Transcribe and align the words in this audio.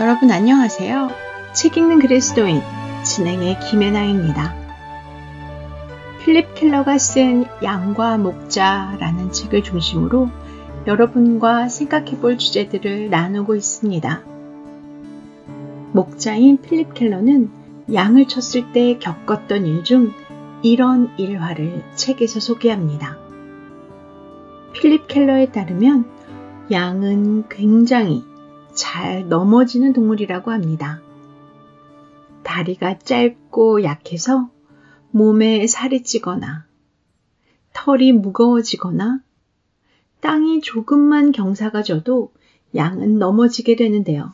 여러분 0.00 0.30
안녕하세요. 0.30 1.10
책 1.52 1.76
읽는 1.76 1.98
그리스도인 1.98 2.62
진행의 3.04 3.60
김혜나입니다. 3.60 4.54
필립 6.24 6.54
켈러가 6.54 6.96
쓴 6.96 7.44
양과 7.62 8.16
목자라는 8.16 9.30
책을 9.30 9.62
중심으로 9.62 10.30
여러분과 10.86 11.68
생각해 11.68 12.18
볼 12.18 12.38
주제들을 12.38 13.10
나누고 13.10 13.54
있습니다. 13.56 14.22
목자인 15.92 16.62
필립 16.62 16.94
켈러는 16.94 17.50
양을 17.92 18.26
쳤을 18.26 18.72
때 18.72 18.96
겪었던 18.98 19.66
일 19.66 19.84
중 19.84 20.14
이런 20.62 21.10
일화를 21.18 21.84
책에서 21.94 22.40
소개합니다. 22.40 23.18
필립 24.72 25.08
켈러에 25.08 25.52
따르면 25.52 26.06
양은 26.70 27.50
굉장히 27.50 28.29
잘 28.80 29.28
넘어지는 29.28 29.92
동물이라고 29.92 30.50
합니다. 30.50 31.02
다리가 32.44 32.98
짧고 33.00 33.84
약해서 33.84 34.50
몸에 35.10 35.66
살이 35.66 36.02
찌거나 36.02 36.64
털이 37.74 38.12
무거워지거나 38.12 39.20
땅이 40.20 40.62
조금만 40.62 41.30
경사가 41.30 41.82
져도 41.82 42.32
양은 42.74 43.18
넘어지게 43.18 43.76
되는데요. 43.76 44.32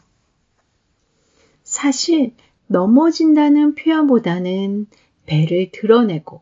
사실 1.64 2.32
넘어진다는 2.68 3.74
표현보다는 3.74 4.86
배를 5.26 5.70
드러내고 5.72 6.40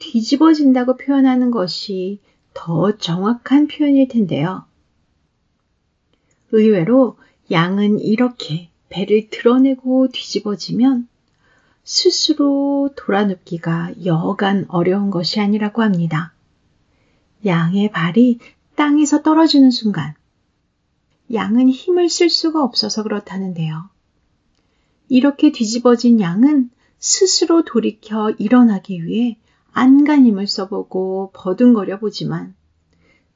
뒤집어진다고 0.00 0.96
표현하는 0.96 1.52
것이 1.52 2.18
더 2.54 2.96
정확한 2.96 3.68
표현일 3.68 4.08
텐데요. 4.08 4.64
의외로 6.52 7.16
양은 7.50 8.00
이렇게 8.00 8.70
배를 8.88 9.28
드러내고 9.30 10.08
뒤집어지면 10.08 11.08
스스로 11.84 12.90
돌아눕기가 12.96 14.04
여간 14.04 14.66
어려운 14.68 15.10
것이 15.10 15.40
아니라고 15.40 15.82
합니다. 15.82 16.32
양의 17.44 17.90
발이 17.90 18.38
땅에서 18.74 19.22
떨어지는 19.22 19.70
순간 19.70 20.14
양은 21.32 21.68
힘을 21.68 22.08
쓸 22.08 22.28
수가 22.28 22.62
없어서 22.62 23.02
그렇다는데요. 23.02 23.88
이렇게 25.08 25.52
뒤집어진 25.52 26.20
양은 26.20 26.70
스스로 26.98 27.64
돌이켜 27.64 28.30
일어나기 28.38 29.04
위해 29.04 29.38
안간힘을 29.72 30.46
써보고 30.46 31.30
버둥거려 31.34 31.98
보지만 31.98 32.54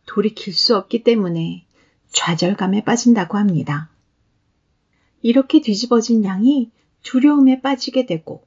돌이킬 0.07 0.53
수 0.53 0.77
없기 0.77 1.03
때문에 1.03 1.64
좌절감에 2.15 2.85
빠진다고 2.85 3.37
합니다. 3.37 3.91
이렇게 5.21 5.61
뒤집어진 5.61 6.25
양이 6.25 6.71
두려움에 7.03 7.61
빠지게 7.61 8.07
되고 8.07 8.47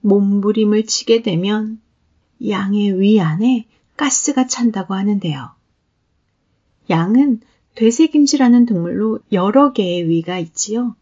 몸부림을 0.00 0.86
치게 0.86 1.22
되면 1.22 1.80
양의 2.46 3.00
위 3.00 3.20
안에 3.20 3.66
가스가 3.96 4.46
찬다고 4.46 4.94
하는데요. 4.94 5.50
양은 6.90 7.40
되새김질하는 7.76 8.66
동물로 8.66 9.20
여러 9.32 9.72
개의 9.72 10.08
위가 10.08 10.38
있지요. 10.38 10.96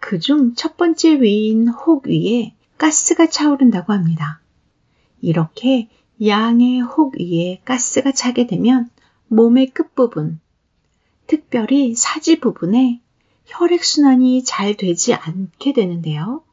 그 0.00 0.18
중 0.18 0.54
첫 0.54 0.76
번째 0.76 1.20
위인 1.20 1.68
혹 1.68 2.06
위에 2.06 2.54
가스가 2.78 3.28
차오른다고 3.28 3.92
합니다. 3.92 4.40
이렇게 5.20 5.88
양의 6.24 6.80
혹 6.80 7.14
위에 7.18 7.60
가스가 7.64 8.12
차게 8.12 8.46
되면 8.46 8.90
몸의 9.28 9.70
끝부분, 9.70 10.40
특별히 11.26 11.94
사지 11.94 12.40
부분에 12.40 13.00
혈액순환이 13.46 14.44
잘 14.44 14.76
되지 14.76 15.14
않게 15.14 15.72
되는데요. 15.72 16.44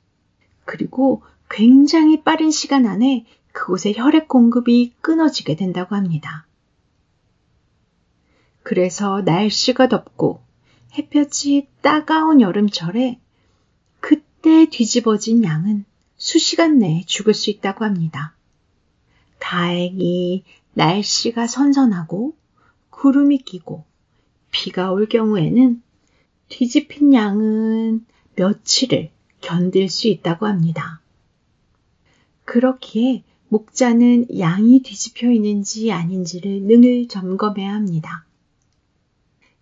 그리고 0.66 1.24
굉장히 1.50 2.24
빠른 2.24 2.52
시간 2.52 2.86
안에 2.86 3.26
그곳에 3.52 3.94
혈액 3.96 4.28
공급이 4.28 4.94
끊어지게 5.02 5.56
된다고 5.56 5.96
합니다. 5.96 6.46
그래서 8.64 9.22
날씨가 9.22 9.90
덥고 9.90 10.42
햇볕이 10.98 11.68
따가운 11.82 12.42
여름철에 12.42 13.20
그때 14.00 14.68
뒤집어진 14.70 15.44
양은 15.44 15.86
수시간 16.18 16.80
내에 16.80 17.04
죽을 17.06 17.34
수 17.34 17.50
있다고 17.50 17.84
합니다. 17.84 18.36
다행히 19.40 20.44
날씨가 20.74 21.48
선선하고 21.48 22.36
구름이 22.90 23.40
끼고 23.40 23.84
비가 24.52 24.92
올 24.92 25.08
경우에는 25.08 25.82
뒤집힌 26.50 27.14
양은 27.14 28.06
며칠을 28.36 29.10
견딜 29.40 29.90
수 29.90 30.08
있다고 30.08 30.46
합니다. 30.46 31.02
그렇기에 32.46 33.24
목자는 33.48 34.40
양이 34.40 34.82
뒤집혀 34.82 35.32
있는지 35.32 35.92
아닌지를 35.92 36.62
늘 36.62 37.08
점검해야 37.08 37.74
합니다. 37.74 38.26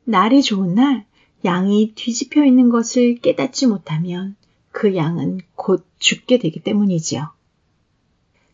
날이 0.04 0.42
좋은 0.42 0.76
날 0.76 1.06
양이 1.46 1.94
뒤집혀 1.96 2.44
있는 2.44 2.70
것을 2.70 3.16
깨닫지 3.20 3.68
못하면 3.68 4.36
그 4.72 4.96
양은 4.96 5.42
곧 5.56 5.86
죽게 6.00 6.40
되기 6.40 6.60
때문이지요. 6.60 7.30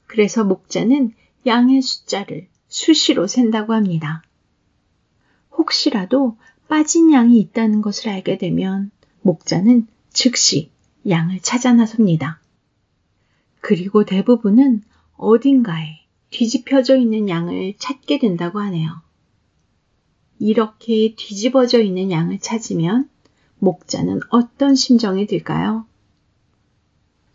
그래서 0.07 0.43
목자는 0.43 1.13
양의 1.45 1.81
숫자를 1.81 2.47
수시로 2.67 3.27
센다고 3.27 3.73
합니다. 3.73 4.21
혹시라도 5.57 6.37
빠진 6.67 7.11
양이 7.13 7.39
있다는 7.39 7.81
것을 7.81 8.09
알게 8.09 8.37
되면 8.37 8.91
목자는 9.21 9.87
즉시 10.11 10.71
양을 11.07 11.41
찾아 11.41 11.73
나섭니다. 11.73 12.39
그리고 13.61 14.05
대부분은 14.05 14.83
어딘가에 15.17 16.05
뒤집혀져 16.29 16.97
있는 16.97 17.29
양을 17.29 17.75
찾게 17.77 18.19
된다고 18.19 18.59
하네요. 18.59 19.01
이렇게 20.39 21.15
뒤집어져 21.15 21.81
있는 21.81 22.11
양을 22.11 22.39
찾으면 22.39 23.09
목자는 23.59 24.19
어떤 24.29 24.75
심정이 24.75 25.27
들까요? 25.27 25.85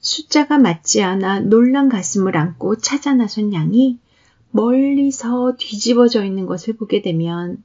숫자가 0.01 0.59
맞지 0.59 1.03
않아 1.03 1.41
놀란 1.41 1.89
가슴을 1.89 2.37
안고 2.37 2.79
찾아 2.79 3.15
나선 3.15 3.53
양이 3.53 3.99
멀리서 4.51 5.57
뒤집어져 5.59 6.25
있는 6.25 6.47
것을 6.47 6.75
보게 6.75 7.03
되면 7.03 7.63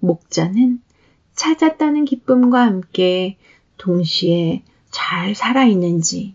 목자는 0.00 0.80
찾았다는 1.34 2.04
기쁨과 2.04 2.62
함께 2.62 3.38
동시에 3.76 4.64
잘 4.90 5.34
살아있는지, 5.34 6.34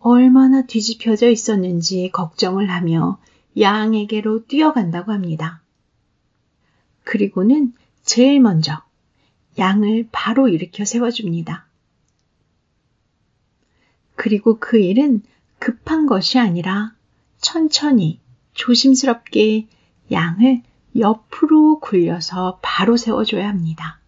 얼마나 0.00 0.62
뒤집혀져 0.62 1.28
있었는지 1.28 2.10
걱정을 2.12 2.70
하며 2.70 3.18
양에게로 3.58 4.46
뛰어간다고 4.46 5.12
합니다. 5.12 5.62
그리고는 7.04 7.72
제일 8.04 8.40
먼저 8.40 8.82
양을 9.58 10.08
바로 10.12 10.48
일으켜 10.48 10.84
세워줍니다. 10.84 11.66
그리고 14.14 14.58
그 14.58 14.78
일은 14.78 15.22
급한 15.58 16.06
것이 16.06 16.38
아니라 16.38 16.94
천천히 17.38 18.20
조심스럽게 18.54 19.66
양을 20.10 20.62
옆으로 20.96 21.80
굴려서 21.80 22.60
바로 22.62 22.96
세워줘야 22.96 23.48
합니다. 23.48 24.00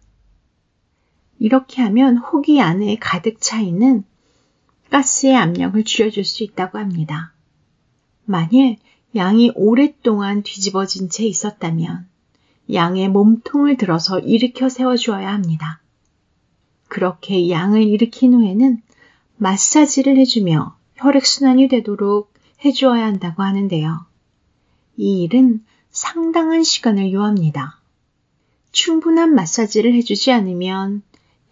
이렇게 1.39 1.81
하면 1.81 2.17
호기 2.17 2.61
안에 2.61 2.97
가득 2.99 3.41
차 3.41 3.59
있는 3.59 4.03
가스의 4.89 5.35
압력을 5.35 5.83
줄여줄 5.83 6.23
수 6.23 6.43
있다고 6.43 6.77
합니다. 6.77 7.33
만일 8.25 8.77
양이 9.15 9.51
오랫동안 9.55 10.43
뒤집어진 10.43 11.09
채 11.09 11.25
있었다면 11.25 12.07
양의 12.71 13.09
몸통을 13.09 13.77
들어서 13.77 14.19
일으켜 14.19 14.69
세워주어야 14.69 15.31
합니다. 15.31 15.81
그렇게 16.87 17.49
양을 17.49 17.83
일으킨 17.83 18.33
후에는 18.33 18.81
마사지를 19.37 20.17
해주며 20.17 20.75
혈액순환이 20.95 21.67
되도록 21.67 22.33
해주어야 22.63 23.05
한다고 23.05 23.43
하는데요. 23.43 24.05
이 24.97 25.23
일은 25.23 25.65
상당한 25.91 26.63
시간을 26.63 27.11
요합니다. 27.11 27.77
충분한 28.71 29.35
마사지를 29.35 29.93
해주지 29.93 30.31
않으면 30.31 31.03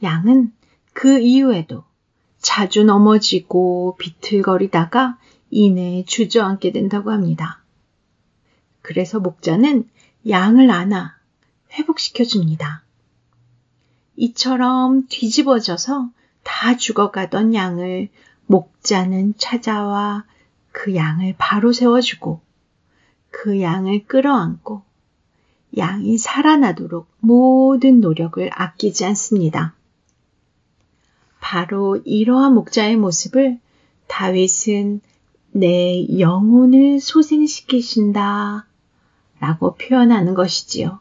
양은 0.01 0.53
그 0.93 1.19
이후에도 1.19 1.83
자주 2.39 2.85
넘어지고 2.85 3.97
비틀거리다가 3.99 5.17
이내에 5.49 6.05
주저앉게 6.05 6.71
된다고 6.71 7.11
합니다. 7.11 7.61
그래서 8.81 9.19
목자는 9.19 9.89
양을 10.27 10.71
안아 10.71 11.17
회복시켜 11.73 12.23
줍니다. 12.23 12.83
이처럼 14.15 15.07
뒤집어져서 15.07 16.09
다 16.43 16.77
죽어가던 16.77 17.53
양을 17.53 18.09
목자는 18.45 19.35
찾아와 19.37 20.23
그 20.71 20.95
양을 20.95 21.35
바로 21.37 21.73
세워주고 21.73 22.41
그 23.31 23.61
양을 23.61 24.05
끌어안고 24.05 24.81
양이 25.77 26.17
살아나도록 26.17 27.07
모든 27.19 28.01
노력을 28.01 28.49
아끼지 28.51 29.05
않습니다. 29.05 29.75
바로 31.39 31.97
이러한 32.05 32.53
목자의 32.53 32.97
모습을 32.97 33.59
다윗은 34.07 35.01
내 35.51 36.19
영혼을 36.19 36.99
소생시키신다 36.99 38.65
라고 39.39 39.75
표현하는 39.75 40.33
것이지요. 40.33 40.99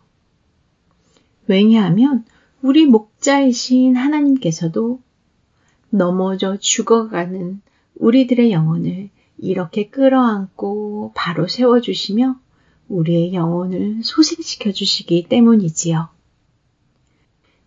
왜냐하면 1.46 2.24
우리 2.62 2.86
목자이신 2.86 3.96
하나님께서도 3.96 5.00
넘어져 5.90 6.56
죽어가는 6.58 7.60
우리들의 7.96 8.52
영혼을 8.52 9.10
이렇게 9.38 9.88
끌어안고 9.88 11.12
바로 11.14 11.46
세워주시며 11.46 12.38
우리의 12.88 13.34
영혼을 13.34 14.00
소생시켜 14.02 14.72
주시기 14.72 15.28
때문이지요. 15.28 16.08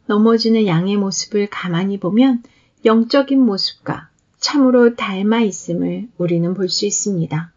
넘어지는 0.08 0.68
양의 0.68 0.98
모습을 0.98 1.50
가만히 1.50 2.00
보면 2.00 2.44
영적인 2.84 3.40
모습과 3.40 4.10
참으로 4.40 4.96
닮아 4.96 5.42
있음을 5.42 6.10
우리는 6.18 6.54
볼 6.54 6.68
수 6.68 6.86
있습니다. 6.86 7.54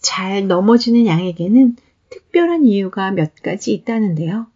잘 0.00 0.48
넘어지는 0.48 1.06
양에게는 1.06 1.76
특별한 2.10 2.66
이유가 2.66 3.12
몇 3.12 3.34
가지 3.36 3.72
있다는데요. 3.72 4.48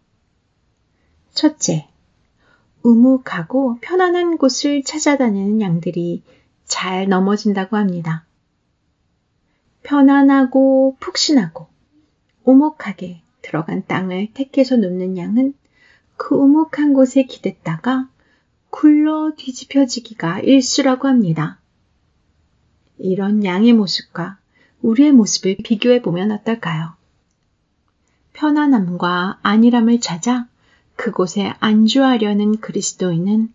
첫째, 1.33 1.87
우묵하고 2.83 3.77
편안한 3.81 4.37
곳을 4.37 4.83
찾아다니는 4.83 5.61
양들이 5.61 6.23
잘 6.65 7.07
넘어진다고 7.07 7.77
합니다. 7.77 8.26
편안하고 9.87 10.97
푹신하고 10.99 11.69
오목하게 12.43 13.21
들어간 13.41 13.85
땅을 13.87 14.33
택해서 14.33 14.75
눕는 14.75 15.17
양은 15.17 15.53
그 16.17 16.35
우묵한 16.35 16.93
곳에 16.93 17.23
기댔다가 17.23 18.09
굴러 18.69 19.31
뒤집혀지기가 19.37 20.41
일수라고 20.41 21.07
합니다. 21.07 21.59
이런 22.97 23.45
양의 23.45 23.71
모습과 23.71 24.37
우리의 24.81 25.13
모습을 25.13 25.55
비교해 25.63 26.01
보면 26.01 26.31
어떨까요? 26.31 26.93
편안함과 28.33 29.39
안일함을 29.41 30.01
찾아 30.01 30.47
그곳에 30.97 31.53
안주하려는 31.61 32.57
그리스도인은 32.59 33.53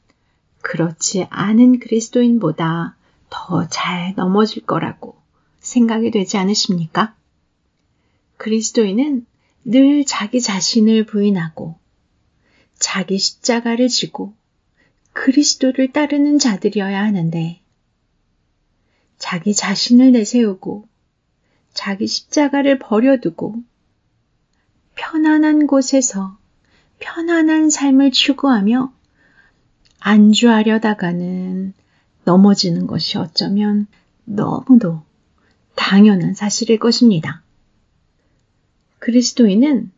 그렇지 0.63 1.27
않은 1.29 1.79
그리스도인보다 1.79 2.97
더 3.29 3.69
잘 3.69 4.15
넘어질 4.17 4.65
거라고 4.65 5.22
생각이 5.73 6.11
되지 6.11 6.37
않으십니까? 6.37 7.17
그리스도인은 8.37 9.27
늘 9.65 10.05
자기 10.05 10.41
자신을 10.41 11.07
부인하고 11.07 11.79
자기 12.79 13.19
십자가를 13.19 13.89
지고 13.89 14.35
그리스도를 15.13 15.93
따르는 15.93 16.39
자들이어야 16.39 17.03
하는데 17.03 17.61
자기 19.19 19.55
자신을 19.55 20.13
내세우고 20.13 20.89
자기 21.73 22.07
십자가를 22.07 22.79
버려두고 22.79 23.63
편안한 24.95 25.67
곳에서 25.67 26.37
편안한 26.99 27.71
삶을 27.71 28.13
추구하며 28.13 28.93
안주하려다가는 30.01 31.73
넘어지는 32.25 32.87
것이 32.87 33.19
어쩌면 33.19 33.87
너무도 34.25 35.03
당연한 35.75 36.35
사실일 36.35 36.79
것입니다. 36.79 37.43
그리스도인은 38.99 39.91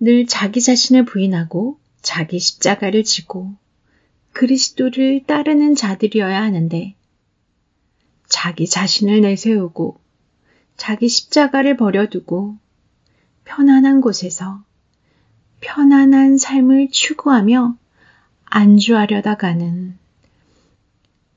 늘 0.00 0.26
자기 0.26 0.60
자신을 0.60 1.04
부인하고 1.04 1.78
자기 2.00 2.38
십자가를 2.38 3.04
지고 3.04 3.54
그리스도를 4.32 5.24
따르는 5.26 5.74
자들이어야 5.74 6.42
하는데 6.42 6.94
자기 8.28 8.66
자신을 8.66 9.20
내세우고 9.20 10.00
자기 10.76 11.08
십자가를 11.08 11.76
버려두고 11.76 12.56
편안한 13.44 14.00
곳에서 14.00 14.64
편안한 15.60 16.38
삶을 16.38 16.88
추구하며 16.90 17.76
안주하려다 18.46 19.36
가는 19.36 19.96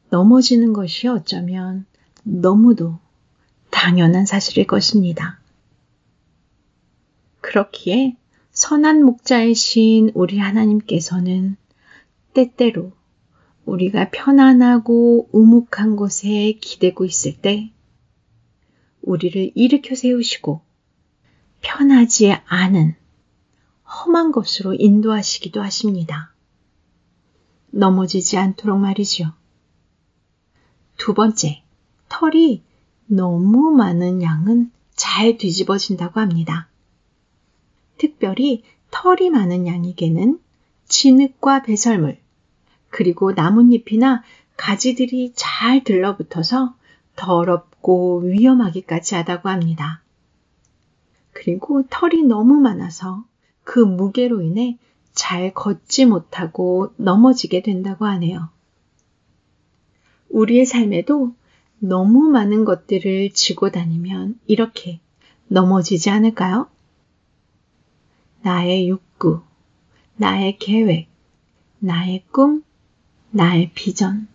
넘어지는 0.09 0.73
것이 0.73 1.07
어쩌면 1.07 1.85
너무도 2.23 3.00
당연한 3.86 4.26
사실일 4.26 4.66
것입니다. 4.66 5.40
그렇기에 7.42 8.18
선한 8.50 9.04
목자이신 9.04 10.10
우리 10.16 10.40
하나님께서는 10.40 11.56
때때로 12.34 12.94
우리가 13.64 14.10
편안하고 14.10 15.30
우묵한 15.32 15.98
곳에 15.98 16.54
기대고 16.60 17.06
있을 17.06 17.38
때 17.38 17.72
우리를 19.04 19.52
일으켜 19.54 19.94
세우시고 19.94 20.62
편하지 21.62 22.32
않은 22.32 22.96
험한 23.88 24.32
곳으로 24.32 24.74
인도하시기도 24.74 25.62
하십니다. 25.62 26.34
넘어지지 27.70 28.40
않도록 28.40 28.80
말이죠. 28.80 29.32
두 30.98 31.14
번째, 31.14 31.62
털이 32.10 32.64
너무 33.07 33.72
많은 33.72 34.22
양은 34.22 34.72
잘 34.96 35.38
뒤집어진다고 35.38 36.19
합니다. 36.19 36.68
특별히 37.98 38.63
털이 38.91 39.29
많은 39.29 39.68
양에게는 39.68 40.39
진흙과 40.88 41.63
배설물, 41.63 42.18
그리고 42.89 43.34
나뭇잎이나 43.34 44.24
가지들이 44.58 45.34
잘 45.36 45.84
들러붙어서 45.84 46.75
더럽고 47.15 48.20
위험하기까지 48.20 49.15
하다고 49.15 49.50
합니다. 49.50 50.01
그리고 51.32 51.84
털이 51.89 52.24
너무 52.24 52.56
많아서 52.56 53.25
그 53.63 53.79
무게로 53.79 54.41
인해 54.41 54.77
잘 55.13 55.53
걷지 55.53 56.06
못하고 56.06 56.94
넘어지게 56.98 57.62
된다고 57.62 58.06
하네요. 58.06 58.50
우리의 60.29 60.65
삶에도 60.65 61.34
너무 61.79 62.29
많은 62.29 62.65
것들을 62.65 63.32
지고 63.32 63.70
다니면 63.70 64.39
이렇게 64.48 65.00
넘어지지 65.48 66.10
않을까요? 66.10 66.67
나의 68.41 68.89
욕구, 68.89 69.41
나의 70.15 70.58
계획, 70.58 71.08
나의 71.79 72.24
꿈, 72.32 72.63
나의 73.32 73.72
비전. 73.75 74.27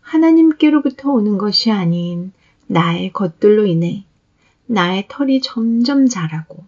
하나님께로부터 0.00 1.10
오는 1.10 1.36
것이 1.36 1.70
아닌 1.70 2.32
나의 2.66 3.12
것들로 3.12 3.66
인해 3.66 4.04
나의 4.66 5.06
털이 5.08 5.40
점점 5.40 6.08
자라고 6.08 6.64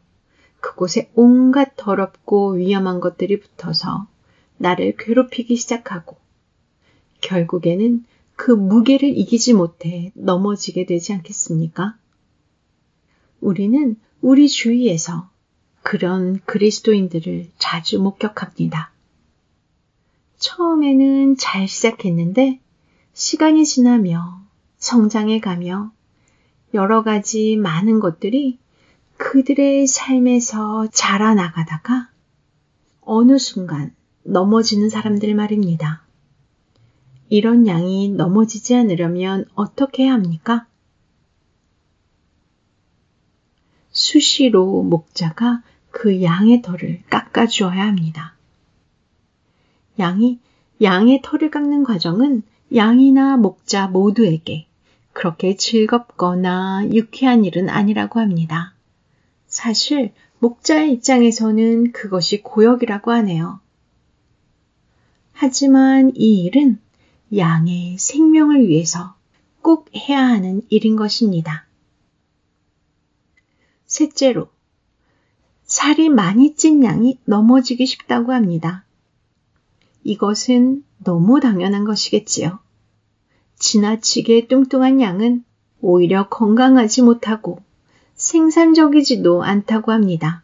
그곳에 0.60 1.10
온갖 1.14 1.72
더럽고 1.76 2.52
위험한 2.52 3.00
것들이 3.00 3.40
붙어서 3.40 4.06
나를 4.58 4.96
괴롭히기 4.98 5.56
시작하고 5.56 6.16
결국에는 7.22 8.04
그 8.42 8.52
무게를 8.52 9.18
이기지 9.18 9.52
못해 9.52 10.12
넘어지게 10.14 10.86
되지 10.86 11.12
않겠습니까? 11.12 11.98
우리는 13.42 13.96
우리 14.22 14.48
주위에서 14.48 15.28
그런 15.82 16.40
그리스도인들을 16.46 17.50
자주 17.58 18.00
목격합니다. 18.00 18.92
처음에는 20.38 21.36
잘 21.36 21.68
시작했는데 21.68 22.60
시간이 23.12 23.66
지나며 23.66 24.40
성장해 24.78 25.40
가며 25.40 25.92
여러 26.72 27.02
가지 27.02 27.56
많은 27.56 28.00
것들이 28.00 28.58
그들의 29.18 29.86
삶에서 29.86 30.86
자라나가다가 30.90 32.08
어느 33.02 33.36
순간 33.36 33.94
넘어지는 34.22 34.88
사람들 34.88 35.34
말입니다. 35.34 36.06
이런 37.30 37.68
양이 37.68 38.08
넘어지지 38.08 38.74
않으려면 38.74 39.44
어떻게 39.54 40.02
해야 40.02 40.14
합니까? 40.14 40.66
수시로 43.92 44.82
목자가 44.82 45.62
그 45.92 46.22
양의 46.22 46.60
털을 46.62 47.02
깎아주어야 47.08 47.86
합니다. 47.86 48.34
양이 50.00 50.40
양의 50.82 51.20
털을 51.22 51.50
깎는 51.50 51.84
과정은 51.84 52.42
양이나 52.74 53.36
목자 53.36 53.86
모두에게 53.88 54.66
그렇게 55.12 55.56
즐겁거나 55.56 56.88
유쾌한 56.92 57.44
일은 57.44 57.68
아니라고 57.68 58.18
합니다. 58.18 58.74
사실 59.46 60.12
목자의 60.40 60.94
입장에서는 60.94 61.92
그것이 61.92 62.42
고역이라고 62.42 63.12
하네요. 63.12 63.60
하지만 65.32 66.10
이 66.16 66.42
일은 66.44 66.80
양의 67.36 67.96
생명을 67.98 68.66
위해서 68.68 69.14
꼭 69.62 69.88
해야 69.94 70.26
하는 70.26 70.62
일인 70.68 70.96
것입니다. 70.96 71.66
셋째로, 73.86 74.48
살이 75.64 76.08
많이 76.08 76.54
찐 76.54 76.82
양이 76.82 77.18
넘어지기 77.24 77.86
쉽다고 77.86 78.32
합니다. 78.32 78.84
이것은 80.02 80.84
너무 81.04 81.40
당연한 81.40 81.84
것이겠지요. 81.84 82.58
지나치게 83.58 84.48
뚱뚱한 84.48 85.00
양은 85.00 85.44
오히려 85.80 86.28
건강하지 86.28 87.02
못하고 87.02 87.60
생산적이지도 88.14 89.42
않다고 89.42 89.92
합니다. 89.92 90.42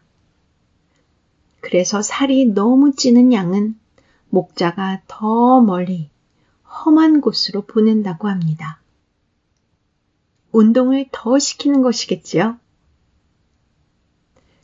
그래서 1.59 2.01
살이 2.01 2.45
너무 2.45 2.93
찌는 2.93 3.33
양은 3.33 3.77
목자가 4.29 5.01
더 5.07 5.61
멀리 5.61 6.09
험한 6.85 7.21
곳으로 7.21 7.61
보낸다고 7.61 8.27
합니다. 8.27 8.79
운동을 10.51 11.07
더 11.11 11.39
시키는 11.39 11.81
것이겠지요. 11.81 12.57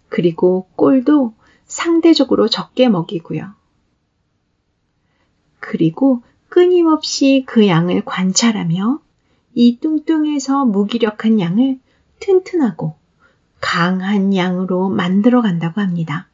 그리고 0.10 0.68
꼴도 0.76 1.34
상대적으로 1.66 2.48
적게 2.48 2.90
먹이고요. 2.90 3.54
그리고 5.60 6.22
끊임없이 6.50 7.46
그 7.48 7.68
양을 7.68 8.06
관찰하며 8.06 9.02
이 9.56 9.80
뚱뚱해서 9.80 10.66
무기력한 10.66 11.40
양을 11.40 11.80
튼튼하고 12.20 12.96
강한 13.60 14.36
양으로 14.36 14.90
만들어 14.90 15.42
간다고 15.42 15.82
합니다. 15.82 16.28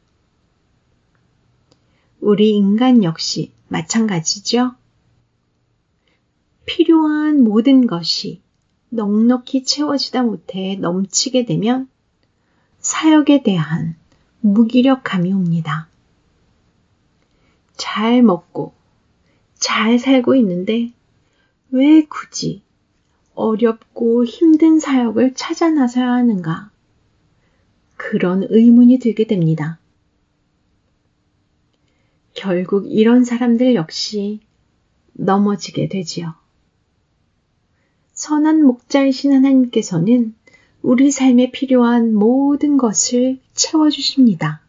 우리 2.20 2.50
인간 2.50 3.02
역시 3.02 3.52
마찬가지죠. 3.68 4.74
필요한 6.70 7.42
모든 7.42 7.88
것이 7.88 8.42
넉넉히 8.90 9.64
채워지다 9.64 10.22
못해 10.22 10.76
넘치게 10.76 11.44
되면 11.44 11.88
사역에 12.78 13.42
대한 13.42 13.96
무기력감이 14.40 15.32
옵니다. 15.32 15.88
잘 17.76 18.22
먹고 18.22 18.72
잘 19.54 19.98
살고 19.98 20.36
있는데 20.36 20.92
왜 21.72 22.04
굳이 22.04 22.62
어렵고 23.34 24.24
힘든 24.24 24.78
사역을 24.78 25.34
찾아 25.34 25.70
나서야 25.70 26.08
하는가? 26.08 26.70
그런 27.96 28.46
의문이 28.48 29.00
들게 29.00 29.26
됩니다. 29.26 29.80
결국 32.32 32.86
이런 32.88 33.24
사람들 33.24 33.74
역시 33.74 34.38
넘어지게 35.14 35.88
되지요. 35.88 36.39
선한 38.20 38.62
목자이신 38.64 39.32
하나님께서는 39.32 40.34
우리 40.82 41.10
삶에 41.10 41.52
필요한 41.52 42.12
모든 42.12 42.76
것을 42.76 43.40
채워주십니다. 43.54 44.60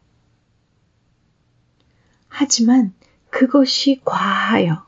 하지만 2.30 2.94
그것이 3.30 4.00
과하여 4.06 4.86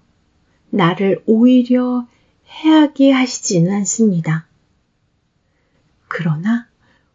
나를 0.70 1.22
오히려 1.26 2.08
해하게 2.48 3.12
하시지는 3.12 3.74
않습니다. 3.80 4.48
그러나 6.08 6.70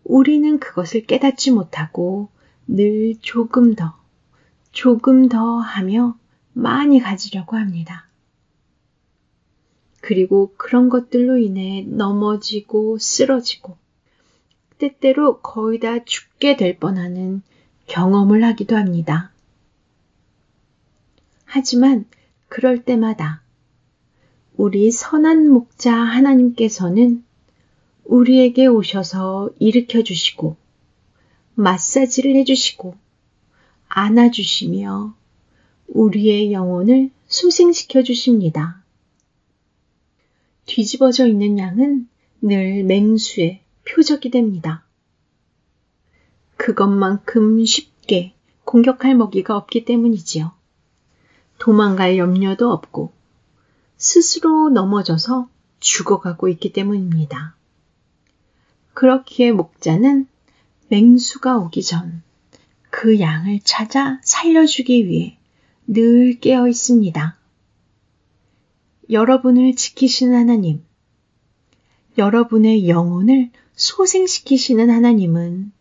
우리는 0.04 0.60
그것을 0.60 1.06
깨닫지 1.06 1.52
못하고 1.52 2.28
늘 2.66 3.14
조금 3.22 3.74
더, 3.74 3.98
조금 4.72 5.30
더 5.30 5.60
하며 5.60 6.14
많이 6.52 7.00
가지려고 7.00 7.56
합니다. 7.56 8.07
그리고 10.08 10.54
그런 10.56 10.88
것들로 10.88 11.36
인해 11.36 11.84
넘어지고 11.86 12.96
쓰러지고 12.96 13.76
때때로 14.78 15.40
거의 15.40 15.80
다 15.80 16.02
죽게 16.02 16.56
될 16.56 16.78
뻔하는 16.78 17.42
경험을 17.88 18.42
하기도 18.42 18.74
합니다. 18.74 19.30
하지만 21.44 22.06
그럴 22.48 22.86
때마다 22.86 23.42
우리 24.56 24.90
선한 24.90 25.50
목자 25.50 25.92
하나님께서는 25.92 27.22
우리에게 28.04 28.66
오셔서 28.66 29.50
일으켜 29.58 30.02
주시고 30.02 30.56
마사지를 31.54 32.34
해 32.34 32.44
주시고 32.44 32.94
안아 33.88 34.30
주시며 34.30 35.14
우리의 35.88 36.54
영혼을 36.54 37.10
소생시켜 37.26 38.02
주십니다. 38.02 38.77
뒤집어져 40.68 41.26
있는 41.26 41.58
양은 41.58 42.08
늘 42.40 42.84
맹수의 42.84 43.62
표적이 43.84 44.30
됩니다. 44.30 44.84
그것만큼 46.56 47.64
쉽게 47.64 48.34
공격할 48.64 49.16
먹이가 49.16 49.56
없기 49.56 49.84
때문이지요. 49.84 50.52
도망갈 51.58 52.16
염려도 52.16 52.70
없고 52.70 53.12
스스로 53.96 54.68
넘어져서 54.68 55.48
죽어가고 55.80 56.48
있기 56.50 56.72
때문입니다. 56.72 57.56
그렇기에 58.94 59.50
목자는 59.50 60.28
맹수가 60.88 61.58
오기 61.58 61.82
전 61.82 62.28
그 62.90 63.20
양을 63.20 63.60
찾아 63.62 64.18
살려주기 64.22 65.06
위해 65.06 65.38
늘 65.86 66.40
깨어 66.40 66.68
있습니다. 66.68 67.38
여러분을 69.10 69.74
지키시는 69.74 70.34
하나님, 70.34 70.84
여러분의 72.18 72.88
영혼을 72.88 73.50
소생시키시는 73.72 74.90
하나님은 74.90 75.72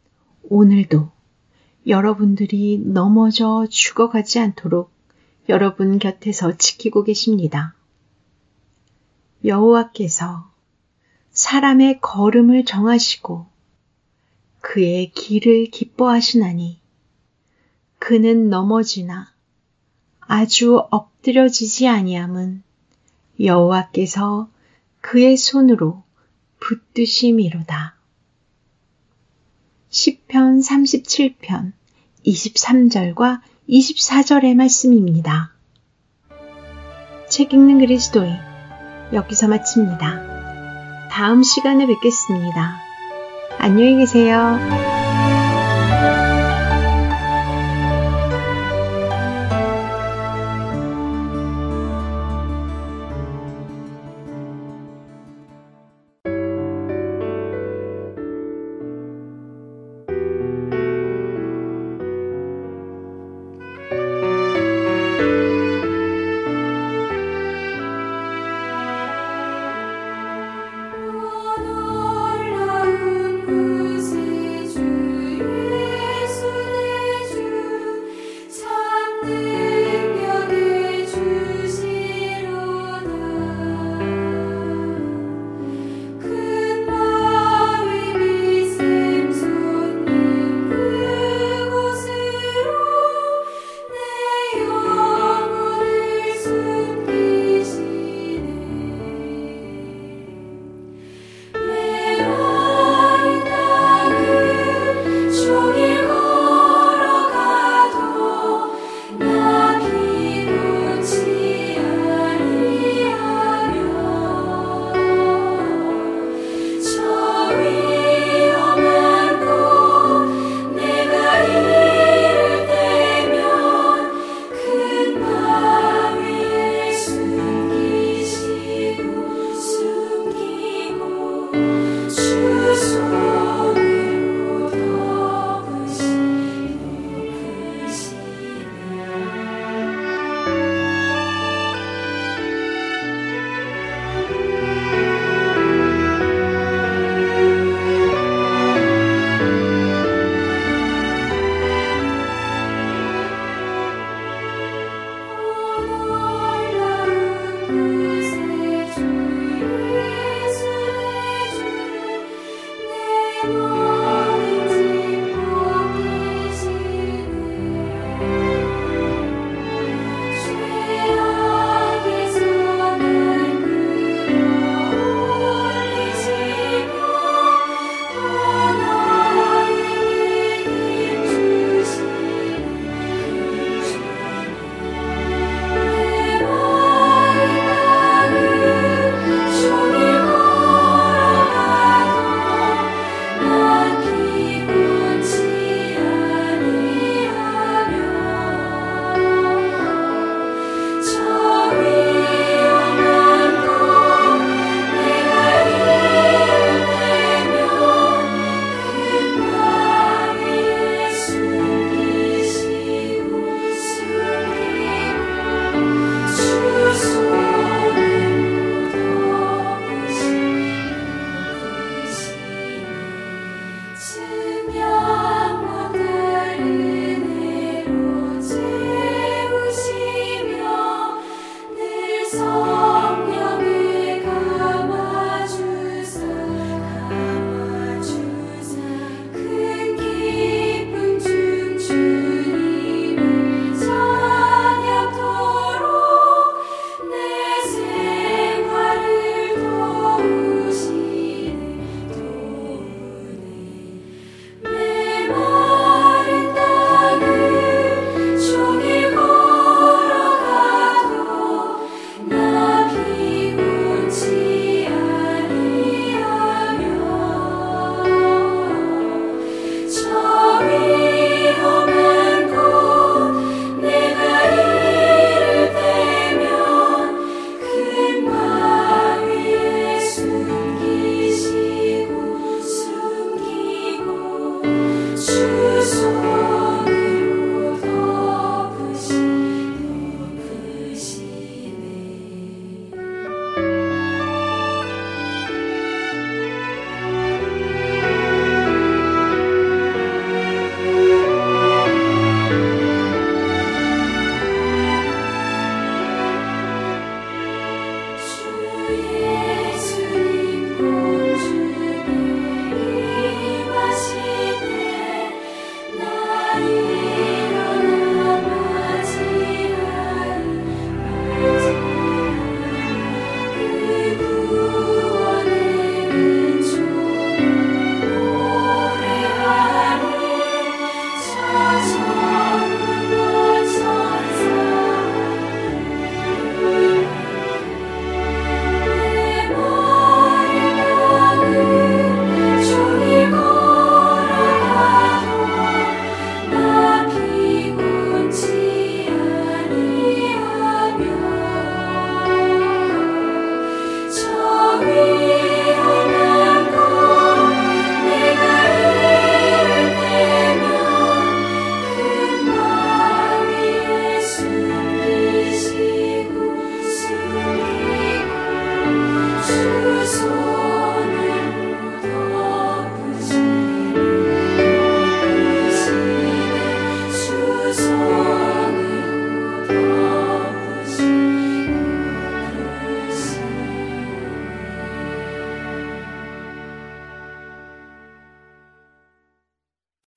오늘도 0.43 1.11
여러분들이 1.87 2.81
넘어져 2.85 3.67
죽어가지 3.69 4.39
않도록 4.39 4.91
여러분 5.49 5.99
곁에서 5.99 6.55
지키고 6.57 7.03
계십니다. 7.03 7.75
여호와께서 9.43 10.49
사람의 11.31 11.99
걸음을 12.01 12.65
정하시고 12.65 13.45
그의 14.61 15.11
길을 15.11 15.65
기뻐하시나니 15.65 16.79
그는 17.99 18.49
넘어지나 18.49 19.33
아주 20.19 20.77
엎드려지지 20.91 21.87
아니함은 21.87 22.63
여호와께서 23.39 24.49
그의 25.01 25.37
손으로 25.37 26.03
붙드심이로다. 26.59 27.95
10편 29.89 30.61
37편 31.39 31.71
23절과 32.25 33.41
24절의 33.69 34.55
말씀입니다. 34.55 35.53
책 37.29 37.53
읽는 37.53 37.79
그리스도인 37.79 38.33
여기서 39.13 39.47
마칩니다. 39.47 41.09
다음 41.09 41.43
시간에 41.43 41.85
뵙겠습니다. 41.87 42.77
안녕히 43.57 43.97
계세요. 43.97 45.06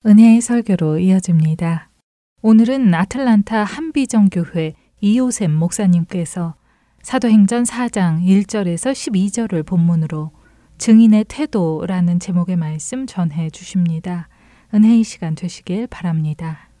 은혜의 0.03 0.41
설교로 0.41 0.97
이어집니다. 0.97 1.91
오늘은 2.41 2.91
아틀란타 2.91 3.63
한비정교회 3.63 4.73
이호샘 4.99 5.51
목사님께서 5.51 6.55
사도행전 7.03 7.63
4장 7.65 8.19
1절에서 8.25 8.93
12절을 8.93 9.63
본문으로 9.63 10.31
증인의 10.79 11.25
태도라는 11.27 12.19
제목의 12.19 12.55
말씀 12.55 13.05
전해 13.05 13.51
주십니다. 13.51 14.27
은혜의 14.73 15.03
시간 15.03 15.35
되시길 15.35 15.85
바랍니다. 15.85 16.71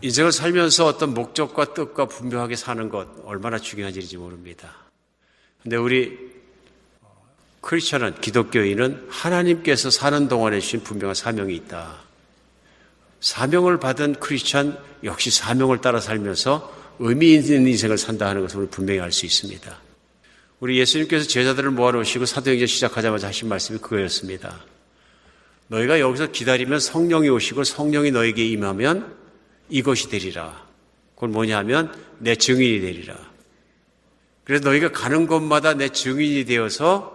인생을 0.00 0.32
살면서 0.32 0.86
어떤 0.86 1.12
목적과 1.12 1.74
뜻과 1.74 2.06
분명하게 2.06 2.56
사는 2.56 2.88
것 2.88 3.08
얼마나 3.26 3.58
중요한 3.58 3.92
일인지 3.92 4.16
모릅니다. 4.16 4.70
근데 5.62 5.76
우리 5.76 6.33
크리스천은 7.64 8.20
기독교인은 8.20 9.06
하나님께서 9.08 9.88
사는 9.88 10.28
동안에 10.28 10.60
주신 10.60 10.82
분명한 10.82 11.14
사명이 11.14 11.54
있다. 11.56 11.98
사명을 13.20 13.80
받은 13.80 14.16
크리스천 14.16 14.78
역시 15.02 15.30
사명을 15.30 15.80
따라 15.80 15.98
살면서 15.98 16.74
의미 16.98 17.32
있는 17.32 17.66
인생을 17.66 17.96
산다 17.96 18.28
하는 18.28 18.42
것을 18.42 18.60
우리 18.60 18.68
분명히 18.68 19.00
알 19.00 19.10
수 19.10 19.24
있습니다. 19.24 19.78
우리 20.60 20.78
예수님께서 20.78 21.26
제자들을 21.26 21.70
모아놓으시고 21.70 22.26
사도행전 22.26 22.66
시작하자마자 22.66 23.28
하신 23.28 23.48
말씀이 23.48 23.78
그거였습니다. 23.78 24.62
너희가 25.68 26.00
여기서 26.00 26.32
기다리면 26.32 26.80
성령이 26.80 27.30
오시고 27.30 27.64
성령이 27.64 28.10
너에게 28.10 28.46
임하면 28.46 29.16
이것이 29.70 30.10
되리라. 30.10 30.66
그건 31.14 31.32
뭐냐 31.32 31.56
하면 31.58 31.94
내 32.18 32.36
증인이 32.36 32.82
되리라. 32.82 33.16
그래서 34.44 34.68
너희가 34.68 34.92
가는 34.92 35.26
곳마다 35.26 35.72
내 35.72 35.88
증인이 35.88 36.44
되어서 36.44 37.13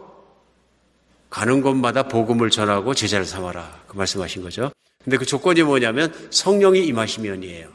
가는 1.30 1.62
곳마다 1.62 2.04
복음을 2.04 2.50
전하고 2.50 2.94
제자를 2.94 3.26
삼아라. 3.26 3.84
그 3.88 3.98
말씀하신 3.98 4.42
거죠. 4.42 4.72
근데 5.04 5.18
그 5.18 5.26
조건이 5.26 5.64
뭐냐면 5.64 6.14
성령이 6.32 6.86
임하시면이에요. 6.86 7.70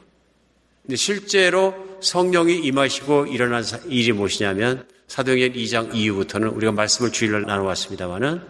근데 0.82 0.96
실제로 0.96 1.74
성령이 2.00 2.58
임하시고 2.58 3.26
일어난 3.26 3.64
일이 3.86 4.12
무엇이냐면 4.12 4.86
사도행전 5.08 5.52
2장 5.62 5.94
이후부터는 5.94 6.48
우리가 6.48 6.72
말씀을 6.72 7.12
주일날 7.12 7.42
나눠왔습니다만은 7.42 8.42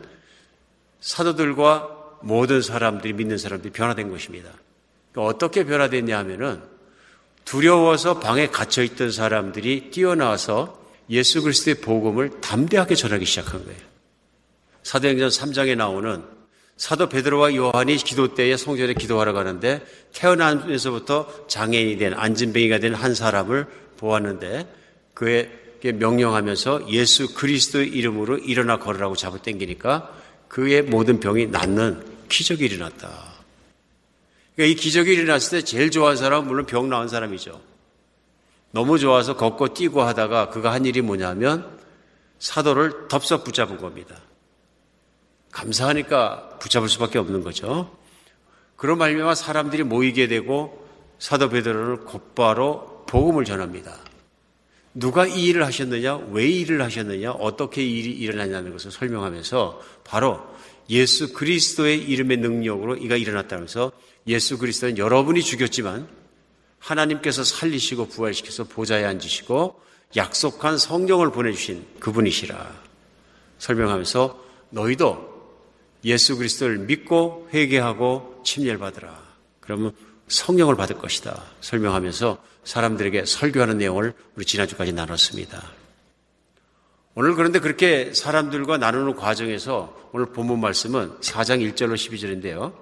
사도들과 1.01 1.91
모든 2.23 2.63
사람들이 2.63 3.13
믿는 3.13 3.39
사람들이 3.39 3.73
변화된 3.73 4.11
것입니다. 4.11 4.51
그러니까 5.13 5.35
어떻게 5.35 5.65
변화됐냐 5.65 6.19
하면은 6.19 6.63
두려워서 7.45 8.19
방에 8.19 8.49
갇혀 8.49 8.83
있던 8.83 9.13
사람들이 9.13 9.91
뛰어나와서 9.91 10.83
예수 11.11 11.43
그리스도의 11.43 11.77
복음을 11.77 12.41
담대하게 12.41 12.95
전하기 12.95 13.27
시작한 13.27 13.65
거예요. 13.65 13.94
사도행전 14.85 15.31
3장에 15.31 15.77
나오는 15.77 16.23
사도 16.77 17.09
베드로와 17.09 17.55
요한이 17.55 17.97
기도 17.97 18.35
때에 18.35 18.57
성전에 18.57 18.95
기도하러 18.95 19.33
가는데 19.33 19.85
태어나면서부터 20.13 21.47
장애인이 21.49 21.97
된 21.99 22.15
안진뱅이가 22.15 22.79
된 22.79 22.95
한 22.95 23.15
사람을 23.15 23.67
보았는데 23.97 24.67
그에게 25.15 25.93
명령하면서 25.93 26.91
예수 26.91 27.35
그리스도의 27.35 27.89
이름으로 27.89 28.39
일어나 28.39 28.79
걸으라고 28.79 29.17
잡아 29.17 29.39
당기니까 29.39 30.13
그의 30.49 30.83
모든 30.83 31.21
병이 31.21 31.47
낫는 31.47 32.05
기적이 32.29 32.67
일어났다. 32.67 33.09
그러니까 34.55 34.73
이 34.73 34.75
기적이 34.75 35.15
일어났을 35.15 35.61
때 35.61 35.65
제일 35.65 35.91
좋아하는 35.91 36.17
사람은 36.17 36.47
물론 36.47 36.67
병 36.67 36.89
나은 36.89 37.09
사람이죠. 37.09 37.61
너무 38.73 38.99
좋아서 38.99 39.37
걷고 39.37 39.75
뛰고 39.75 40.03
하다가 40.03 40.51
그가 40.51 40.73
한 40.73 40.85
일이 40.85 41.01
뭐냐면 41.01 41.79
사도를 42.41 43.09
덥석 43.09 43.45
붙잡은 43.45 43.79
겁니다. 43.79 44.17
감사하니까 45.55 46.59
붙잡을 46.59 46.89
수밖에 46.89 47.19
없는 47.19 47.43
거죠. 47.43 47.97
그런 48.77 48.99
말미암아 48.99 49.37
사람들이 49.37 49.85
모이게 49.85 50.27
되고 50.27 50.85
사도 51.19 51.49
베드로를 51.49 52.05
곧바로 52.05 53.05
복음을 53.07 53.45
전합니다. 53.45 53.97
누가 54.95 55.27
이 55.27 55.45
일을 55.47 55.65
하셨느냐, 55.65 56.17
왜이 56.31 56.61
일을 56.63 56.83
하셨느냐, 56.83 57.33
어떻게 57.33 57.83
이 57.85 58.01
일이 58.01 58.11
일어났냐는 58.11 58.73
것을 58.73 58.91
설명하면서 58.91 59.81
바로 60.05 60.41
예수 60.91 61.33
그리스도의 61.33 62.03
이름의 62.03 62.39
능력으로 62.39 62.97
이가 62.97 63.17
일어났다면서 63.17 63.93
예수 64.27 64.59
그리스도는 64.59 64.99
여러분이 64.99 65.43
죽였지만 65.43 66.09
하나님께서 66.79 67.45
살리시고 67.45 68.09
부활시켜서 68.09 68.65
보좌에 68.65 69.05
앉으시고 69.05 69.81
약속한 70.17 70.79
성령을 70.79 71.33
보내주신 71.33 71.87
그분이시라 72.01 72.73
설명하면서 73.59 74.45
너희도 74.71 75.34
예수 76.05 76.37
그리스도를 76.37 76.79
믿고 76.79 77.49
회개하고 77.53 78.43
침례받으라. 78.45 79.23
그러면 79.61 79.93
성령을 80.29 80.77
받을 80.77 80.99
것이다. 80.99 81.43
설명하면서 81.61 82.39
사람들에게 82.65 83.25
설교하는 83.25 83.79
내용을 83.79 84.15
우리 84.37 84.45
지난주까지 84.45 84.93
나눴습니다. 84.93 85.63
오늘 87.15 87.35
그런데 87.35 87.61
그렇게 87.61 88.13
사람들과 88.13 88.79
나누는 88.79 89.15
과정에서 89.15 90.11
오늘 90.13 90.27
본문 90.27 90.61
말씀은 90.61 91.21
4장 91.21 91.75
1절로 91.75 91.95
12절인데요. 91.95 92.75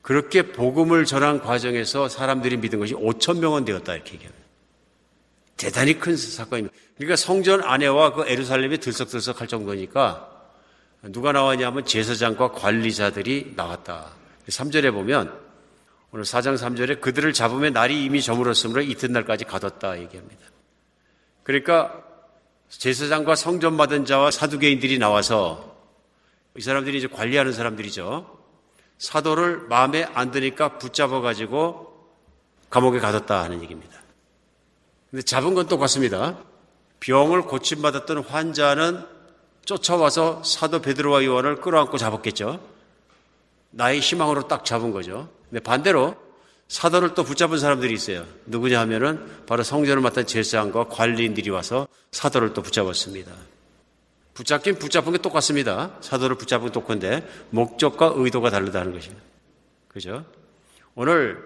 그렇게 0.00 0.50
복음을 0.50 1.04
전한 1.04 1.40
과정에서 1.40 2.08
사람들이 2.08 2.56
믿은 2.56 2.80
것이 2.80 2.94
5천 2.94 3.38
명은 3.38 3.64
되었다 3.64 3.94
이렇게 3.94 4.14
얘기합니다. 4.14 4.42
대단히 5.56 5.98
큰 5.98 6.16
사건입니다. 6.16 6.74
그러니까 6.96 7.14
성전 7.14 7.62
안에와 7.62 8.14
그 8.14 8.24
에루살렘이 8.26 8.78
들썩들썩 8.78 9.40
할 9.40 9.46
정도니까 9.46 10.31
누가 11.08 11.32
나왔냐면 11.32 11.84
제사장과 11.84 12.52
관리자들이 12.52 13.54
나왔다. 13.56 14.10
3절에 14.48 14.92
보면 14.92 15.36
오늘 16.12 16.24
4장 16.24 16.54
3절에 16.56 17.00
그들을 17.00 17.32
잡으면 17.32 17.72
날이 17.72 18.04
이미 18.04 18.22
저물었으므로 18.22 18.82
이튿날까지 18.82 19.44
가뒀다 19.44 19.98
얘기합니다. 20.00 20.42
그러니까 21.42 22.04
제사장과 22.68 23.34
성전 23.34 23.76
받은 23.76 24.04
자와 24.04 24.30
사두개인들이 24.30 24.98
나와서 24.98 25.76
이 26.56 26.60
사람들이 26.60 26.98
이제 26.98 27.08
관리하는 27.08 27.52
사람들이죠. 27.52 28.38
사도를 28.98 29.62
마음에 29.68 30.04
안 30.04 30.30
드니까 30.30 30.78
붙잡아 30.78 31.20
가지고 31.20 32.10
감옥에 32.70 33.00
가뒀다 33.00 33.42
하는 33.42 33.62
얘기입니다. 33.62 34.00
근데 35.10 35.22
잡은 35.22 35.54
건 35.54 35.66
똑같습니다. 35.66 36.38
병을 37.00 37.42
고침받았던 37.42 38.18
환자는 38.18 39.11
쫓아와서 39.64 40.42
사도 40.44 40.80
베드로와 40.80 41.24
요한을 41.24 41.56
끌어안고 41.56 41.98
잡았겠죠. 41.98 42.60
나의 43.70 44.00
희망으로 44.00 44.48
딱 44.48 44.64
잡은 44.64 44.92
거죠. 44.92 45.28
근데 45.48 45.62
반대로 45.62 46.16
사도를 46.68 47.14
또 47.14 47.22
붙잡은 47.22 47.58
사람들이 47.58 47.92
있어요. 47.92 48.24
누구냐 48.46 48.80
하면은 48.80 49.44
바로 49.46 49.62
성전을 49.62 50.02
맡은 50.02 50.26
제사장과 50.26 50.88
관리인들이 50.88 51.50
와서 51.50 51.86
사도를 52.12 52.54
또 52.54 52.62
붙잡았습니다. 52.62 53.30
붙잡긴 54.34 54.78
붙잡은 54.78 55.12
게 55.12 55.18
똑같습니다. 55.18 55.90
사도를 56.00 56.36
붙잡은 56.36 56.68
게 56.68 56.72
똑같은데 56.72 57.28
목적과 57.50 58.12
의도가 58.16 58.50
다르다는 58.50 58.92
것입니다. 58.92 59.22
그죠? 59.88 60.24
오늘 60.94 61.42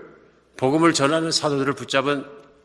복음을 0.56 0.92
전하는 0.92 1.32
사도들을 1.32 1.74
붙잡은 1.74 2.24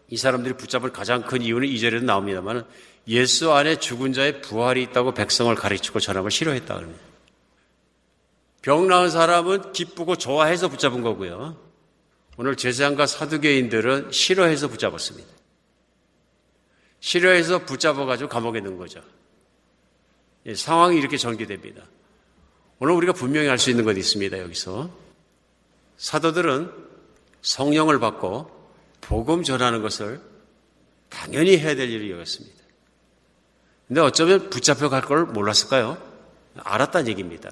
이 0.09 0.17
사람들이 0.17 0.55
붙잡을 0.55 0.91
가장 0.91 1.23
큰 1.23 1.41
이유는 1.41 1.67
이절에도 1.67 2.05
나옵니다만 2.05 2.65
예수 3.07 3.51
안에 3.51 3.77
죽은 3.77 4.13
자의 4.13 4.41
부활이 4.41 4.83
있다고 4.83 5.13
백성을 5.13 5.53
가르치고 5.55 5.99
전함을 5.99 6.31
싫어했다 6.31 6.75
그럽니다. 6.75 7.01
병 8.61 8.87
나은 8.87 9.09
사람은 9.09 9.73
기쁘고 9.73 10.17
좋아해서 10.17 10.67
붙잡은 10.67 11.01
거고요. 11.01 11.57
오늘 12.37 12.55
제사장과 12.55 13.07
사두개인들은 13.07 14.11
싫어해서 14.11 14.67
붙잡았습니다. 14.67 15.29
싫어해서 16.99 17.65
붙잡아가지고 17.65 18.29
감옥에 18.29 18.59
넣은 18.61 18.77
거죠. 18.77 19.01
예, 20.45 20.55
상황이 20.55 20.97
이렇게 20.97 21.17
전개됩니다. 21.17 21.83
오늘 22.79 22.93
우리가 22.95 23.13
분명히 23.13 23.49
알 23.49 23.57
수 23.57 23.69
있는 23.69 23.83
것이 23.83 23.99
있습니다. 23.99 24.39
여기서 24.39 24.89
사도들은 25.97 26.71
성령을 27.41 27.99
받고 27.99 28.49
복음 29.01 29.43
전하는 29.43 29.81
것을 29.81 30.21
당연히 31.09 31.57
해야 31.57 31.75
될 31.75 31.89
일을 31.89 32.11
여겼습니다. 32.11 32.60
근데 33.91 33.99
어쩌면 33.99 34.49
붙잡혀 34.49 34.87
갈 34.87 35.01
걸 35.01 35.25
몰랐을까요? 35.25 35.97
알았다는 36.63 37.09
얘기입니다. 37.09 37.51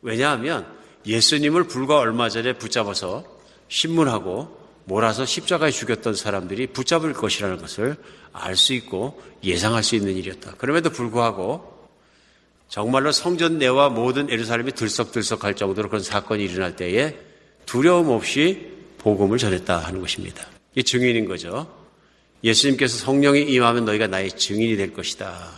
왜냐하면 0.00 0.64
예수님을 1.04 1.64
불과 1.64 1.98
얼마 1.98 2.28
전에 2.28 2.52
붙잡아서 2.52 3.24
신문하고 3.66 4.56
몰아서 4.84 5.26
십자가에 5.26 5.72
죽였던 5.72 6.14
사람들이 6.14 6.68
붙잡을 6.68 7.14
것이라는 7.14 7.56
것을 7.58 7.96
알 8.32 8.54
수 8.54 8.74
있고 8.74 9.20
예상할 9.42 9.82
수 9.82 9.96
있는 9.96 10.14
일이었다. 10.14 10.54
그럼에도 10.56 10.90
불구하고 10.90 11.88
정말로 12.68 13.10
성전 13.10 13.58
내와 13.58 13.88
모든 13.88 14.30
에루살렘이 14.30 14.70
들썩들썩할 14.70 15.56
정도로 15.56 15.88
그런 15.88 16.00
사건이 16.00 16.44
일어날 16.44 16.76
때에 16.76 17.18
두려움 17.66 18.10
없이 18.10 18.70
복음을 18.98 19.36
전했다 19.36 19.78
하는 19.78 20.00
것입니다. 20.00 20.46
이게 20.74 20.82
증인인 20.84 21.26
거죠. 21.26 21.79
예수님께서 22.42 22.96
성령이 22.96 23.42
임하면 23.42 23.84
너희가 23.84 24.06
나의 24.06 24.30
증인이 24.32 24.76
될 24.76 24.92
것이다. 24.92 25.50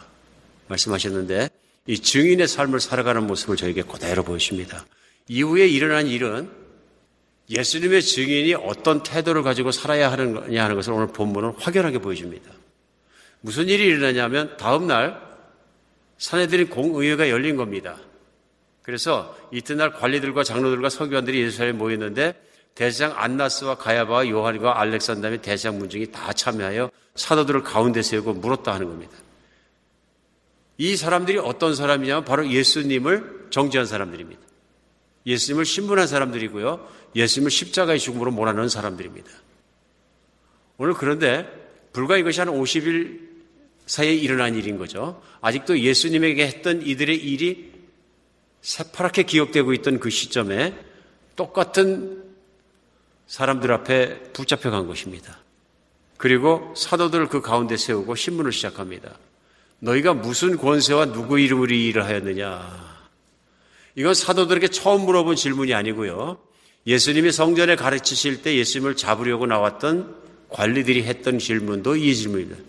말씀하셨는데 0.69 1.49
이 1.87 1.99
증인의 1.99 2.49
삶을 2.49 2.81
살아가는 2.81 3.27
모습을 3.27 3.57
저에게 3.57 3.83
그대로 3.83 4.23
보여줍니다. 4.23 4.85
이후에 5.29 5.69
일어난 5.69 6.07
일은 6.07 6.51
예수님의 7.51 8.03
증인이 8.03 8.55
어떤 8.55 9.03
태도를 9.03 9.43
가지고 9.43 9.73
살아야 9.73 10.11
하느냐 10.13 10.65
하는 10.65 10.77
것을 10.77 10.93
오늘 10.93 11.09
본문은 11.09 11.55
확연하게 11.59 11.99
보여줍니다. 11.99 12.51
무슨 13.41 13.69
일이 13.69 13.85
일어나냐면 13.85 14.57
다음 14.57 14.87
날 14.87 15.21
사내들인 16.19 16.69
공의회가 16.69 17.29
열린 17.29 17.57
겁니다. 17.57 17.99
그래서 18.83 19.37
이튿날 19.53 19.93
관리들과 19.93 20.45
장로들과 20.45 20.89
서기관들이 20.89 21.41
예루살렘에 21.41 21.73
모였는데 21.73 22.35
대장 22.75 23.13
안나스와 23.17 23.77
가야바와 23.77 24.29
요한과 24.29 24.81
알렉산더 24.81 25.31
및 25.31 25.43
대장 25.43 25.79
문중이 25.79 26.11
다 26.11 26.33
참여하여 26.33 26.91
사도들을 27.15 27.63
가운데 27.63 28.03
세우고 28.03 28.35
물었다 28.35 28.73
하는 28.73 28.89
겁니다. 28.89 29.13
이 30.79 30.97
사람들이 30.97 31.39
어떤 31.39 31.75
사람이냐면 31.75 32.25
바로 32.25 32.49
예수님을 32.49 33.49
정지한 33.51 33.87
사람들입니다. 33.87 34.41
예수님을 35.27 35.65
신분한 35.65 36.07
사람들이고요. 36.07 36.89
예수님을 37.15 37.51
십자가의 37.51 38.01
죽음으로 38.01 38.31
몰아넣은 38.33 38.69
사람들입니다. 38.69 39.31
오늘 40.79 40.95
그런데 40.95 41.47
불과 41.93 42.17
이것이 42.17 42.41
한 42.41 42.49
50일 42.49 43.33
사이에 43.87 44.15
일어난 44.15 44.55
일인 44.55 44.79
거죠. 44.79 45.23
아직도 45.43 45.79
예수님에게 45.79 46.47
했던 46.47 46.83
이들의 46.83 47.17
일이 47.17 47.73
새파랗게 48.63 49.25
기억되고 49.25 49.73
있던 49.75 50.01
그 50.01 50.09
시점에 50.09 50.75
똑같은 51.37 52.32
사람들 53.27 53.73
앞에 53.73 54.33
붙잡혀 54.33 54.71
간 54.71 54.87
것입니다. 54.87 55.39
그리고 56.17 56.73
사도들을 56.77 57.29
그 57.29 57.41
가운데 57.41 57.77
세우고 57.77 58.15
신문을 58.15 58.53
시작합니다. 58.53 59.13
너희가 59.81 60.15
무슨 60.15 60.57
권세와 60.57 61.07
누구 61.07 61.41
이름으로 61.41 61.75
일을 61.75 62.05
하였느냐? 62.05 62.93
이건 63.97 64.15
사도들에게 64.15 64.69
처음 64.69 65.05
물어본 65.05 65.37
질문이 65.37 65.75
아니고요. 65.75 66.39
예수님이 66.87 67.33
성전에 67.33 67.77
가르치실 67.77 68.43
때 68.43 68.57
예수님을 68.57 68.97
잡으려고 68.97 69.47
나왔던 69.47 70.15
관리들이 70.49 71.05
했던 71.05 71.39
질문도 71.39 71.97
이 71.97 72.15
질문입니다. 72.15 72.63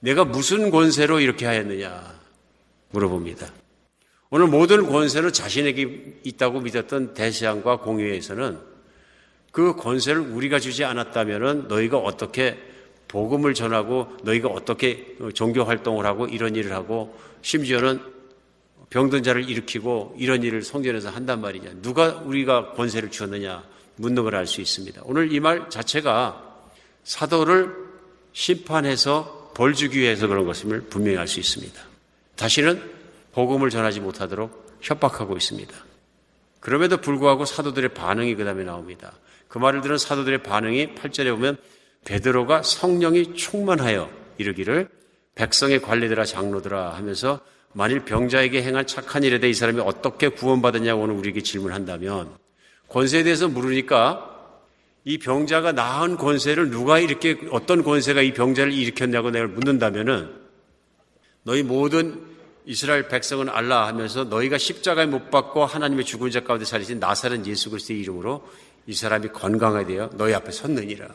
내가 0.00 0.24
무슨 0.24 0.70
권세로 0.70 1.20
이렇게 1.20 1.46
하였느냐 1.46 2.20
물어봅니다. 2.90 3.52
오늘 4.30 4.46
모든 4.46 4.86
권세는 4.86 5.32
자신에게 5.32 6.20
있다고 6.22 6.60
믿었던 6.60 7.14
대시안과 7.14 7.78
공유에서는 7.78 8.69
그 9.52 9.74
권세를 9.76 10.20
우리가 10.20 10.58
주지 10.60 10.84
않았다면 10.84 11.68
너희가 11.68 11.98
어떻게 11.98 12.58
복음을 13.08 13.54
전하고 13.54 14.06
너희가 14.22 14.48
어떻게 14.48 15.16
종교 15.34 15.64
활동을 15.64 16.06
하고 16.06 16.26
이런 16.26 16.54
일을 16.54 16.72
하고 16.72 17.18
심지어는 17.42 18.00
병든 18.90 19.22
자를 19.22 19.48
일으키고 19.48 20.16
이런 20.18 20.42
일을 20.42 20.62
성전에서 20.62 21.10
한단 21.10 21.40
말이냐. 21.40 21.70
누가 21.82 22.08
우리가 22.24 22.72
권세를 22.72 23.10
주었느냐 23.10 23.64
묻는 23.96 24.22
걸 24.24 24.34
알 24.34 24.46
수 24.46 24.60
있습니다. 24.60 25.02
오늘 25.04 25.32
이 25.32 25.40
말 25.40 25.68
자체가 25.70 26.44
사도를 27.04 27.74
심판해서 28.32 29.52
벌 29.54 29.74
주기 29.74 29.98
위해서 30.00 30.26
그런 30.26 30.46
것임을 30.46 30.82
분명히 30.82 31.18
알 31.18 31.26
수 31.28 31.40
있습니다. 31.40 31.80
다시는 32.36 32.82
복음을 33.32 33.70
전하지 33.70 34.00
못하도록 34.00 34.78
협박하고 34.80 35.36
있습니다. 35.36 35.74
그럼에도 36.60 36.96
불구하고 36.98 37.44
사도들의 37.44 37.94
반응이 37.94 38.34
그 38.36 38.44
다음에 38.44 38.64
나옵니다. 38.64 39.12
그 39.50 39.58
말을 39.58 39.80
들은 39.80 39.98
사도들의 39.98 40.44
반응이 40.44 40.94
8절에 40.94 41.32
보면 41.32 41.56
베드로가 42.04 42.62
성령이 42.62 43.34
충만하여 43.34 44.08
이르기를 44.38 44.88
백성의 45.34 45.82
관리들아 45.82 46.24
장로들아 46.24 46.94
하면서 46.94 47.40
만일 47.72 48.04
병자에게 48.04 48.62
행한 48.62 48.86
착한 48.86 49.24
일에 49.24 49.40
대해 49.40 49.50
이 49.50 49.54
사람이 49.54 49.80
어떻게 49.80 50.28
구원받았냐고 50.28 51.02
오늘 51.02 51.16
우리에게 51.16 51.42
질문한다면 51.42 52.30
권세에 52.88 53.24
대해서 53.24 53.48
물으니까 53.48 54.28
이 55.04 55.18
병자가 55.18 55.72
나은 55.72 56.16
권세를 56.16 56.70
누가 56.70 57.00
이렇게 57.00 57.36
어떤 57.50 57.82
권세가 57.82 58.22
이 58.22 58.32
병자를 58.32 58.72
일으켰냐고 58.72 59.30
내가 59.30 59.48
묻는다면은 59.48 60.30
너희 61.42 61.64
모든 61.64 62.24
이스라엘 62.66 63.08
백성은 63.08 63.48
알라 63.48 63.88
하면서 63.88 64.24
너희가 64.24 64.58
십자가에 64.58 65.06
못 65.06 65.30
박고 65.30 65.64
하나님의 65.64 66.04
죽은 66.04 66.30
자 66.30 66.44
가운데 66.44 66.64
살리신 66.64 67.00
나사렛 67.00 67.44
예수 67.46 67.70
그리스도의 67.70 68.00
이름으로 68.00 68.46
이 68.86 68.94
사람이 68.94 69.28
건강하게 69.28 69.86
되어 69.86 70.10
너희 70.14 70.34
앞에 70.34 70.50
섰느니라. 70.50 71.08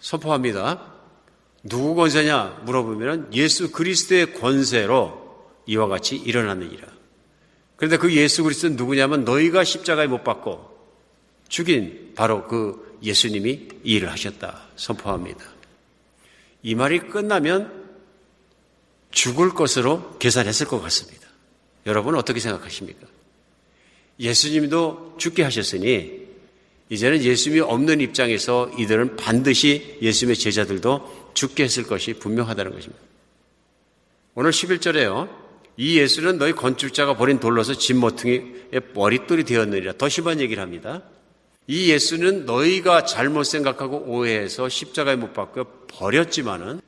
선포합니다. 0.00 0.94
누구 1.62 1.94
권세냐 1.94 2.62
물어보면 2.64 3.34
예수 3.34 3.72
그리스도의 3.72 4.34
권세로 4.34 5.26
이와 5.66 5.88
같이 5.88 6.16
일어났느니라. 6.16 6.86
그런데 7.76 7.96
그 7.98 8.14
예수 8.14 8.42
그리스도는 8.42 8.76
누구냐면 8.76 9.24
너희가 9.24 9.64
십자가에 9.64 10.06
못 10.06 10.24
박고 10.24 10.76
죽인 11.48 12.12
바로 12.14 12.46
그 12.46 12.98
예수님이 13.02 13.68
이 13.84 13.94
일을 13.96 14.10
하셨다 14.10 14.62
선포합니다. 14.76 15.44
이 16.62 16.74
말이 16.74 16.98
끝나면 17.00 17.84
죽을 19.10 19.50
것으로 19.50 20.18
계산했을 20.18 20.66
것 20.66 20.80
같습니다. 20.82 21.26
여러분은 21.86 22.18
어떻게 22.18 22.40
생각하십니까? 22.40 23.06
예수님도 24.18 25.16
죽게 25.18 25.42
하셨으니 25.42 26.26
이제는 26.88 27.22
예수님이 27.22 27.60
없는 27.60 28.00
입장에서 28.00 28.70
이들은 28.78 29.16
반드시 29.16 29.98
예수님의 30.00 30.36
제자들도 30.36 31.30
죽게 31.34 31.64
했을 31.64 31.84
것이 31.84 32.14
분명하다는 32.14 32.72
것입니다. 32.72 33.02
오늘 34.34 34.50
11절에요. 34.50 35.28
이 35.76 35.98
예수는 35.98 36.38
너희 36.38 36.52
건축자가 36.52 37.16
버린 37.16 37.38
돌로서 37.40 37.74
진모퉁이의 37.74 38.80
머릿돌이 38.94 39.44
되었느니라. 39.44 39.94
더 39.98 40.08
심한 40.08 40.40
얘기를 40.40 40.62
합니다. 40.62 41.02
이 41.66 41.90
예수는 41.90 42.46
너희가 42.46 43.04
잘못 43.04 43.44
생각하고 43.44 44.04
오해해서 44.06 44.68
십자가에 44.68 45.16
못 45.16 45.32
박혀 45.32 45.66
버렸지만은 45.88 46.80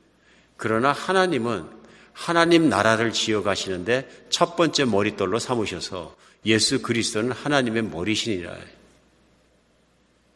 그러나 0.57 0.91
하나님은 0.91 1.65
하나님 2.13 2.69
나라를 2.69 3.11
지어 3.11 3.43
가시는데 3.43 4.09
첫 4.29 4.55
번째 4.55 4.85
머릿돌로 4.85 5.39
삼으셔서 5.39 6.15
예수 6.45 6.81
그리스도는 6.81 7.31
하나님의 7.31 7.83
머리신이라. 7.83 8.55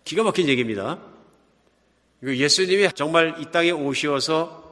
기가 0.04 0.24
막힌 0.24 0.48
얘기입니다. 0.50 1.00
예수님이 2.24 2.90
정말 2.96 3.36
이 3.40 3.52
땅에 3.52 3.72
오셔서 3.72 4.64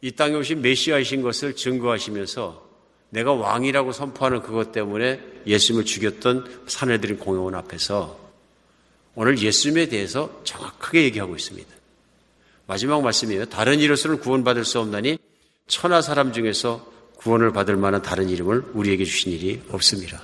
이 0.00 0.12
땅에 0.12 0.34
오신 0.34 0.62
메시아이신 0.62 1.22
것을 1.22 1.54
증거하시면서 1.54 2.68
내가 3.10 3.32
왕이라고 3.32 3.92
선포하는 3.92 4.40
그것 4.42 4.72
때문에 4.72 5.20
예수님을 5.46 5.84
죽였던 5.84 6.64
사내들인 6.66 7.18
공용원 7.18 7.54
앞에서 7.54 8.18
오늘 9.14 9.38
예수님에 9.38 9.86
대해서 9.86 10.40
정확하게 10.44 11.02
얘기하고 11.04 11.34
있습니다. 11.34 11.68
마지막 12.66 13.02
말씀이에요. 13.02 13.46
다른 13.46 13.80
이로서는 13.80 14.20
구원받을 14.20 14.64
수 14.64 14.78
없나니 14.78 15.18
천하 15.66 16.00
사람 16.00 16.32
중에서 16.32 16.86
구원을 17.16 17.52
받을 17.52 17.76
만한 17.76 18.00
다른 18.00 18.28
이름을 18.28 18.70
우리에게 18.72 19.04
주신 19.04 19.32
일이 19.32 19.60
없습니다. 19.70 20.22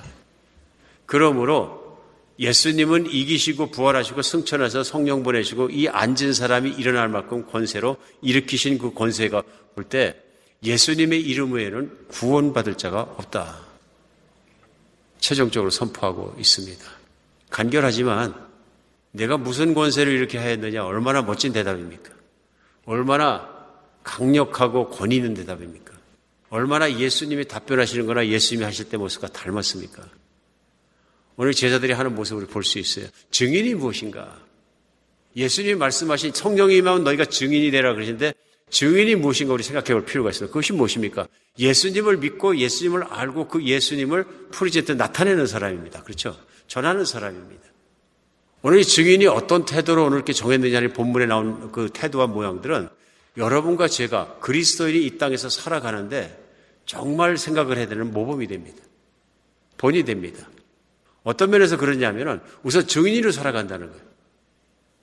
그러므로 1.07 1.97
예수님은 2.37 3.07
이기시고 3.07 3.71
부활하시고 3.71 4.21
승천하셔 4.21 4.83
성령 4.83 5.23
보내시고 5.23 5.69
이 5.71 5.87
앉은 5.87 6.33
사람이 6.33 6.69
일어날 6.77 7.09
만큼 7.09 7.47
권세로 7.47 7.97
일으키신 8.21 8.77
그 8.77 8.93
권세가 8.93 9.41
볼 9.73 9.85
때 9.89 10.15
예수님의 10.63 11.21
이름 11.21 11.53
외에는 11.53 12.07
구원받을 12.09 12.75
자가 12.75 13.01
없다. 13.01 13.59
최종적으로 15.19 15.69
선포하고 15.69 16.35
있습니다. 16.39 16.83
간결하지만 17.49 18.33
내가 19.11 19.37
무슨 19.37 19.73
권세를 19.73 20.11
이렇게 20.13 20.37
하였느냐 20.37 20.83
얼마나 20.83 21.21
멋진 21.21 21.53
대답입니까? 21.53 22.11
얼마나 22.85 23.49
강력하고 24.03 24.89
권위 24.89 25.17
있는 25.17 25.33
대답입니까? 25.33 25.93
얼마나 26.49 26.91
예수님이 26.91 27.45
답변하시는 27.45 28.05
거나 28.05 28.27
예수님이 28.27 28.63
하실 28.63 28.89
때 28.89 28.97
모습과 28.97 29.27
닮았습니까? 29.27 30.03
오늘 31.37 31.53
제자들이 31.53 31.93
하는 31.93 32.15
모습을 32.15 32.47
볼 32.47 32.63
수 32.63 32.79
있어요. 32.79 33.07
증인이 33.31 33.75
무엇인가? 33.75 34.39
예수님이 35.35 35.75
말씀하신 35.75 36.33
성령이 36.33 36.77
임하면 36.77 37.03
너희가 37.03 37.25
증인이 37.25 37.69
되라 37.71 37.93
그러시는데 37.93 38.33
증인이 38.71 39.15
무엇인가 39.15 39.53
우리 39.53 39.63
생각해 39.63 39.93
볼 39.93 40.03
필요가 40.03 40.31
있어요. 40.31 40.49
그것이 40.49 40.73
무엇입니까? 40.73 41.27
예수님을 41.59 42.17
믿고 42.17 42.57
예수님을 42.57 43.03
알고 43.03 43.47
그 43.47 43.63
예수님을 43.63 44.23
present 44.51 44.93
나타내는 44.93 45.45
사람입니다. 45.47 46.03
그렇죠? 46.03 46.35
전하는 46.67 47.05
사람입니다. 47.05 47.61
오늘 48.63 48.79
이 48.79 48.83
증인이 48.83 49.27
어떤 49.27 49.63
태도로 49.63 50.05
오늘 50.05 50.17
이렇게 50.17 50.33
전했느냐는 50.33 50.91
본문에 50.93 51.27
나온 51.27 51.71
그 51.71 51.89
태도와 51.93 52.27
모양들은 52.27 52.89
여러분과 53.37 53.87
제가 53.87 54.37
그리스도인이 54.41 55.05
이 55.05 55.17
땅에서 55.19 55.49
살아가는데 55.49 56.45
정말 56.87 57.37
생각을 57.37 57.77
해야 57.77 57.87
되는 57.87 58.11
모범이 58.11 58.47
됩니다. 58.47 58.81
본이 59.77 60.03
됩니다. 60.03 60.49
어떤 61.27 61.49
면에서 61.49 61.75
그러냐면은 61.75 62.39
우선 62.63 62.87
증인으로 62.87 63.33
살아간다는 63.33 63.89
거예요. 63.89 64.01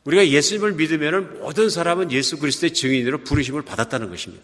우리가 0.04 0.26
예수님을 0.26 0.72
믿으면 0.72 1.40
모든 1.40 1.68
사람은 1.68 2.12
예수 2.12 2.38
그리스도의 2.38 2.72
증인으로 2.72 3.24
부르심을 3.24 3.60
받았다는 3.60 4.08
것입니다. 4.08 4.42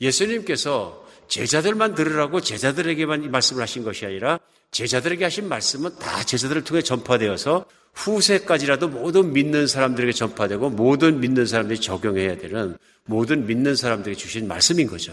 예수님께서 0.00 1.04
제자들만 1.26 1.96
들으라고 1.96 2.40
제자들에게만 2.40 3.24
이 3.24 3.28
말씀을 3.28 3.60
하신 3.60 3.82
것이 3.82 4.06
아니라 4.06 4.38
제자들에게 4.70 5.24
하신 5.24 5.48
말씀은 5.48 5.98
다 5.98 6.22
제자들을 6.22 6.62
통해 6.62 6.80
전파되어서 6.80 7.64
후세까지라도 7.94 8.86
모든 8.86 9.32
믿는 9.32 9.66
사람들에게 9.66 10.12
전파되고 10.12 10.70
모든 10.70 11.18
믿는 11.18 11.44
사람들이 11.44 11.80
적용해야 11.80 12.36
되는 12.36 12.78
모든 13.04 13.48
믿는 13.48 13.74
사람들에게 13.74 14.16
주신 14.16 14.46
말씀인 14.46 14.86
거죠. 14.86 15.12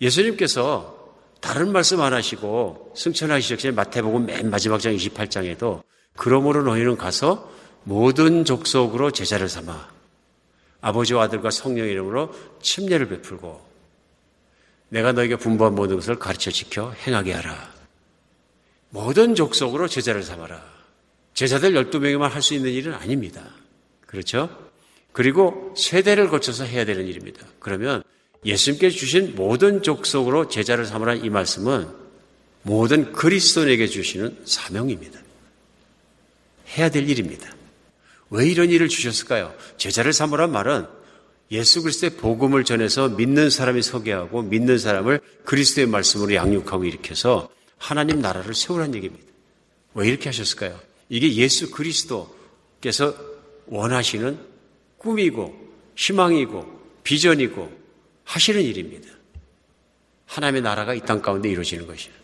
예수님께서 0.00 0.95
다른 1.40 1.72
말씀 1.72 2.00
안 2.00 2.12
하시고 2.12 2.92
승천하시기 2.96 3.60
전에 3.62 3.74
마태복음 3.74 4.26
맨 4.26 4.50
마지막 4.50 4.80
장 4.80 4.94
28장에도 4.94 5.82
그러므로 6.16 6.62
너희는 6.62 6.96
가서 6.96 7.50
모든 7.84 8.44
족속으로 8.44 9.10
제자를 9.10 9.48
삼아 9.48 9.88
아버지와 10.80 11.24
아들과 11.24 11.50
성령 11.50 11.86
이름으로 11.86 12.32
침례를 12.62 13.08
베풀고 13.08 13.64
내가 14.88 15.12
너에게 15.12 15.36
분부한 15.36 15.74
모든 15.74 15.96
것을 15.96 16.18
가르쳐 16.18 16.50
지켜 16.50 16.92
행하게 16.92 17.32
하라. 17.32 17.74
모든 18.90 19.34
족속으로 19.34 19.88
제자를 19.88 20.22
삼아라. 20.22 20.62
제자들 21.34 21.72
12명이만 21.72 22.28
할 22.28 22.40
수 22.40 22.54
있는 22.54 22.70
일은 22.70 22.94
아닙니다. 22.94 23.42
그렇죠? 24.06 24.48
그리고 25.12 25.74
세대를 25.76 26.28
거쳐서 26.28 26.64
해야 26.64 26.84
되는 26.84 27.06
일입니다. 27.06 27.44
그러면 27.58 28.02
예수님께 28.46 28.90
주신 28.90 29.34
모든 29.34 29.82
족속으로 29.82 30.48
제자를 30.48 30.86
삼으라는 30.86 31.24
이 31.24 31.30
말씀은 31.30 31.88
모든 32.62 33.12
그리스도인에게 33.12 33.88
주시는 33.88 34.42
사명입니다. 34.44 35.20
해야 36.76 36.88
될 36.88 37.08
일입니다. 37.08 37.54
왜 38.30 38.48
이런 38.48 38.70
일을 38.70 38.88
주셨을까요? 38.88 39.52
제자를 39.76 40.12
삼으란 40.12 40.52
말은 40.52 40.86
예수 41.50 41.82
그리스도의 41.82 42.16
복음을 42.16 42.64
전해서 42.64 43.08
믿는 43.08 43.50
사람이 43.50 43.82
서게 43.82 44.12
하고 44.12 44.42
믿는 44.42 44.78
사람을 44.78 45.20
그리스도의 45.44 45.88
말씀으로 45.88 46.34
양육하고 46.34 46.84
일으켜서 46.84 47.48
하나님 47.78 48.20
나라를 48.20 48.54
세우라는 48.54 48.94
얘기입니다. 48.96 49.26
왜 49.94 50.08
이렇게 50.08 50.28
하셨을까요? 50.28 50.78
이게 51.08 51.34
예수 51.34 51.70
그리스도께서 51.70 53.14
원하시는 53.66 54.38
꿈이고 54.98 55.54
희망이고 55.96 56.80
비전이고 57.04 57.85
하시는 58.26 58.60
일입니다. 58.62 59.08
하나님의 60.26 60.62
나라가 60.62 60.92
이 60.94 61.00
땅 61.00 61.22
가운데 61.22 61.48
이루어지는 61.48 61.86
것이에요. 61.86 62.14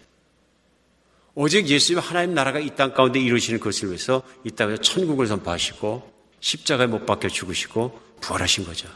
오직 1.35 1.67
예수님 1.67 2.01
하나님 2.01 2.35
나라가 2.35 2.59
이 2.59 2.71
땅 2.77 2.93
가운데 2.93 3.21
이루어지는 3.21 3.61
것을 3.61 3.89
위해서 3.89 4.23
이 4.45 4.51
땅에서 4.51 4.83
천국을 4.83 5.27
선포하시고 5.27 6.13
십자가에 6.41 6.87
못 6.89 7.07
박혀 7.07 7.29
죽으시고 7.29 7.99
부활하신 8.21 8.65
거죠. 8.65 8.89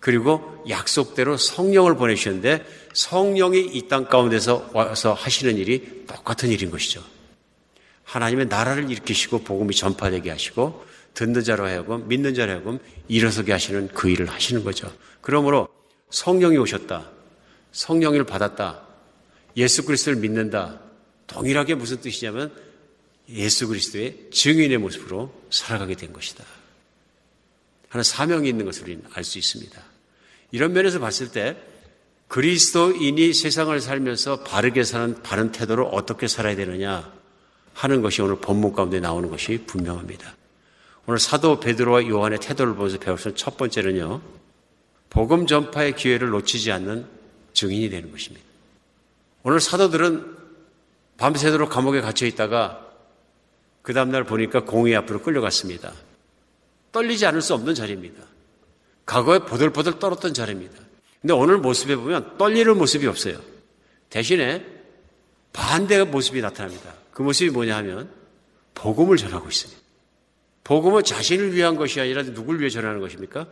그리고 0.00 0.64
약속대로 0.68 1.36
성령을 1.36 1.94
보내주셨는데 1.96 2.64
성령이 2.94 3.60
이 3.60 3.88
땅 3.88 4.06
가운데서 4.06 4.70
와서 4.72 5.12
하시는 5.12 5.56
일이 5.58 6.06
똑같은 6.06 6.48
일인 6.48 6.70
것이죠. 6.70 7.04
하나님의 8.04 8.46
나라를 8.46 8.90
일으키시고 8.90 9.44
복음이 9.44 9.74
전파되게 9.74 10.30
하시고 10.30 10.84
듣는 11.14 11.44
자로 11.44 11.66
하여금 11.66 12.08
믿는 12.08 12.34
자로 12.34 12.50
하여금 12.52 12.78
일어서게 13.08 13.52
하시는 13.52 13.88
그 13.88 14.08
일을 14.08 14.26
하시는 14.30 14.64
거죠. 14.64 14.90
그러므로 15.20 15.68
성령이 16.10 16.56
오셨다. 16.58 17.08
성령을 17.72 18.24
받았다. 18.24 18.82
예수 19.56 19.84
그리스도를 19.84 20.18
믿는다. 20.18 20.80
동일하게 21.26 21.74
무슨 21.76 22.00
뜻이냐면 22.00 22.52
예수 23.28 23.68
그리스도의 23.68 24.30
증인의 24.32 24.78
모습으로 24.78 25.32
살아가게 25.50 25.94
된 25.94 26.12
것이다. 26.12 26.44
하는 27.88 28.04
사명이 28.04 28.48
있는 28.48 28.64
것을 28.64 28.84
우리는 28.84 29.02
알 29.12 29.24
수 29.24 29.38
있습니다. 29.38 29.80
이런 30.52 30.72
면에서 30.72 30.98
봤을 30.98 31.30
때 31.30 31.56
그리스도인이 32.28 33.32
세상을 33.32 33.80
살면서 33.80 34.44
바르게 34.44 34.84
사는 34.84 35.20
바른 35.22 35.50
태도를 35.50 35.84
어떻게 35.90 36.28
살아야 36.28 36.54
되느냐 36.54 37.12
하는 37.74 38.02
것이 38.02 38.22
오늘 38.22 38.36
본문 38.36 38.72
가운데 38.72 39.00
나오는 39.00 39.28
것이 39.30 39.64
분명합니다. 39.66 40.36
오늘 41.06 41.18
사도 41.18 41.58
베드로와 41.58 42.06
요한의 42.08 42.38
태도를 42.40 42.74
보면서 42.74 42.98
배울 42.98 43.18
수 43.18 43.28
있는 43.28 43.36
첫 43.36 43.56
번째는요. 43.56 44.20
복음 45.10 45.46
전파의 45.46 45.96
기회를 45.96 46.30
놓치지 46.30 46.72
않는 46.72 47.06
증인이 47.52 47.90
되는 47.90 48.10
것입니다. 48.10 48.46
오늘 49.42 49.60
사도들은 49.60 50.36
밤새도록 51.18 51.68
감옥에 51.68 52.00
갇혀 52.00 52.26
있다가 52.26 52.86
그 53.82 53.92
다음날 53.92 54.24
보니까 54.24 54.64
공의 54.64 54.94
앞으로 54.96 55.20
끌려갔습니다. 55.22 55.92
떨리지 56.92 57.26
않을 57.26 57.42
수 57.42 57.54
없는 57.54 57.74
자리입니다. 57.74 58.22
과거에 59.06 59.40
보들보들 59.40 59.98
떨었던 59.98 60.32
자리입니다. 60.32 60.78
근데 61.20 61.34
오늘 61.34 61.58
모습에 61.58 61.96
보면 61.96 62.38
떨리는 62.38 62.76
모습이 62.78 63.06
없어요. 63.06 63.38
대신에 64.08 64.64
반대의 65.52 66.06
모습이 66.06 66.40
나타납니다. 66.40 66.94
그 67.12 67.22
모습이 67.22 67.50
뭐냐 67.50 67.76
하면 67.78 68.10
복음을 68.74 69.16
전하고 69.16 69.48
있습니다. 69.48 69.80
복음은 70.64 71.02
자신을 71.02 71.54
위한 71.54 71.76
것이 71.76 72.00
아니라 72.00 72.22
누굴 72.22 72.60
위해 72.60 72.70
전하는 72.70 73.00
것입니까? 73.00 73.48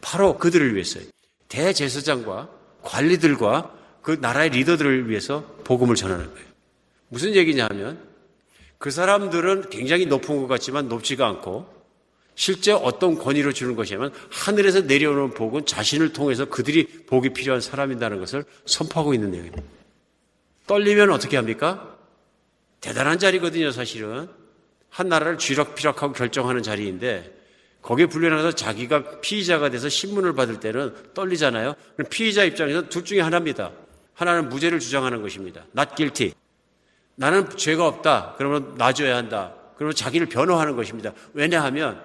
바로 0.00 0.38
그들을 0.38 0.74
위해서요. 0.74 1.04
대제사장과 1.48 2.48
관리들과 2.82 3.74
그 4.02 4.12
나라의 4.20 4.50
리더들을 4.50 5.08
위해서 5.08 5.42
복음을 5.64 5.94
전하는 5.94 6.32
거예요. 6.32 6.46
무슨 7.08 7.34
얘기냐 7.34 7.66
하면 7.70 7.98
그 8.78 8.90
사람들은 8.90 9.68
굉장히 9.68 10.06
높은 10.06 10.40
것 10.40 10.46
같지만 10.46 10.88
높지가 10.88 11.26
않고 11.26 11.80
실제 12.34 12.72
어떤 12.72 13.18
권위로 13.18 13.52
주는 13.52 13.76
것이냐면 13.76 14.12
하늘에서 14.30 14.82
내려오는 14.82 15.34
복은 15.34 15.66
자신을 15.66 16.14
통해서 16.14 16.46
그들이 16.46 16.86
복이 17.06 17.34
필요한 17.34 17.60
사람이라는 17.60 18.18
것을 18.18 18.44
선포하고 18.64 19.12
있는 19.12 19.32
내용입니다. 19.32 19.62
떨리면 20.66 21.10
어떻게 21.10 21.36
합니까? 21.36 21.98
대단한 22.80 23.18
자리거든요, 23.18 23.72
사실은. 23.72 24.28
한 24.88 25.08
나라를 25.08 25.36
쥐락피락하고 25.36 26.14
결정하는 26.14 26.62
자리인데 26.62 27.39
거기에 27.82 28.06
불려나가서 28.06 28.52
자기가 28.52 29.20
피의자가 29.20 29.70
돼서 29.70 29.88
신문을 29.88 30.34
받을 30.34 30.60
때는 30.60 30.94
떨리잖아요. 31.14 31.74
피의자 32.10 32.44
입장에서 32.44 32.88
둘 32.88 33.04
중에 33.04 33.20
하나입니다. 33.20 33.72
하나는 34.14 34.48
무죄를 34.48 34.80
주장하는 34.80 35.22
것입니다. 35.22 35.64
not 35.76 35.94
guilty. 35.96 36.34
나는 37.16 37.48
죄가 37.56 37.86
없다. 37.86 38.34
그러면 38.36 38.74
놔줘야 38.76 39.16
한다. 39.16 39.54
그러면 39.76 39.94
자기를 39.94 40.26
변호하는 40.26 40.76
것입니다. 40.76 41.12
왜냐하면 41.32 42.04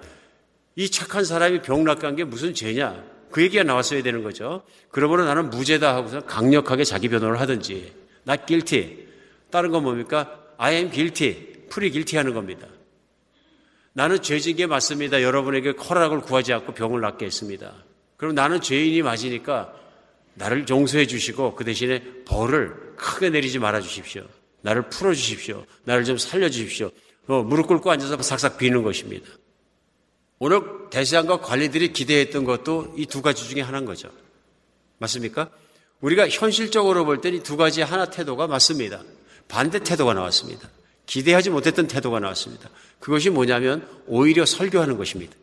이 0.76 0.90
착한 0.90 1.24
사람이 1.24 1.62
병락한 1.62 2.16
게 2.16 2.24
무슨 2.24 2.54
죄냐? 2.54 3.02
그 3.30 3.42
얘기가 3.42 3.64
나왔어야 3.64 4.02
되는 4.02 4.22
거죠. 4.22 4.62
그러므로 4.90 5.24
나는 5.24 5.50
무죄다 5.50 5.94
하고서 5.94 6.20
강력하게 6.20 6.84
자기 6.84 7.08
변호를 7.08 7.40
하든지, 7.40 7.92
not 8.26 8.42
guilty. 8.46 9.06
다른 9.50 9.70
건 9.70 9.82
뭡니까? 9.82 10.40
I 10.56 10.74
am 10.74 10.90
guilty. 10.90 11.68
풀이 11.68 11.90
guilty 11.90 12.18
하는 12.18 12.34
겁니다. 12.34 12.66
나는 13.96 14.20
죄진 14.20 14.56
게 14.56 14.66
맞습니다. 14.66 15.22
여러분에게 15.22 15.70
허락을 15.70 16.20
구하지 16.20 16.52
않고 16.52 16.74
병을 16.74 17.00
낫게 17.00 17.24
했습니다. 17.24 17.72
그럼 18.18 18.34
나는 18.34 18.60
죄인이 18.60 19.00
맞으니까 19.00 19.72
나를 20.34 20.66
용서해 20.68 21.06
주시고 21.06 21.54
그 21.54 21.64
대신에 21.64 22.02
벌을 22.26 22.94
크게 22.96 23.30
내리지 23.30 23.58
말아 23.58 23.80
주십시오. 23.80 24.26
나를 24.60 24.90
풀어 24.90 25.14
주십시오. 25.14 25.64
나를 25.84 26.04
좀 26.04 26.18
살려 26.18 26.50
주십시오. 26.50 26.90
어, 27.26 27.42
무릎 27.42 27.68
꿇고 27.68 27.90
앉아서 27.90 28.20
삭삭 28.20 28.58
비는 28.58 28.82
것입니다. 28.82 29.26
오늘 30.40 30.60
대세장과 30.90 31.40
관리들이 31.40 31.94
기대했던 31.94 32.44
것도 32.44 32.92
이 32.98 33.06
두 33.06 33.22
가지 33.22 33.48
중에 33.48 33.62
하나인 33.62 33.86
거죠. 33.86 34.10
맞습니까? 34.98 35.48
우리가 36.02 36.28
현실적으로 36.28 37.06
볼 37.06 37.22
때는 37.22 37.38
이 37.38 37.42
두 37.42 37.56
가지 37.56 37.80
하나 37.80 38.04
태도가 38.10 38.46
맞습니다. 38.46 39.02
반대 39.48 39.78
태도가 39.78 40.12
나왔습니다. 40.12 40.68
기대하지 41.06 41.50
못했던 41.50 41.86
태도가 41.86 42.20
나왔습니다. 42.20 42.68
그것이 43.00 43.30
뭐냐면 43.30 43.88
오히려 44.06 44.44
설교하는 44.44 44.98
것입니다. 44.98 45.34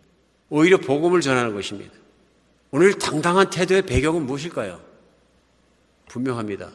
오히려 0.49 0.77
복음을 0.77 1.21
전하는 1.21 1.53
것입니다. 1.53 1.93
오늘 2.71 2.97
당당한 2.97 3.49
태도의 3.49 3.83
배경은 3.83 4.25
무엇일까요? 4.25 4.81
분명합니다. 6.07 6.71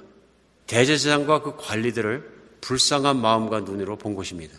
대제사장과 0.67 1.43
그 1.43 1.57
관리들을 1.57 2.39
불쌍한 2.61 3.21
마음과 3.21 3.61
눈으로 3.61 3.97
본 3.97 4.15
것입니다. 4.15 4.57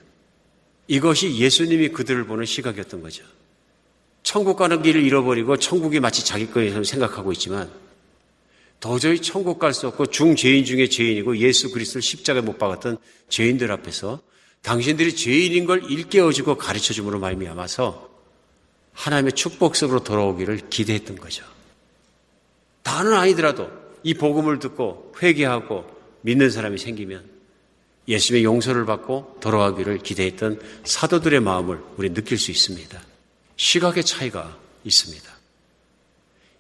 이것이 0.88 1.38
예수님이 1.38 1.90
그들을 1.90 2.26
보는 2.26 2.46
시각이었던 2.46 3.02
거죠. 3.02 3.24
천국 4.24 4.58
가는 4.58 4.82
길을 4.82 5.04
잃어버리고 5.04 5.58
천국이 5.58 6.00
마치 6.00 6.26
자기 6.26 6.50
거에서 6.50 6.84
생각하고 6.84 7.32
있지만 7.32 7.70
도저히 8.80 9.22
천국 9.22 9.60
갈 9.60 9.74
수 9.74 9.88
없고 9.88 10.08
중죄인 10.08 10.66
중에 10.66 10.88
죄인이고 10.88 11.38
예수 11.38 11.72
그리스도를 11.72 12.02
십자가에 12.02 12.42
못 12.42 12.58
박았던 12.58 12.98
죄인들 13.28 13.72
앞에서 13.72 14.22
당신들이 14.62 15.16
죄인인 15.16 15.66
걸 15.66 15.84
일깨워주고 15.90 16.56
가르쳐 16.56 16.94
줌으로 16.94 17.20
말미암아서 17.20 18.10
하나님의 18.94 19.34
축복 19.34 19.76
속으로 19.76 20.04
돌아오기를 20.04 20.70
기대했던 20.70 21.18
거죠. 21.18 21.46
다는 22.84 23.14
아니더라도 23.14 23.70
이 24.04 24.14
복음을 24.14 24.60
듣고 24.60 25.14
회개하고 25.22 25.86
믿는 26.22 26.50
사람이 26.50 26.78
생기면 26.78 27.24
예수님의 28.08 28.44
용서를 28.44 28.86
받고 28.86 29.38
돌아가기를 29.40 30.00
기대했던 30.00 30.62
사도들의 30.84 31.40
마음을 31.42 31.80
우리 31.98 32.14
느낄 32.14 32.38
수 32.38 32.52
있습니다. 32.52 33.02
시각의 33.56 34.04
차이가 34.04 34.58
있습니다. 34.84 35.39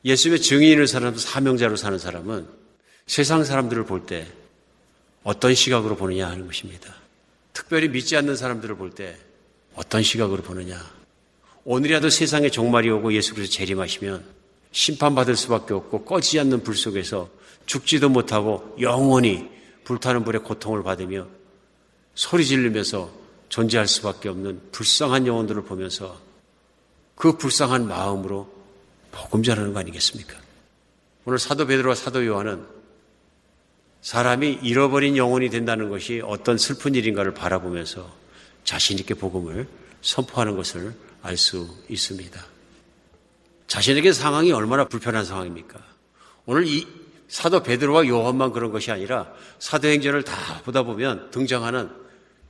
예수님의 0.05 0.41
증인을 0.41 0.87
사는 0.87 1.15
사명자로 1.17 1.75
사는 1.75 1.97
사람은 1.97 2.47
세상 3.07 3.43
사람들을 3.43 3.85
볼 3.85 4.05
때 4.05 4.27
어떤 5.23 5.53
시각으로 5.53 5.95
보느냐 5.95 6.27
하는 6.29 6.45
것입니다. 6.45 6.93
특별히 7.53 7.89
믿지 7.89 8.15
않는 8.15 8.35
사람들을 8.35 8.77
볼 8.77 8.91
때 8.91 9.17
어떤 9.75 10.01
시각으로 10.03 10.41
보느냐. 10.41 10.79
오늘이라도 11.65 12.09
세상에 12.09 12.49
종말이 12.49 12.89
오고 12.89 13.13
예수 13.13 13.35
그리스도 13.35 13.57
재림하시면 13.57 14.23
심판받을 14.71 15.35
수밖에 15.35 15.73
없고 15.73 16.05
꺼지지 16.05 16.39
않는 16.39 16.63
불 16.63 16.75
속에서 16.75 17.29
죽지도 17.65 18.09
못하고 18.09 18.75
영원히 18.79 19.49
불타는 19.83 20.23
불의 20.23 20.43
고통을 20.43 20.83
받으며 20.83 21.27
소리 22.15 22.45
지르면서 22.45 23.11
존재할 23.49 23.87
수밖에 23.87 24.29
없는 24.29 24.61
불쌍한 24.71 25.27
영혼들을 25.27 25.63
보면서 25.63 26.19
그 27.15 27.37
불쌍한 27.37 27.87
마음으로 27.87 28.58
복음 29.11 29.43
전하는 29.43 29.73
거 29.73 29.79
아니겠습니까? 29.79 30.35
오늘 31.25 31.39
사도 31.39 31.65
베드로와 31.65 31.95
사도 31.95 32.25
요한은 32.25 32.65
사람이 34.01 34.59
잃어버린 34.63 35.17
영혼이 35.17 35.49
된다는 35.49 35.89
것이 35.89 36.21
어떤 36.23 36.57
슬픈 36.57 36.95
일인가를 36.95 37.33
바라보면서 37.33 38.09
자신 38.63 38.97
있게 38.99 39.13
복음을 39.13 39.67
선포하는 40.01 40.55
것을 40.55 40.93
알 41.21 41.35
수 41.35 41.67
있습니다. 41.89 42.45
자신에게 43.67 44.13
상황이 44.13 44.51
얼마나 44.51 44.85
불편한 44.85 45.25
상황입니까? 45.25 45.79
오늘 46.45 46.65
이 46.65 46.87
사도 47.27 47.61
베드로와 47.61 48.07
요한만 48.07 48.51
그런 48.51 48.71
것이 48.71 48.91
아니라 48.91 49.31
사도행전을 49.59 50.23
다 50.23 50.61
보다 50.63 50.83
보면 50.83 51.29
등장하는 51.29 51.89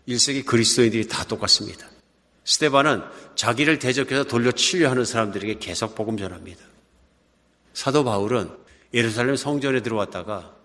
일세기 0.06 0.44
그리스도인들이 0.44 1.08
다 1.08 1.26
똑같습니다. 1.26 1.88
스테반은 2.50 3.04
자기를 3.36 3.78
대적해서 3.78 4.24
돌려 4.24 4.52
치려 4.52 4.90
하는 4.90 5.06
사람들에게 5.06 5.60
계속 5.60 5.94
복음 5.94 6.18
전합니다. 6.18 6.60
사도 7.74 8.04
바울은 8.04 8.50
예루살렘 8.92 9.36
성전에 9.36 9.82
들어왔다가 9.82 10.56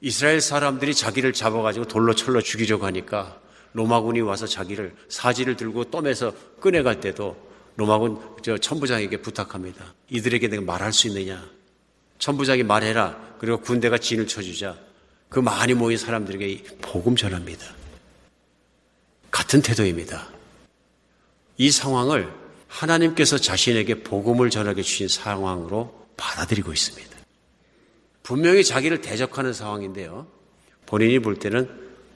이스라엘 0.00 0.40
사람들이 0.40 0.94
자기를 0.94 1.34
잡아가지고 1.34 1.88
돌로 1.88 2.14
철로 2.14 2.40
죽이려고 2.40 2.86
하니까 2.86 3.38
로마군이 3.74 4.22
와서 4.22 4.46
자기를 4.46 4.96
사지를 5.10 5.56
들고 5.56 5.90
떠매서 5.90 6.32
꺼내갈 6.58 7.00
때도 7.00 7.36
로마군 7.76 8.18
저 8.42 8.56
천부장에게 8.56 9.18
부탁합니다. 9.18 9.94
이들에게 10.08 10.48
내가 10.48 10.62
말할 10.62 10.94
수 10.94 11.06
있느냐? 11.08 11.46
천부장이 12.18 12.62
말해라. 12.62 13.36
그리고 13.38 13.60
군대가 13.60 13.98
진을 13.98 14.26
쳐주자. 14.26 14.74
그 15.28 15.38
많이 15.38 15.74
모인 15.74 15.98
사람들에게 15.98 16.78
복음 16.80 17.14
전합니다. 17.14 17.66
같은 19.30 19.60
태도입니다. 19.60 20.39
이 21.60 21.70
상황을 21.70 22.26
하나님께서 22.68 23.36
자신에게 23.36 24.02
복음을 24.02 24.48
전하게 24.48 24.80
주신 24.80 25.08
상황으로 25.08 26.08
받아들이고 26.16 26.72
있습니다. 26.72 27.14
분명히 28.22 28.64
자기를 28.64 29.02
대적하는 29.02 29.52
상황인데요. 29.52 30.26
본인이 30.86 31.18
볼 31.18 31.38
때는 31.38 31.68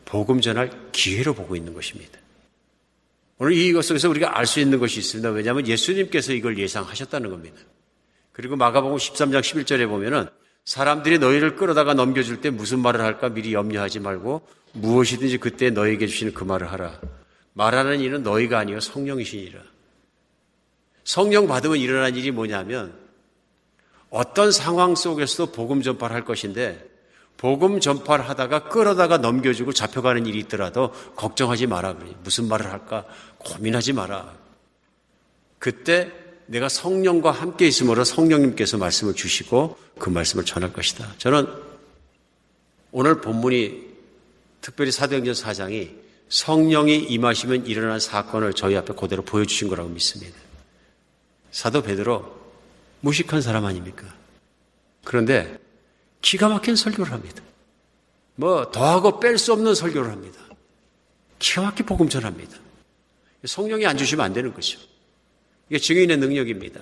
복음 0.06 0.40
전할 0.40 0.70
기회로 0.92 1.34
보고 1.34 1.56
있는 1.56 1.74
것입니다. 1.74 2.18
오늘 3.36 3.52
이것 3.52 3.84
속에서 3.84 4.08
우리가 4.08 4.38
알 4.38 4.46
수 4.46 4.60
있는 4.60 4.78
것이 4.78 4.98
있습니다. 5.00 5.28
왜냐하면 5.28 5.68
예수님께서 5.68 6.32
이걸 6.32 6.58
예상하셨다는 6.58 7.28
겁니다. 7.28 7.58
그리고 8.32 8.56
마가복음 8.56 8.96
13장 8.96 9.40
11절에 9.42 9.86
보면은 9.86 10.26
사람들이 10.64 11.18
너희를 11.18 11.56
끌어다가 11.56 11.92
넘겨줄 11.92 12.40
때 12.40 12.48
무슨 12.48 12.80
말을 12.80 13.02
할까 13.02 13.28
미리 13.28 13.52
염려하지 13.52 14.00
말고 14.00 14.40
무엇이든지 14.72 15.36
그때 15.36 15.68
너에게 15.68 16.06
주시는 16.06 16.32
그 16.32 16.44
말을 16.44 16.72
하라. 16.72 16.98
말하는 17.54 18.00
일은 18.00 18.22
너희가 18.22 18.58
아니요 18.58 18.80
성령이시니라. 18.80 19.60
성령 21.04 21.46
받으면 21.46 21.78
일어난 21.78 22.14
일이 22.14 22.30
뭐냐면 22.30 22.94
어떤 24.10 24.52
상황 24.52 24.94
속에서도 24.94 25.52
복음 25.52 25.82
전파를 25.82 26.14
할 26.14 26.24
것인데 26.24 26.84
복음 27.36 27.80
전파를 27.80 28.28
하다가 28.28 28.68
끌어다가 28.68 29.18
넘겨주고 29.18 29.72
잡혀가는 29.72 30.24
일이 30.26 30.38
있더라도 30.40 30.92
걱정하지 31.16 31.66
마라. 31.66 31.96
무슨 32.22 32.48
말을 32.48 32.70
할까 32.70 33.04
고민하지 33.38 33.92
마라. 33.92 34.34
그때 35.58 36.12
내가 36.46 36.68
성령과 36.68 37.30
함께 37.30 37.66
있으므로 37.66 38.04
성령님께서 38.04 38.78
말씀을 38.78 39.14
주시고 39.14 39.78
그 39.98 40.10
말씀을 40.10 40.44
전할 40.44 40.72
것이다. 40.72 41.14
저는 41.18 41.46
오늘 42.92 43.20
본문이 43.20 43.94
특별히 44.60 44.92
사도행전 44.92 45.34
4장이 45.34 46.03
성령이 46.34 46.96
임하시면 46.96 47.66
일어난 47.66 48.00
사건을 48.00 48.54
저희 48.54 48.76
앞에 48.76 48.92
그대로 48.94 49.22
보여주신 49.22 49.68
거라고 49.68 49.88
믿습니다. 49.90 50.36
사도 51.52 51.80
베드로 51.80 52.26
무식한 53.02 53.40
사람 53.40 53.64
아닙니까? 53.64 54.12
그런데 55.04 55.60
기가 56.22 56.48
막힌 56.48 56.74
설교를 56.74 57.12
합니다. 57.12 57.40
뭐 58.34 58.68
더하고 58.72 59.20
뺄 59.20 59.38
수 59.38 59.52
없는 59.52 59.76
설교를 59.76 60.10
합니다. 60.10 60.40
기가 61.38 61.62
막히게 61.62 61.84
복음 61.84 62.08
전합니다. 62.08 62.58
성령이 63.44 63.86
안 63.86 63.96
주시면 63.96 64.24
안 64.24 64.32
되는 64.32 64.52
거죠. 64.52 64.80
이게 65.68 65.78
증인의 65.78 66.16
능력입니다. 66.16 66.80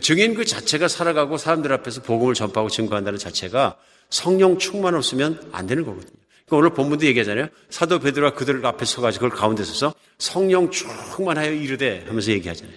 증인 0.00 0.32
그 0.32 0.46
자체가 0.46 0.88
살아가고 0.88 1.36
사람들 1.36 1.70
앞에서 1.70 2.00
복음을 2.00 2.32
전파하고 2.32 2.70
증거한다는 2.70 3.18
자체가 3.18 3.76
성령 4.08 4.56
충만 4.58 4.94
없으면 4.94 5.50
안 5.52 5.66
되는 5.66 5.84
거거든요. 5.84 6.19
그러니까 6.50 6.56
오늘 6.56 6.70
본문도 6.70 7.06
얘기하잖아요. 7.06 7.48
사도 7.70 8.00
베드로가 8.00 8.36
그들 8.36 8.66
앞에 8.66 8.84
서가지고 8.84 9.26
그걸 9.26 9.38
가운데 9.38 9.62
서서 9.62 9.94
성령 10.18 10.70
충만하여 10.70 11.52
이르되 11.52 12.04
하면서 12.06 12.32
얘기하잖아요. 12.32 12.76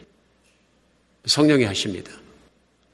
성령이 1.26 1.64
하십니다. 1.64 2.12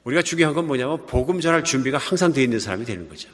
우리가 0.05 0.21
중요한 0.21 0.55
건 0.55 0.67
뭐냐면 0.67 1.05
복음 1.05 1.41
전할 1.41 1.65
준비가 1.65 1.97
항상 1.97 2.31
되어 2.31 2.43
있는 2.43 2.59
사람이 2.59 2.85
되는 2.85 3.09
거죠. 3.09 3.29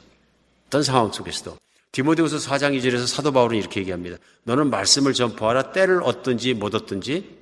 어떤 0.66 0.82
상황 0.82 1.12
속에서도. 1.12 1.56
디모데후서 1.92 2.38
4장 2.38 2.76
2절에서 2.78 3.06
사도 3.06 3.30
바울은 3.30 3.56
이렇게 3.56 3.80
얘기합니다. 3.80 4.16
너는 4.42 4.68
말씀을 4.68 5.14
전파하라 5.14 5.70
때를 5.72 6.02
얻든지 6.02 6.54
못 6.54 6.74
얻든지 6.74 7.36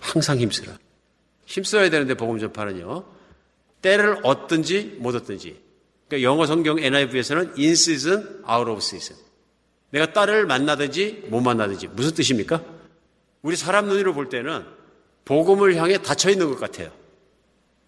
항상 0.00 0.38
힘쓰라. 0.38 0.78
힘써야 1.44 1.90
되는데 1.90 2.14
복음 2.14 2.38
전파는요. 2.38 3.04
때를 3.82 4.18
얻든지 4.22 4.96
못 4.98 5.14
얻든지. 5.14 5.60
그러니까 6.08 6.26
영어 6.26 6.46
성경 6.46 6.78
NIV에서는 6.78 7.54
in 7.58 7.72
season, 7.72 8.42
out 8.48 8.70
of 8.70 8.78
season. 8.78 9.20
내가 9.92 10.12
딸을 10.12 10.46
만나든지 10.46 11.26
못 11.28 11.40
만나든지 11.40 11.88
무슨 11.88 12.14
뜻입니까? 12.14 12.62
우리 13.42 13.56
사람 13.56 13.86
눈으로 13.86 14.14
볼 14.14 14.28
때는 14.28 14.64
복음을 15.24 15.76
향해 15.76 15.98
닫혀 15.98 16.30
있는 16.30 16.48
것 16.48 16.58
같아요. 16.58 16.90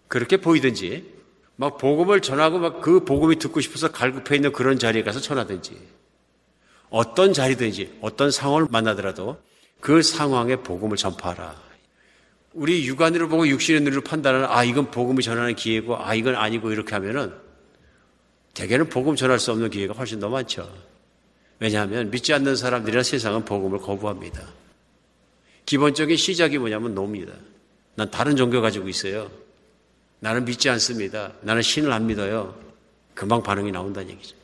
그렇게 0.07 0.37
보이든지 0.37 1.13
막 1.55 1.77
복음을 1.77 2.21
전하고 2.21 2.59
막 2.59 2.81
그 2.81 3.03
복음이 3.03 3.39
듣고 3.39 3.59
싶어서 3.59 3.91
갈급해 3.91 4.35
있는 4.35 4.51
그런 4.51 4.77
자리에 4.77 5.03
가서 5.03 5.19
전하든지 5.19 5.77
어떤 6.89 7.33
자리든지 7.33 7.97
어떤 8.01 8.29
상황을 8.29 8.67
만나더라도 8.69 9.41
그 9.81 10.01
상황에 10.03 10.57
복음을 10.57 10.97
전파하라. 10.97 11.55
우리 12.53 12.87
육안으로 12.87 13.29
보고 13.29 13.47
육신의 13.47 13.81
눈으로 13.81 14.01
판단하는 14.01 14.47
아 14.49 14.63
이건 14.63 14.91
복음을 14.91 15.23
전하는 15.23 15.55
기회고 15.55 15.97
아 15.97 16.13
이건 16.13 16.35
아니고 16.35 16.71
이렇게 16.71 16.93
하면은 16.93 17.33
대개는 18.53 18.89
복음 18.89 19.15
전할 19.15 19.39
수 19.39 19.51
없는 19.51 19.71
기회가 19.71 19.93
훨씬 19.93 20.19
더 20.19 20.29
많죠. 20.29 20.71
왜냐하면 21.59 22.11
믿지 22.11 22.33
않는 22.33 22.55
사람들이나 22.55 23.03
세상은 23.03 23.45
복음을 23.45 23.79
거부합니다. 23.79 24.41
기본적인 25.65 26.17
시작이 26.17 26.57
뭐냐면 26.57 26.93
노입니다. 26.93 27.33
난 27.95 28.11
다른 28.11 28.35
종교 28.35 28.61
가지고 28.61 28.89
있어요. 28.89 29.31
나는 30.19 30.45
믿지 30.45 30.69
않습니다. 30.69 31.33
나는 31.41 31.61
신을 31.61 31.91
안 31.91 32.07
믿어요. 32.07 32.55
금방 33.13 33.41
반응이 33.41 33.71
나온다는 33.71 34.09
얘기죠. 34.11 34.35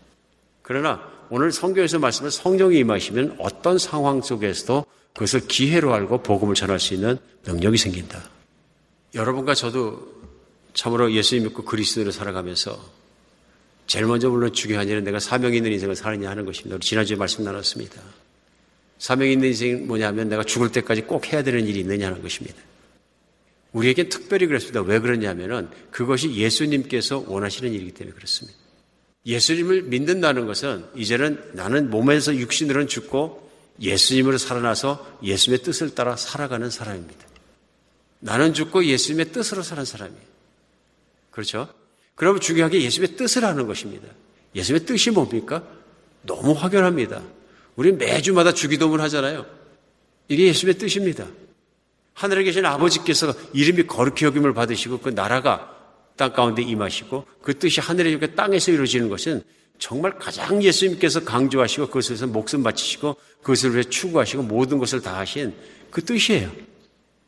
그러나 0.61 1.01
오늘 1.29 1.51
성경에서 1.51 1.99
말씀을 1.99 2.31
성령이 2.31 2.77
임하시면 2.79 3.37
어떤 3.39 3.77
상황 3.77 4.21
속에서도 4.21 4.85
그것을 5.13 5.47
기회로 5.47 5.93
알고 5.93 6.23
복음을 6.23 6.55
전할 6.55 6.79
수 6.79 6.93
있는 6.93 7.17
능력이 7.45 7.77
생긴다. 7.77 8.21
여러분과 9.13 9.53
저도 9.53 10.21
참으로 10.73 11.11
예수님 11.11 11.45
믿고 11.45 11.65
그리스도로 11.65 12.11
살아가면서 12.11 12.79
제일 13.91 14.05
먼저 14.05 14.29
물론 14.29 14.53
중요한 14.53 14.87
일은 14.87 15.03
내가 15.03 15.19
사명 15.19 15.53
있는 15.53 15.69
인생을 15.73 15.97
살느냐 15.97 16.29
하는 16.29 16.45
것입니다. 16.45 16.77
우리 16.77 16.81
지난주에 16.81 17.17
말씀 17.17 17.43
나눴습니다. 17.43 18.01
사명 18.97 19.27
있는 19.27 19.49
인생이 19.49 19.73
뭐냐면 19.81 20.29
내가 20.29 20.45
죽을 20.45 20.71
때까지 20.71 21.01
꼭 21.01 21.33
해야 21.33 21.43
되는 21.43 21.67
일이 21.67 21.81
있느냐 21.81 22.07
하는 22.07 22.21
것입니다. 22.21 22.57
우리에게 23.73 24.07
특별히 24.07 24.47
그렇습니다. 24.47 24.81
왜 24.81 24.99
그러냐면은 24.99 25.67
그것이 25.91 26.33
예수님께서 26.33 27.25
원하시는 27.27 27.73
일이기 27.73 27.91
때문에 27.91 28.15
그렇습니다. 28.15 28.57
예수님을 29.25 29.81
믿는다는 29.81 30.45
것은 30.45 30.85
이제는 30.95 31.51
나는 31.51 31.89
몸에서 31.89 32.33
육신으로는 32.33 32.87
죽고 32.87 33.51
예수님으로 33.81 34.37
살아나서 34.37 35.19
예수님의 35.21 35.63
뜻을 35.63 35.95
따라 35.95 36.15
살아가는 36.15 36.69
사람입니다. 36.69 37.27
나는 38.19 38.53
죽고 38.53 38.85
예수님의 38.85 39.33
뜻으로 39.33 39.63
사는 39.63 39.83
사람이에요. 39.83 40.23
그렇죠? 41.31 41.80
그러면 42.21 42.39
중요한 42.39 42.69
게 42.69 42.79
예수님의 42.83 43.17
뜻을 43.17 43.43
하는 43.43 43.65
것입니다. 43.65 44.07
예수님의 44.53 44.85
뜻이 44.85 45.09
뭡니까? 45.09 45.63
너무 46.21 46.51
확연합니다. 46.51 47.19
우리 47.75 47.91
매주마다 47.93 48.53
주기도문 48.53 49.01
하잖아요. 49.01 49.43
이게 50.27 50.45
예수님의 50.45 50.77
뜻입니다. 50.77 51.25
하늘에 52.13 52.43
계신 52.43 52.63
아버지께서 52.63 53.33
이름이 53.53 53.87
거룩히 53.87 54.25
여김을 54.25 54.53
받으시고 54.53 54.99
그 54.99 55.09
나라가 55.09 55.75
땅 56.15 56.31
가운데 56.31 56.61
임하시고 56.61 57.25
그 57.41 57.57
뜻이 57.57 57.81
하늘에 57.81 58.11
이렇게 58.11 58.35
땅에서 58.35 58.71
이루어지는 58.71 59.09
것은 59.09 59.41
정말 59.79 60.19
가장 60.19 60.61
예수님께서 60.61 61.23
강조하시고 61.23 61.87
그것에서 61.87 62.27
목숨 62.27 62.61
바치시고 62.61 63.17
그것을 63.41 63.73
위해 63.73 63.83
추구하시고 63.83 64.43
모든 64.43 64.77
것을 64.77 65.01
다 65.01 65.17
하신 65.17 65.55
그 65.89 66.05
뜻이에요. 66.05 66.51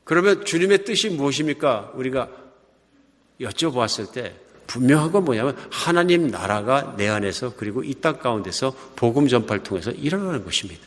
그러면 0.04 0.46
주님의 0.46 0.86
뜻이 0.86 1.10
무엇입니까? 1.10 1.94
우리가 1.96 2.30
여쭤보았을 3.42 4.14
때 4.14 4.36
분명한 4.68 5.12
건 5.12 5.26
뭐냐면 5.26 5.58
하나님 5.70 6.28
나라가 6.28 6.96
내 6.98 7.08
안에서 7.08 7.54
그리고 7.56 7.84
이 7.84 7.96
땅 7.96 8.20
가운데서 8.20 8.76
복음 8.96 9.28
전파를 9.28 9.64
통해서 9.64 9.92
일어나는 9.92 10.44
것입니다. 10.44 10.82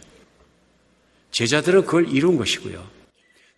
제자들은 1.31 1.85
그걸 1.85 2.09
이룬 2.09 2.37
것이고요. 2.37 2.83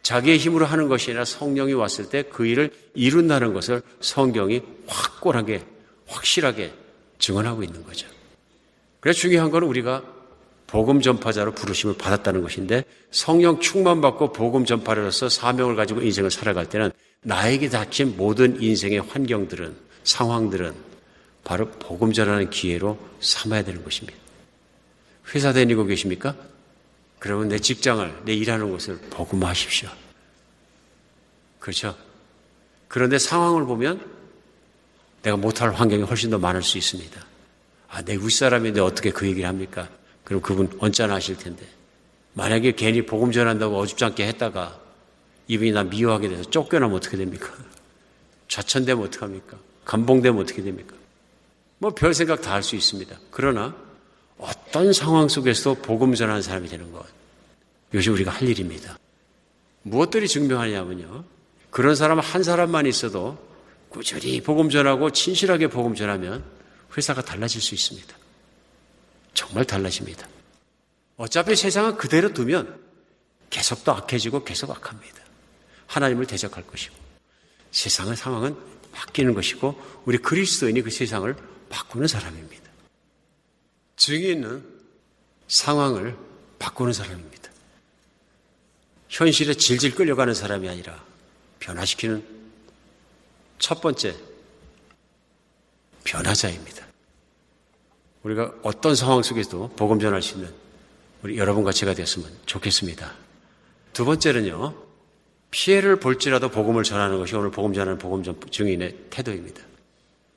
자기의 0.03 0.39
힘으로 0.39 0.65
하는 0.67 0.89
것이 0.89 1.11
아니라 1.11 1.25
성령이 1.25 1.75
왔을 1.75 2.09
때 2.09 2.23
그 2.23 2.47
일을 2.47 2.71
이룬다는 2.95 3.53
것을 3.53 3.83
성경이 4.01 4.63
확고하게, 4.87 5.65
확실하게 6.07 6.73
증언하고 7.19 7.63
있는 7.63 7.85
거죠. 7.85 8.07
그래서 9.01 9.21
중요한 9.21 9.51
것은 9.51 9.67
우리가 9.69 10.03
복음 10.67 11.01
전파자로 11.01 11.53
부르심을 11.53 11.97
받았다는 11.97 12.43
것인데 12.43 12.85
성령 13.11 13.61
충만 13.61 14.01
받고 14.01 14.33
복음 14.33 14.65
전파로서 14.65 15.29
사명을 15.29 15.77
가지고 15.77 16.03
인생을 16.03 16.31
살아갈 16.31 16.69
때는 16.69 16.91
나에게 17.23 17.69
닥친 17.69 18.17
모든 18.17 18.61
인생의 18.61 19.01
환경들은 19.01 19.88
상황들은 20.09 20.75
바로 21.45 21.71
복음 21.71 22.13
전하는 22.13 22.49
기회로 22.51 22.99
삼아야 23.21 23.63
되는 23.63 23.85
것입니다. 23.85 24.19
회사 25.35 25.53
다니고 25.53 25.85
계십니까? 25.85 26.35
그러면 27.19 27.49
내 27.49 27.59
직장을, 27.59 28.23
내 28.25 28.33
일하는 28.33 28.71
곳을 28.71 28.99
복음하십시오. 29.11 29.91
그렇죠? 31.59 31.97
그런데 32.87 33.19
상황을 33.19 33.67
보면 33.67 34.01
내가 35.23 35.37
못할 35.37 35.73
환경이 35.73 36.05
훨씬 36.05 36.31
더 36.31 36.39
많을 36.39 36.63
수 36.63 36.79
있습니다. 36.79 37.27
아, 37.89 38.03
내 38.03 38.15
윗사람인데 38.15 38.81
어떻게 38.81 39.11
그 39.11 39.27
얘기를 39.27 39.49
합니까? 39.49 39.89
그럼 40.25 40.41
그분 40.41 40.71
언짢아 40.79 41.15
하실 41.15 41.37
텐데. 41.37 41.67
만약에 42.33 42.73
괜히 42.73 43.05
복음 43.05 43.33
전한다고 43.33 43.77
어줍지 43.79 44.05
않게 44.05 44.27
했다가 44.29 44.81
이분이 45.49 45.73
나 45.73 45.83
미워하게 45.83 46.29
돼서 46.29 46.45
쫓겨나면 46.45 46.97
어떻게 46.97 47.17
됩니까? 47.17 47.53
좌천되면 48.49 49.05
어떡합니까? 49.05 49.68
감봉되면 49.89 50.41
어떻게 50.41 50.63
됩니까? 50.63 50.95
뭐 51.79 51.91
별 51.91 52.13
생각 52.15 52.43
다 52.43 52.53
할 52.53 52.63
수 52.63 52.77
있습니다. 52.77 53.19
그러나 53.31 53.75
어떤 54.37 54.93
상황 54.93 55.29
속에서 55.29 55.75
복음 55.75 56.15
전하는 56.15 56.43
사람이 56.43 56.69
되는 56.69 56.93
것. 56.93 57.05
이것이 57.93 58.11
우리가 58.11 58.31
할 58.31 58.47
일입니다. 58.49 58.99
무엇들이 59.83 60.29
증명하냐면요. 60.29 61.25
그런 61.71 61.95
사람 61.95 62.19
한 62.21 62.43
사람만 62.43 62.87
있어도 62.87 63.39
꾸준히 63.89 64.41
복음 64.43 64.69
전하고 64.69 65.11
친실하게 65.11 65.69
복음 65.69 65.95
전하면 65.95 66.45
회사가 66.97 67.23
달라질 67.23 67.61
수 67.63 67.75
있습니다. 67.75 68.15
정말 69.33 69.65
달라집니다. 69.65 70.29
어차피 71.17 71.57
세상은 71.57 71.97
그대로 71.97 72.33
두면 72.35 72.79
계속 73.49 73.85
더 73.85 73.93
악해지고 73.93 74.45
계속 74.45 74.71
악합니다. 74.71 75.23
하나님을 75.87 76.27
대적할 76.27 76.65
것이고 76.67 76.95
세상의 77.71 78.17
상황은 78.17 78.55
바뀌는 78.93 79.35
것이고 79.35 79.81
우리 80.05 80.19
그리스도인이 80.19 80.83
그 80.83 80.91
세상을 80.91 81.35
바꾸는 81.69 82.09
사람입니다. 82.09 82.69
증인은 83.97 84.65
상황을 85.49 86.17
바꾸는 86.59 86.93
사람입니다. 86.93 87.51
현실에 89.09 89.55
질질 89.55 89.95
끌려가는 89.95 90.35
사람이 90.35 90.69
아니라 90.69 91.03
변화시키는 91.61 92.25
첫 93.59 93.81
번째 93.81 94.17
변화자입니다. 96.05 96.87
우리가 98.23 98.55
어떤 98.63 98.95
상황 98.95 99.23
속에서도 99.23 99.71
복음 99.77 99.99
전할 99.99 100.23
수 100.23 100.35
있는 100.37 100.53
우리 101.23 101.39
여러분과 101.39 101.73
제가 101.73 101.95
되었으면 101.95 102.31
좋겠습니다. 102.47 103.15
두 103.93 104.05
번째는요, 104.05 104.88
피해를 105.51 105.97
볼지라도 105.97 106.51
복음을 106.51 106.83
전하는 106.83 107.19
것이 107.19 107.35
오늘 107.35 107.51
복음 107.51 107.73
전하는 107.73 107.99
복음 107.99 108.23
증인의 108.51 108.97
태도입니다. 109.11 109.63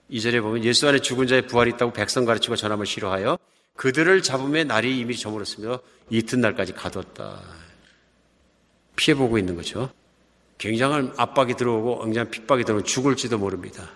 이절에 0.10 0.42
보면 0.42 0.64
예수 0.64 0.88
안에 0.88 1.00
죽은 1.00 1.28
자의 1.28 1.48
부활이 1.48 1.72
있다고 1.72 1.94
백성 1.94 2.26
가르치고 2.26 2.56
전함을 2.56 2.86
싫어하여 2.86 3.38
그들을 3.76 4.22
잡음에 4.22 4.64
날이 4.64 5.00
이미 5.00 5.18
저물었으며 5.18 5.80
이튿날까지 6.10 6.74
가뒀다. 6.74 7.42
피해보고 8.96 9.38
있는 9.38 9.56
거죠. 9.56 9.90
굉장한 10.58 11.14
압박이 11.18 11.56
들어오고 11.56 12.04
엉장한 12.04 12.30
핍박이 12.30 12.64
들어오면 12.66 12.86
죽을지도 12.86 13.38
모릅니다. 13.38 13.90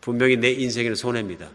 분명히 0.00 0.36
내 0.36 0.50
인생에는 0.50 0.94
손해입니다. 0.94 1.50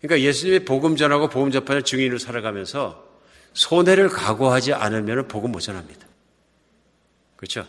그러니까 0.00 0.26
예수님의 0.26 0.64
복음 0.64 0.96
전하고 0.96 1.28
복음 1.28 1.50
접하는 1.50 1.84
증인으로 1.84 2.18
살아가면서 2.18 3.04
손해를 3.52 4.08
각오하지 4.08 4.74
않으면 4.74 5.28
복음 5.28 5.52
못 5.52 5.60
전합니다. 5.60 6.06
그렇죠? 7.36 7.66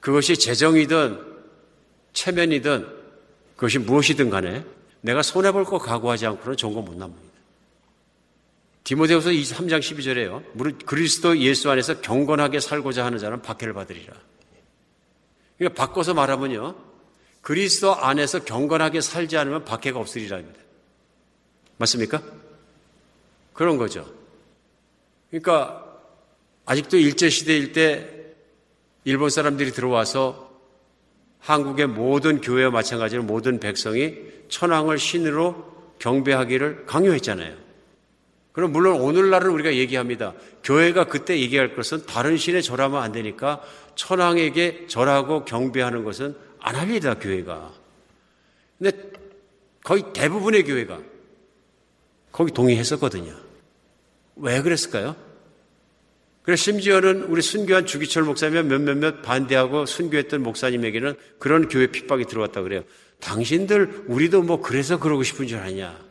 그것이 0.00 0.36
재정이든 0.36 1.20
체면이든 2.12 2.86
그것이 3.56 3.78
무엇이든 3.78 4.30
간에 4.30 4.64
내가 5.00 5.22
손해볼 5.22 5.64
거 5.64 5.78
각오하지 5.78 6.26
않고는 6.26 6.56
좋은 6.56 6.74
거못 6.74 6.96
남습니다. 6.96 7.28
디모데후서 8.84 9.30
3장 9.30 9.80
12절에요. 9.80 10.42
무릇 10.54 10.86
그리스도 10.86 11.38
예수 11.38 11.70
안에서 11.70 12.00
경건하게 12.00 12.60
살고자 12.60 13.04
하는 13.04 13.18
자는 13.18 13.42
박해를 13.42 13.74
받으리라. 13.74 14.14
그러니까 15.58 15.86
바꿔서 15.86 16.14
말하면요. 16.14 16.74
그리스도 17.42 17.94
안에서 17.94 18.44
경건하게 18.44 19.00
살지 19.00 19.36
않으면 19.36 19.64
박해가 19.64 19.98
없으리라입니다. 19.98 20.58
맞습니까? 21.76 22.22
그런 23.52 23.76
거죠. 23.76 24.10
그러니까 25.30 25.84
아직도 26.64 26.96
일제시대일 26.96 27.72
때 27.72 28.17
일본 29.08 29.30
사람들이 29.30 29.72
들어와서 29.72 30.50
한국의 31.38 31.86
모든 31.86 32.42
교회와 32.42 32.70
마찬가지로 32.70 33.22
모든 33.22 33.58
백성이 33.58 34.18
천황을 34.50 34.98
신으로 34.98 35.94
경배하기를 35.98 36.84
강요했잖아요. 36.84 37.56
그럼 38.52 38.70
물론 38.70 39.00
오늘날은 39.00 39.50
우리가 39.52 39.76
얘기합니다. 39.76 40.34
교회가 40.62 41.04
그때 41.04 41.40
얘기할 41.40 41.74
것은 41.74 42.04
다른 42.04 42.36
신에 42.36 42.60
절하면 42.60 43.02
안 43.02 43.12
되니까 43.12 43.62
천황에게 43.94 44.88
절하고 44.88 45.46
경배하는 45.46 46.04
것은 46.04 46.36
안 46.60 46.74
합니다, 46.74 47.14
교회가. 47.14 47.72
근데 48.76 48.92
거의 49.84 50.04
대부분의 50.12 50.64
교회가 50.64 51.00
거기 52.30 52.52
동의했었거든요. 52.52 53.34
왜 54.36 54.60
그랬을까요? 54.60 55.16
그래서 56.48 56.62
심지어는 56.62 57.24
우리 57.24 57.42
순교한 57.42 57.84
주기철 57.84 58.22
목사면 58.22 58.68
몇몇몇 58.68 59.20
반대하고 59.20 59.84
순교했던 59.84 60.42
목사님에게는 60.42 61.14
그런 61.38 61.68
교회 61.68 61.88
핍박이 61.88 62.24
들어왔다 62.24 62.62
그래요. 62.62 62.84
당신들 63.20 64.04
우리도 64.06 64.40
뭐 64.44 64.62
그래서 64.62 64.98
그러고 64.98 65.22
싶은 65.24 65.46
줄 65.46 65.58
아냐? 65.58 66.02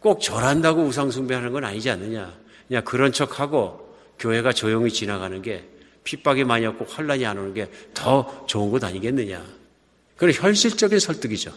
꼭 0.00 0.20
절한다고 0.20 0.82
우상숭배하는 0.82 1.50
건 1.50 1.64
아니지 1.64 1.88
않느냐? 1.88 2.38
그냥 2.68 2.84
그런 2.84 3.10
척하고 3.10 3.96
교회가 4.18 4.52
조용히 4.52 4.92
지나가는 4.92 5.40
게 5.40 5.64
핍박이 6.04 6.44
많이 6.44 6.66
없고 6.66 6.84
환란이 6.84 7.24
안 7.24 7.38
오는 7.38 7.54
게 7.54 7.70
더 7.94 8.44
좋은 8.46 8.70
것 8.70 8.84
아니겠느냐? 8.84 9.42
그건 10.16 10.32
현실적인 10.34 10.98
설득이죠. 10.98 11.54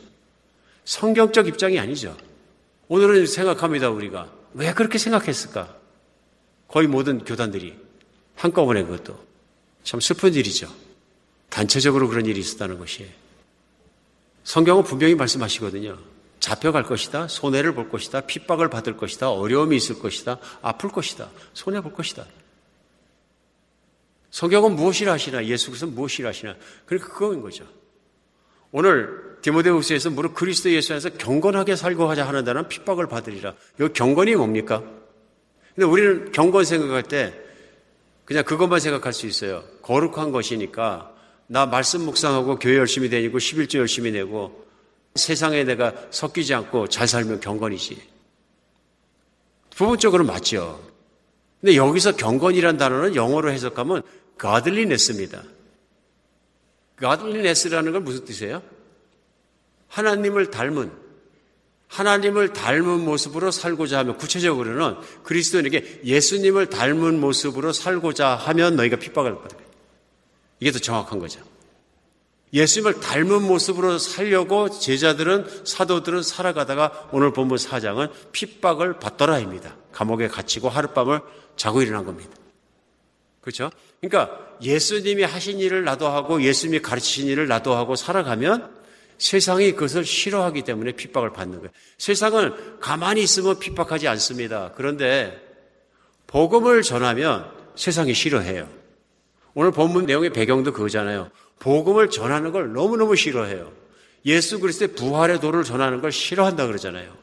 성경적 0.85 1.49
입장이 1.49 1.77
아니죠. 1.77 2.15
오늘은 2.87 3.25
생각합니다, 3.25 3.89
우리가. 3.89 4.31
왜 4.53 4.73
그렇게 4.73 4.97
생각했을까? 4.97 5.83
거의 6.67 6.87
모든 6.87 7.23
교단들이 7.23 7.77
한꺼번에 8.35 8.83
그것도 8.83 9.17
참 9.83 9.99
슬픈 9.99 10.33
일이죠. 10.33 10.67
단체적으로 11.49 12.09
그런 12.09 12.25
일이 12.25 12.39
있었다는 12.39 12.79
것이. 12.79 13.07
성경은 14.43 14.83
분명히 14.83 15.15
말씀하시거든요. 15.15 15.97
잡혀갈 16.39 16.83
것이다. 16.83 17.27
손해를 17.27 17.73
볼 17.73 17.89
것이다. 17.89 18.21
핍박을 18.21 18.69
받을 18.69 18.97
것이다. 18.97 19.31
어려움이 19.31 19.75
있을 19.77 19.99
것이다. 19.99 20.37
아플 20.61 20.89
것이다. 20.89 21.29
손해 21.53 21.81
볼 21.81 21.93
것이다. 21.93 22.25
성경은 24.31 24.75
무엇이라 24.75 25.13
하시나? 25.13 25.45
예수께서 25.45 25.87
무엇이라 25.87 26.29
하시나? 26.29 26.55
그러니까 26.85 27.13
그거인 27.13 27.41
거죠. 27.41 27.65
오늘 28.71 29.37
디모데후서에서 29.41 30.09
무릇 30.09 30.33
그리스도 30.33 30.69
예수 30.71 30.91
안에서 30.91 31.11
경건하게 31.11 31.75
살고 31.75 32.09
하자 32.09 32.27
하는 32.27 32.43
다는 32.43 32.67
핍박을 32.67 33.07
받으리라. 33.07 33.53
이 33.79 33.87
경건이 33.93 34.35
뭡니까? 34.35 34.83
근데 35.75 35.85
우리는 35.85 36.31
경건 36.31 36.63
생각할 36.63 37.03
때 37.03 37.33
그냥 38.23 38.43
그것만 38.43 38.79
생각할 38.79 39.13
수 39.13 39.27
있어요. 39.27 39.63
거룩한 39.81 40.31
것이니까 40.31 41.13
나 41.47 41.65
말씀 41.65 42.01
묵상하고 42.01 42.57
교회 42.57 42.77
열심히 42.77 43.09
다니고 43.09 43.37
11조 43.37 43.77
열심히 43.77 44.11
내고 44.11 44.65
세상에 45.15 45.63
내가 45.63 45.93
섞이지 46.09 46.53
않고 46.53 46.87
잘 46.87 47.07
살면 47.07 47.39
경건이지. 47.41 48.01
부분적으로 49.75 50.23
맞죠. 50.23 50.81
근데 51.61 51.75
여기서 51.75 52.15
경건이란 52.15 52.77
단어는 52.77 53.15
영어로 53.15 53.51
해석하면 53.51 54.01
godliness입니다. 54.39 55.43
godliness라는 56.99 57.91
건 57.91 58.03
무슨 58.03 58.25
뜻이에요? 58.25 58.61
하나님을 59.89 60.51
닮은 60.51 61.04
하나님을 61.95 62.51
닮은 62.51 63.05
모습으로 63.05 63.51
살고자 63.51 63.99
하면 63.99 64.17
구체적으로는 64.17 64.97
그리스도인에게 65.23 66.01
예수님을 66.03 66.69
닮은 66.69 67.21
모습으로 67.21 67.71
살고자 67.71 68.35
하면 68.35 68.75
너희가 68.75 68.97
핍박을 68.97 69.35
받을 69.35 69.57
거예요. 69.57 69.71
이게 70.59 70.71
더 70.71 70.79
정확한 70.79 71.19
거죠. 71.19 71.39
예수님을 72.51 72.99
닮은 72.99 73.43
모습으로 73.43 73.97
살려고 73.97 74.69
제자들은 74.69 75.65
사도들은 75.65 76.21
살아가다가 76.21 77.07
오늘 77.13 77.31
본문 77.31 77.57
사장은 77.57 78.09
핍박을 78.33 78.99
받더라입니다. 78.99 79.75
감옥에 79.93 80.27
갇히고 80.27 80.67
하룻밤을 80.67 81.21
자고 81.55 81.81
일어난 81.81 82.05
겁니다. 82.05 82.31
그렇죠? 83.39 83.71
그러니까 84.01 84.37
예수님이 84.61 85.23
하신 85.23 85.59
일을 85.59 85.85
나도 85.85 86.09
하고 86.09 86.41
예수님이 86.41 86.81
가르치신 86.81 87.27
일을 87.27 87.47
나도 87.47 87.73
하고 87.73 87.95
살아가면 87.95 88.75
세상이 89.17 89.73
그것을 89.73 90.05
싫어하기 90.05 90.63
때문에 90.63 90.93
핍박을 90.93 91.33
받는 91.33 91.59
거예요. 91.59 91.71
세상은 91.97 92.79
가만히 92.79 93.23
있으면 93.23 93.59
핍박하지 93.59 94.07
않습니다. 94.07 94.73
그런데 94.75 95.41
복음을 96.27 96.81
전하면 96.81 97.49
세상이 97.75 98.13
싫어해요. 98.13 98.67
오늘 99.53 99.71
본문 99.71 100.05
내용의 100.05 100.31
배경도 100.31 100.73
그거잖아요. 100.73 101.29
복음을 101.59 102.09
전하는 102.09 102.51
걸 102.51 102.73
너무너무 102.73 103.15
싫어해요. 103.15 103.71
예수 104.25 104.59
그리스도의 104.59 104.93
부활의 104.95 105.39
도를 105.39 105.63
전하는 105.63 106.01
걸 106.01 106.11
싫어한다 106.11 106.67
그러잖아요. 106.67 107.13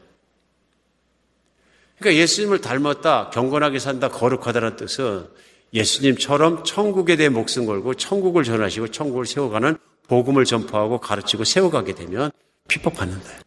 그러니까 1.99 2.20
예수님을 2.20 2.61
닮았다, 2.61 3.30
경건하게 3.30 3.78
산다, 3.78 4.09
거룩하다는 4.09 4.76
뜻은 4.76 5.26
예수님처럼 5.74 6.64
천국에 6.64 7.16
대해 7.16 7.28
목숨 7.28 7.66
걸고 7.66 7.95
천국을 7.95 8.45
전하시고 8.45 8.88
천국을 8.88 9.26
세워가는 9.26 9.76
복음을 10.09 10.44
전파하고 10.44 10.98
가르치고 11.00 11.44
세워가게 11.44 11.94
되면 11.94 12.30
핍박받는다. 12.68 13.42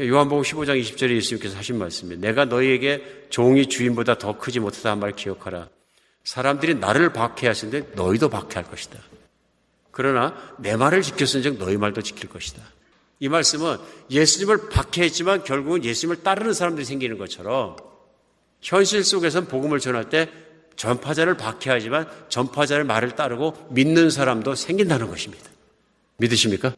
요한복음 0.00 0.42
15장 0.44 0.80
20절에 0.80 1.16
예수님께서 1.16 1.56
하신 1.56 1.78
말씀이에요. 1.78 2.20
내가 2.20 2.44
너희에게 2.44 3.26
종이 3.30 3.66
주인보다 3.68 4.16
더 4.18 4.38
크지 4.38 4.60
못하다 4.60 4.90
한 4.92 5.00
말 5.00 5.12
기억하라. 5.12 5.68
사람들이 6.22 6.74
나를 6.76 7.12
박해하시는데 7.12 7.94
너희도 7.94 8.28
박해할 8.28 8.64
것이다. 8.70 8.98
그러나 9.90 10.36
내 10.58 10.76
말을 10.76 11.02
지켰은즉 11.02 11.58
너희 11.58 11.76
말도 11.76 12.02
지킬 12.02 12.28
것이다. 12.28 12.62
이 13.18 13.28
말씀은 13.28 13.78
예수님을 14.10 14.68
박해했지만 14.68 15.42
결국은 15.42 15.82
예수님을 15.84 16.22
따르는 16.22 16.52
사람들이 16.52 16.84
생기는 16.84 17.18
것처럼 17.18 17.76
현실 18.60 19.02
속에선 19.02 19.46
복음을 19.48 19.80
전할 19.80 20.08
때 20.08 20.30
전파자를 20.78 21.36
박해하지만 21.36 22.08
전파자의 22.28 22.84
말을 22.84 23.10
따르고 23.10 23.68
믿는 23.70 24.10
사람도 24.10 24.54
생긴다는 24.54 25.08
것입니다. 25.08 25.44
믿으십니까? 26.18 26.74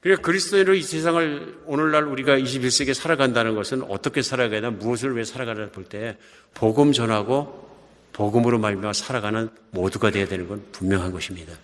그러니까 0.00 0.26
그리스도인으로 0.26 0.74
이 0.74 0.82
세상을 0.82 1.62
오늘날 1.64 2.04
우리가 2.04 2.36
21세기에 2.36 2.92
살아간다는 2.92 3.54
것은 3.54 3.82
어떻게 3.84 4.20
살아가야 4.20 4.60
되나 4.60 4.70
무엇을 4.70 5.16
왜 5.16 5.24
살아가나 5.24 5.68
볼 5.70 5.84
때 5.88 6.16
복음 6.54 6.92
전하고 6.92 7.70
복음으로 8.12 8.58
말미암아 8.58 8.92
살아가는 8.92 9.48
모두가 9.70 10.10
되어야 10.10 10.26
되는 10.28 10.46
건 10.46 10.62
분명한 10.72 11.12
것입니다. 11.12 11.54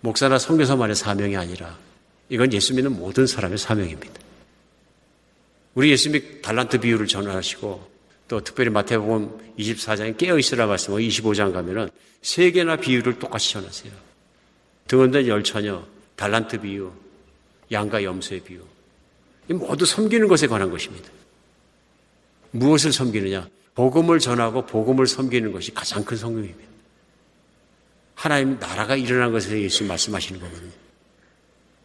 목사나 0.00 0.38
성교사만의 0.38 0.96
사명이 0.96 1.36
아니라 1.36 1.76
이건 2.30 2.52
예수 2.54 2.74
믿는 2.74 2.96
모든 2.96 3.26
사람의 3.26 3.58
사명입니다. 3.58 4.14
우리 5.74 5.90
예수님이 5.90 6.40
달란트 6.40 6.80
비유를 6.80 7.06
전하시고 7.06 7.90
또 8.30 8.40
특별히 8.40 8.70
마태복음 8.70 9.56
24장에 9.58 10.16
깨어 10.16 10.38
있으라 10.38 10.68
말씀, 10.68 10.94
25장 10.94 11.52
가면은 11.52 11.90
세 12.22 12.52
개나 12.52 12.76
비유를 12.76 13.18
똑같이 13.18 13.54
전하세요. 13.54 13.92
등원된 14.86 15.26
열처녀, 15.26 15.84
달란트 16.14 16.60
비유, 16.60 16.92
양과 17.72 18.04
염소의 18.04 18.42
비유. 18.42 18.60
이 19.48 19.52
모두 19.52 19.84
섬기는 19.84 20.28
것에 20.28 20.46
관한 20.46 20.70
것입니다. 20.70 21.10
무엇을 22.52 22.92
섬기느냐? 22.92 23.48
복음을 23.74 24.20
전하고 24.20 24.64
복음을 24.64 25.08
섬기는 25.08 25.50
것이 25.50 25.74
가장 25.74 26.04
큰 26.04 26.16
성경입니다. 26.16 26.70
하나님 28.14 28.60
나라가 28.60 28.94
일어난 28.94 29.32
것에 29.32 29.60
예수님 29.60 29.88
말씀하시는 29.88 30.40
거거든요. 30.40 30.70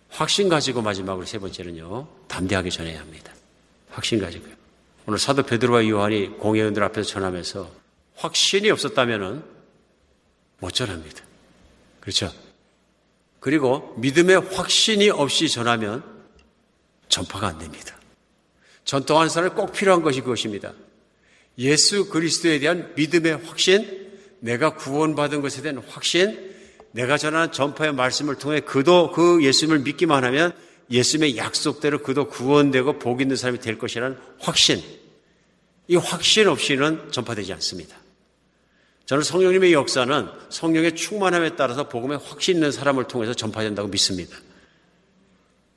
확신 0.09 0.47
가지고 0.47 0.83
마지막으로 0.83 1.25
세 1.25 1.39
번째는요. 1.39 2.07
담대하게 2.27 2.69
전해야 2.69 2.99
합니다. 2.99 3.33
확신 3.89 4.19
가지고요. 4.19 4.54
오늘 5.07 5.19
사도 5.19 5.43
베드로와 5.43 5.87
요한이 5.87 6.37
공회원들 6.39 6.83
앞에서 6.83 7.07
전하면서 7.07 7.69
확신이 8.15 8.71
없었다면은 8.71 9.43
못 10.59 10.71
전합니다. 10.71 11.23
그렇죠? 11.99 12.31
그리고 13.39 13.93
믿음의 13.97 14.37
확신이 14.51 15.09
없이 15.09 15.47
전하면 15.47 16.03
전파가 17.07 17.47
안 17.47 17.59
됩니다. 17.59 17.95
전통하는 18.83 19.29
사람이 19.29 19.53
꼭 19.53 19.73
필요한 19.73 20.01
것이 20.01 20.21
그것입니다. 20.21 20.73
예수 21.57 22.09
그리스도에 22.09 22.59
대한 22.59 22.93
믿음의 22.95 23.45
확신, 23.45 24.09
내가 24.39 24.75
구원받은 24.75 25.41
것에 25.41 25.61
대한 25.61 25.77
확신, 25.87 26.55
내가 26.91 27.17
전하는 27.17 27.51
전파의 27.51 27.93
말씀을 27.93 28.35
통해 28.35 28.61
그도 28.61 29.11
그 29.11 29.43
예수님을 29.43 29.79
믿기만 29.79 30.23
하면 30.23 30.53
예수님의 30.89 31.37
약속대로 31.37 31.99
그도 31.99 32.27
구원되고 32.27 32.99
복 32.99 33.21
있는 33.21 33.35
사람이 33.35 33.59
될 33.59 33.77
것이라는 33.77 34.17
확신. 34.39 34.81
이 35.87 35.95
확신 35.95 36.47
없이는 36.47 37.11
전파되지 37.11 37.53
않습니다. 37.53 37.97
저는 39.05 39.23
성령님의 39.23 39.73
역사는 39.73 40.29
성령의 40.49 40.95
충만함에 40.95 41.55
따라서 41.55 41.87
복음에 41.87 42.15
확신 42.15 42.55
있는 42.55 42.71
사람을 42.71 43.07
통해서 43.07 43.33
전파된다고 43.33 43.87
믿습니다. 43.89 44.35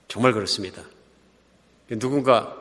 정말 0.08 0.32
그렇습니다. 0.32 0.82
누군가 1.88 2.56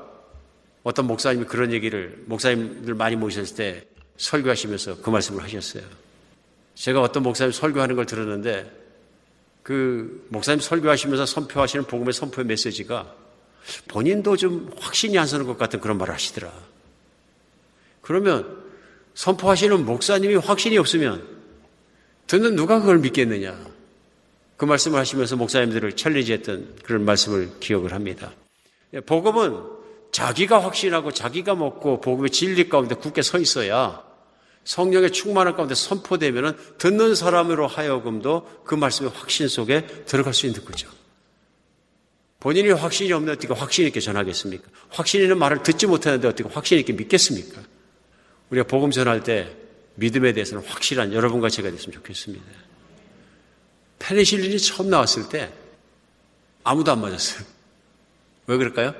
어떤 0.84 1.08
목사님이 1.08 1.46
그런 1.46 1.72
얘기를 1.72 2.22
목사님들 2.26 2.94
많이 2.96 3.16
모셨을 3.16 3.56
때 3.56 3.88
설교하시면서 4.18 5.02
그 5.02 5.10
말씀을 5.10 5.44
하셨어요. 5.44 5.84
제가 6.76 7.02
어떤 7.02 7.24
목사님 7.24 7.52
설교하는 7.52 7.96
걸 7.96 8.06
들었는데 8.06 8.77
그 9.68 10.26
목사님 10.30 10.62
설교하시면서 10.62 11.26
선포하시는 11.26 11.88
복음의 11.88 12.14
선포의 12.14 12.46
메시지가 12.48 13.14
본인도 13.90 14.38
좀 14.38 14.72
확신이 14.80 15.18
안 15.18 15.28
서는 15.28 15.46
것 15.46 15.58
같은 15.58 15.82
그런 15.82 15.98
말을 15.98 16.14
하시더라. 16.14 16.50
그러면 18.00 18.64
선포하시는 19.14 19.86
목사님이 19.86 20.36
확신이 20.36 20.78
없으면 20.78 21.22
듣는 22.28 22.56
누가 22.56 22.80
그걸 22.80 23.00
믿겠느냐. 23.00 23.60
그 24.56 24.64
말씀을 24.64 25.00
하시면서 25.00 25.36
목사님들을 25.36 25.98
챌린지했던 25.98 26.78
그런 26.84 27.04
말씀을 27.04 27.60
기억을 27.60 27.92
합니다. 27.92 28.32
복음은 29.06 29.64
자기가 30.14 30.64
확신하고 30.64 31.12
자기가 31.12 31.56
먹고 31.56 32.00
복음의 32.00 32.30
진리 32.30 32.70
가운데 32.70 32.96
굳게 32.96 33.22
서 33.22 33.38
있어야 33.38 34.07
성령의 34.68 35.12
충만한 35.12 35.56
가운데 35.56 35.76
선포되면 35.76 36.58
듣는 36.78 37.16
사람으로 37.16 37.68
하여금도 37.68 38.64
그 38.66 38.76
말씀의 38.76 39.12
확신 39.16 39.48
속에 39.48 39.88
들어갈 40.06 40.34
수 40.34 40.46
있는 40.46 40.64
거죠. 40.66 40.90
본인이 42.42 42.72
확신이 42.72 43.14
없는 43.14 43.34
어떻게 43.34 43.54
확신 43.54 43.88
있게 43.88 44.02
전하겠습니까? 44.02 44.68
확신 44.90 45.22
있는 45.22 45.38
말을 45.38 45.64
듣지 45.64 45.88
못하는데 45.88 46.28
어떻게 46.28 46.50
확신 46.50 46.80
있게 46.80 46.92
믿겠습니까? 46.92 47.62
우리가 48.50 48.68
복음 48.68 48.92
전할 48.92 49.24
때 49.24 49.56
믿음에 49.96 50.34
대해서는 50.34 50.66
확실한 50.66 51.14
여러분과 51.14 51.48
제가 51.48 51.72
됐으면 51.72 51.94
좋겠습니다. 51.94 52.46
페니실린이 54.00 54.60
처음 54.60 54.90
나왔을 54.90 55.30
때 55.30 55.50
아무도 56.66 56.92
안 56.92 57.00
맞았어요. 57.00 57.48
왜 58.48 58.58
그럴까요? 58.58 58.94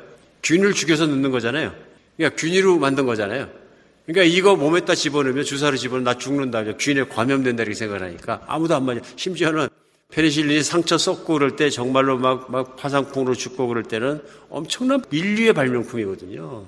균을 0.44 0.74
죽여서 0.74 1.08
넣는 1.08 1.30
거잖아요. 1.30 1.76
그러니까 2.16 2.40
균이로 2.40 2.80
만든 2.80 3.06
거잖아요. 3.06 3.67
그러니까 4.08 4.24
이거 4.24 4.56
몸에다 4.56 4.96
집어넣으면 4.96 5.44
주사를 5.44 5.78
집어넣으면 5.78 6.06
나 6.06 6.18
죽는다. 6.18 6.64
균에 6.78 7.04
감염된다 7.04 7.64
이렇게 7.64 7.76
생각하니까 7.76 8.42
아무도 8.48 8.74
안 8.76 8.86
맞아. 8.86 9.02
심지어는 9.18 9.68
페니실린이 10.10 10.64
상처 10.64 10.98
썩고 10.98 11.34
그럴 11.34 11.58
때 11.58 11.70
정말로 11.70 12.18
막, 12.18 12.50
막 12.50 12.78
화상풍으로 12.78 13.36
죽고 13.36 13.68
그럴 13.68 13.84
때는 13.84 14.24
엄청난 14.50 15.04
인류의 15.12 15.52
발명품이거든요. 15.52 16.66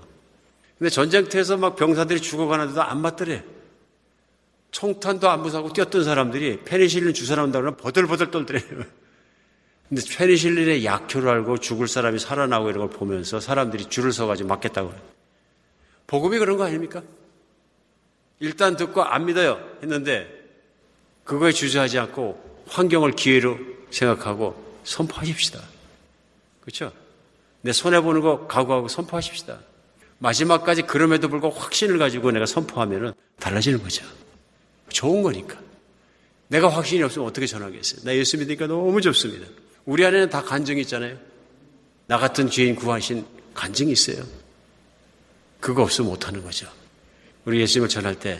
근데 0.78 0.90
전쟁터에서 0.90 1.56
막 1.56 1.78
병사들이 1.78 2.20
죽어가는데도 2.20 2.82
안 2.82 3.02
맞더래. 3.02 3.44
총탄도 4.72 5.30
안 5.30 5.42
부사고 5.42 5.72
뛰었던 5.72 6.04
사람들이 6.04 6.60
페니실린 6.66 7.14
주사 7.14 7.38
나온다 7.38 7.60
그러면 7.60 7.78
버들버들 7.78 8.32
떨더래요. 8.32 8.64
근데 9.88 10.02
페니실린의 10.18 10.84
약효를 10.84 11.30
알고 11.30 11.60
죽을 11.60 11.88
사람이 11.88 12.20
살아나고 12.20 12.70
이런 12.70 12.88
걸 12.88 12.90
보면서 12.90 13.40
사람들이 13.40 13.86
줄을 13.86 14.12
서가지고 14.12 14.50
맞겠다고 14.50 14.90
그래요. 14.90 15.02
복음이 16.06 16.38
그런 16.38 16.58
거 16.58 16.66
아닙니까? 16.66 17.02
일단 18.40 18.76
듣고 18.76 19.04
안 19.04 19.26
믿어요 19.26 19.60
했는데 19.84 20.28
그거에 21.24 21.52
주저하지 21.52 22.00
않고 22.00 22.64
환경을 22.68 23.12
기회로 23.12 23.58
생각하고 23.92 24.80
선포하십시다. 24.84 25.62
그렇죠? 26.62 26.92
내 27.62 27.72
손해보는 27.72 28.22
거 28.22 28.48
각오하고 28.48 28.88
선포하십시다. 28.88 29.60
마지막까지 30.20 30.84
그럼에도 30.84 31.30
불구하고 31.30 31.60
확신을 31.60 31.98
가지고 31.98 32.32
내가 32.32 32.46
선포하면 32.46 33.14
달라지는 33.40 33.82
거죠. 33.82 34.06
좋은 34.90 35.22
거니까. 35.22 35.58
내가 36.48 36.70
확신이 36.70 37.04
없으면 37.04 37.28
어떻게 37.28 37.46
전하겠어요? 37.46 38.02
나 38.04 38.16
예수 38.16 38.38
믿으니까 38.38 38.68
너무 38.68 39.02
좋습니다. 39.02 39.46
우리 39.86 40.06
안에는 40.06 40.30
다 40.30 40.42
간증이 40.42 40.82
있잖아요. 40.82 41.18
나 42.08 42.18
같은 42.18 42.50
죄인 42.50 42.76
구하신 42.76 43.26
간증이 43.54 43.92
있어요. 43.92 44.24
그거 45.60 45.84
없으면 45.84 46.10
못하는 46.10 46.44
거죠. 46.44 46.68
우리 47.46 47.62
예수님을 47.62 47.90
전할 47.90 48.16
때 48.16 48.40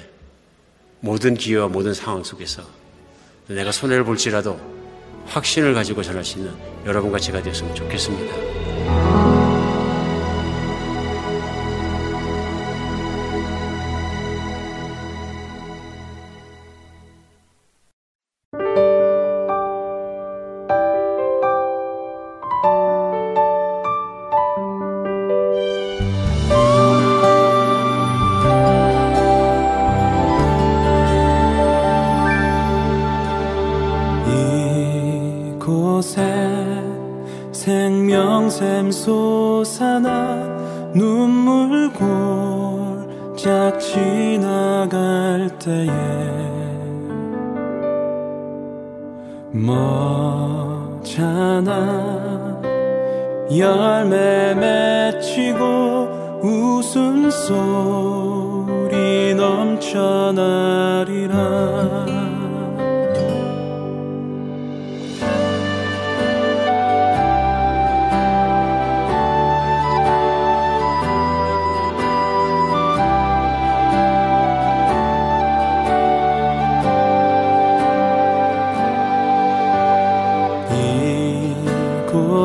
모든 1.00 1.36
기회와 1.36 1.68
모든 1.68 1.94
상황 1.94 2.24
속에서 2.24 2.64
내가 3.48 3.72
손해를 3.72 4.04
볼지라도 4.04 4.60
확신을 5.26 5.74
가지고 5.74 6.04
전할 6.04 6.24
수 6.26 6.38
있는 6.38 6.54
여러분과 6.86 7.20
제가 7.20 7.42
되었으면 7.42 7.76
좋겠습니다. 7.76 9.29
멋잖아. 49.52 51.00
열매 53.56 54.54
맺히고 54.54 56.40
웃음 56.44 57.32
소리 57.32 59.34
넘쳐나리라. 59.36 59.88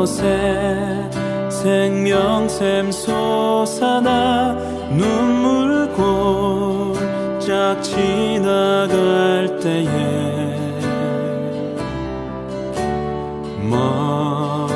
곳에 0.05 1.09
생명샘 1.49 2.93
솟아나 2.93 4.53
눈물고 4.91 6.93
짝 7.41 7.83
지나갈 7.83 9.59
때에 9.61 9.87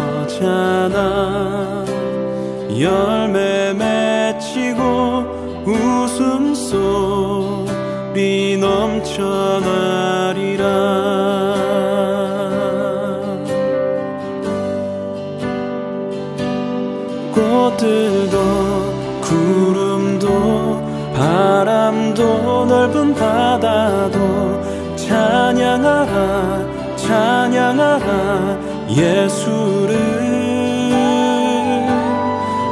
머잖아 0.01 0.97
열 2.81 3.28
예수를 28.99 29.97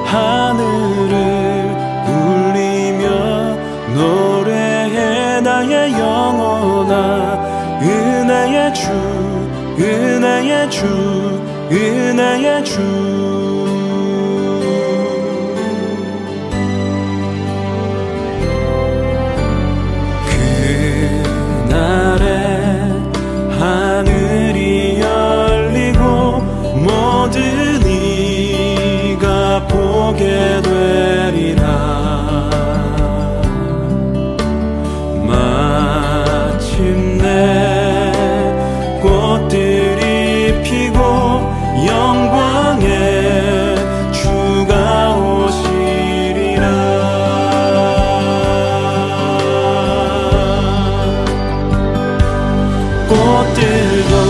하늘을 0.04 1.16
울리며 2.08 3.04
노래해 3.94 5.40
나의 5.40 5.92
영혼아. 5.92 7.56
은혜의 7.80 8.74
주 8.74 8.90
은혜의 9.78 10.70
주 10.70 10.84
은혜의 11.70 12.55
contigo. 53.08 54.25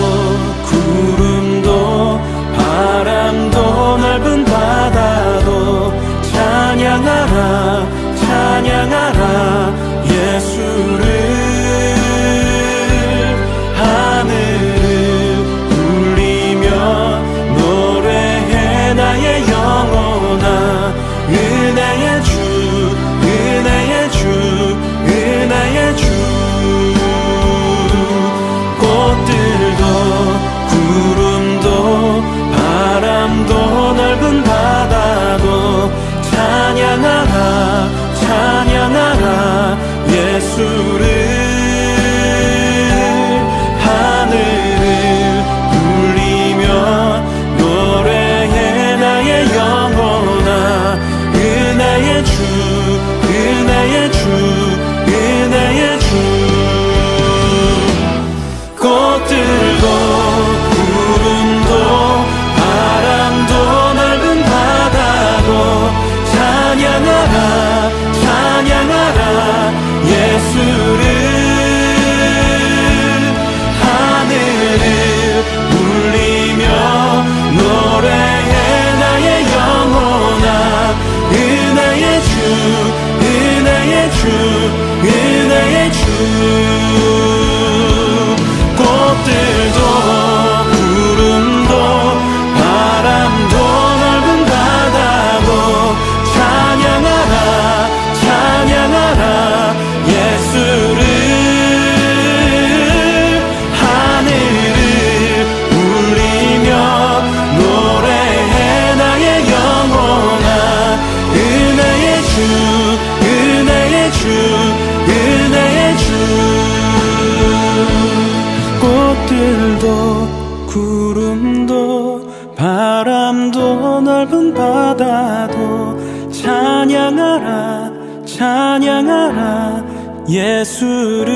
예수를 130.36 131.34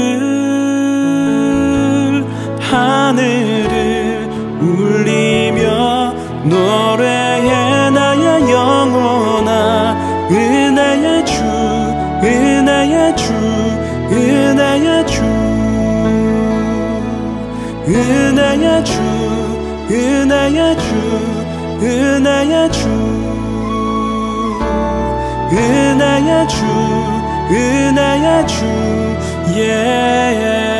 하늘을 2.61 4.28
울리며 4.61 6.14
노래해 6.44 7.90
나의 7.90 8.51
영혼아 8.51 10.28
은혜의 10.30 11.24
주 11.24 11.42
은혜의 12.22 13.16
주 13.16 13.32
은혜의 14.12 15.07
주 15.07 15.22
은혜의 17.88 18.84
주 18.84 19.01
은혜의 19.90 20.76
주 20.76 20.94
은혜의 21.82 22.70
주 22.72 22.88
은혜의 25.53 26.48
주. 26.48 27.09
은혜의 27.51 28.46
주 28.46 28.64
예. 29.57 30.11
Yeah. 30.40 30.79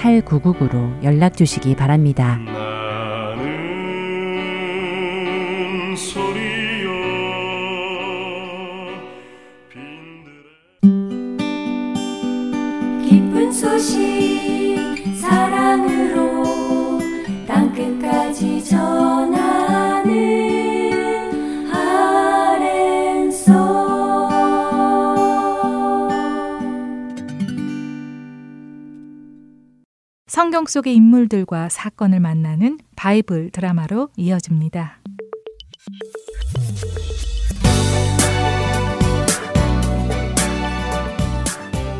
602-866-8999로 0.00 1.04
연락 1.04 1.36
주시기 1.36 1.76
바랍니다. 1.76 2.38
속의 30.70 30.94
인물들과 30.94 31.68
사건을 31.68 32.20
만나는 32.20 32.78
바이블 32.94 33.50
드라마로 33.50 34.10
이어집니다. 34.16 35.00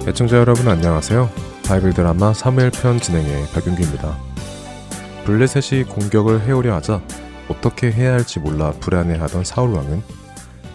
애청자 0.06 0.36
여러분 0.36 0.68
안녕하세요. 0.68 1.28
바이블 1.66 1.94
드라마 1.94 2.32
사무엘 2.32 2.70
편 2.70 3.00
진행의 3.00 3.46
박윤규입니다. 3.52 4.16
블레셋이 5.24 5.82
공격을 5.84 6.42
해오려 6.42 6.76
하자 6.76 7.02
어떻게 7.48 7.90
해야 7.90 8.12
할지 8.12 8.38
몰라 8.38 8.70
불안해하던 8.78 9.42
사울 9.42 9.74
왕은 9.74 10.00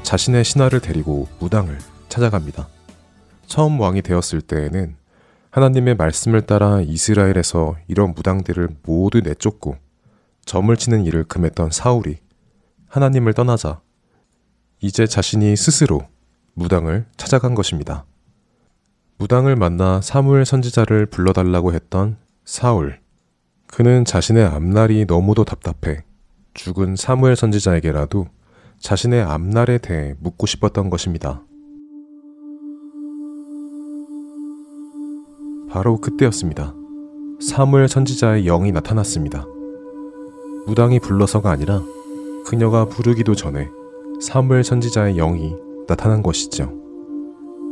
자신의 0.04 0.44
신하를 0.44 0.82
데리고 0.82 1.30
무당을 1.40 1.78
찾아갑니다. 2.10 2.68
처음 3.48 3.80
왕이 3.80 4.02
되었을 4.02 4.42
때에는 4.42 4.98
하나님의 5.56 5.96
말씀을 5.96 6.42
따라 6.42 6.82
이스라엘에서 6.82 7.78
이런 7.88 8.14
무당들을 8.14 8.68
모두 8.84 9.22
내쫓고 9.22 9.78
점을 10.44 10.76
치는 10.76 11.06
일을 11.06 11.24
금했던 11.24 11.72
사울이 11.72 12.18
하나님을 12.90 13.34
떠나자 13.34 13.80
이제 14.82 15.08
자신이 15.08 15.56
스스로 15.56 16.02
무당을 16.56 17.06
찾아간 17.16 17.56
것입니다. 17.56 18.04
무당을 19.18 19.56
만나 19.56 20.02
사무엘 20.02 20.44
선지자를 20.44 21.06
불러달라고 21.06 21.74
했던 21.74 22.18
사울. 22.44 23.00
그는 23.68 24.04
자신의 24.04 24.44
앞날이 24.44 25.06
너무도 25.06 25.46
답답해 25.46 26.04
죽은 26.54 26.98
사무엘 26.98 27.38
선지자에게라도 27.38 28.28
자신의 28.80 29.22
앞날에 29.22 29.78
대해 29.78 30.16
묻고 30.20 30.48
싶었던 30.48 30.90
것입니다. 30.90 31.46
바로 35.76 35.98
그때였습니다. 35.98 36.74
사무엘 37.42 37.90
선지자의 37.90 38.46
영이 38.46 38.72
나타났습니다. 38.72 39.46
무당이 40.68 41.02
불러서가 41.02 41.52
아니라 41.52 41.84
그녀가 42.46 42.86
부르기도 42.86 43.36
전에 43.36 43.68
사무엘 44.22 44.64
선지자의 44.64 45.16
영이 45.16 45.54
나타난 45.86 46.24
것이죠. 46.24 46.72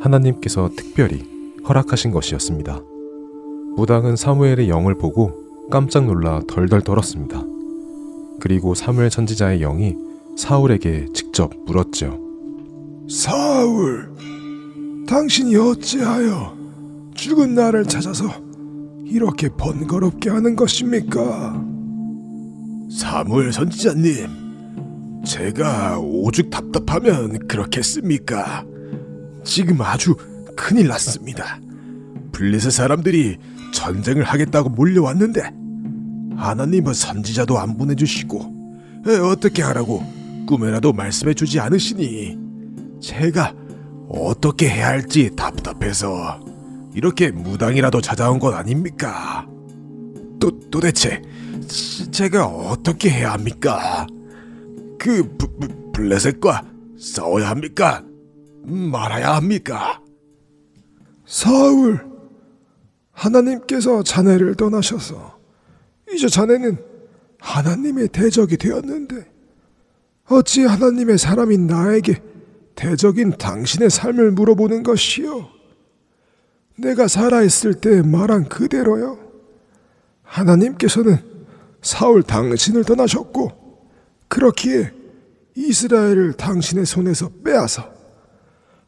하나님께서 0.02 0.70
특별히 0.76 1.24
허락하신 1.66 2.12
것이었습니다. 2.12 2.82
무당은 3.78 4.18
사무엘의 4.18 4.68
영을 4.68 4.96
보고 4.96 5.32
깜짝 5.72 6.06
놀라 6.06 6.42
덜덜 6.46 6.82
떨었습니다. 6.82 7.42
그리고 8.42 8.76
사무엘 8.76 9.12
선지자의 9.12 9.60
영이 9.60 9.96
사울에게 10.36 11.06
직접 11.14 11.54
물었죠. 11.66 12.20
사울, 13.08 14.12
당신이 15.08 15.56
어찌하여 15.56 16.63
죽은 17.14 17.56
나를 17.56 17.86
찾아서 17.86 18.30
이렇게 19.06 19.50
번거롭게 19.50 20.30
하는 20.30 20.56
것입니까? 20.56 21.64
사무엘 22.92 23.52
선지자님, 23.52 25.24
제가 25.26 26.00
오죽 26.00 26.50
답답하면 26.50 27.48
그렇겠습니까? 27.48 28.66
지금 29.44 29.82
아주 29.82 30.16
큰일 30.56 30.88
났습니다. 30.88 31.60
블레셋 32.32 32.72
사람들이 32.72 33.38
전쟁을 33.74 34.24
하겠다고 34.24 34.70
몰려왔는데 34.70 35.42
하나님은 36.36 36.94
선지자도 36.94 37.60
안 37.60 37.78
보내주시고 37.78 39.04
에, 39.08 39.18
어떻게 39.18 39.62
하라고 39.62 40.04
꿈에라도 40.48 40.94
말씀해주지 40.94 41.60
않으시니 41.60 42.38
제가 43.02 43.54
어떻게 44.10 44.70
해야 44.70 44.88
할지 44.88 45.32
답답해서 45.36 46.40
이렇게 46.94 47.32
무당이라도 47.32 48.02
찾아온 48.02 48.40
것 48.40 48.54
아닙니까? 48.54 49.48
또 50.40 50.60
도대체 50.70 51.22
지- 51.68 52.10
제가 52.12 52.46
어떻게 52.46 53.10
해야 53.10 53.34
합니까? 53.34 54.06
그 55.00 55.24
부, 55.38 55.48
부, 55.58 55.92
블레셋과 55.92 56.64
싸워야 56.98 57.50
합니까? 57.50 58.04
말아야 58.64 59.36
합니까? 59.36 60.02
사울, 61.26 62.06
하나님께서 63.12 64.04
자네를 64.04 64.56
떠나셔서 64.56 65.38
이제 66.14 66.28
자네는 66.28 66.78
하나님의 67.40 68.10
대적이 68.10 68.58
되었는데 68.58 69.26
어찌 70.30 70.64
하나님의 70.64 71.18
사람인 71.18 71.68
나에게 71.68 72.22
대적인 72.76 73.32
당신의 73.38 73.90
삶을 73.90 74.32
물어보는 74.32 74.84
것이요? 74.84 75.48
내가 76.76 77.08
살아있을 77.08 77.76
때 77.76 78.02
말한 78.02 78.50
그대로요. 78.50 79.20
하나님께서는 80.24 81.18
사울 81.82 82.24
당신을 82.24 82.84
떠나셨고 82.86 83.64
그렇기에 84.28 84.92
이스라엘을 85.56 86.34
당신의 86.34 86.86
손에서 86.86 87.30
빼앗아 87.44 87.92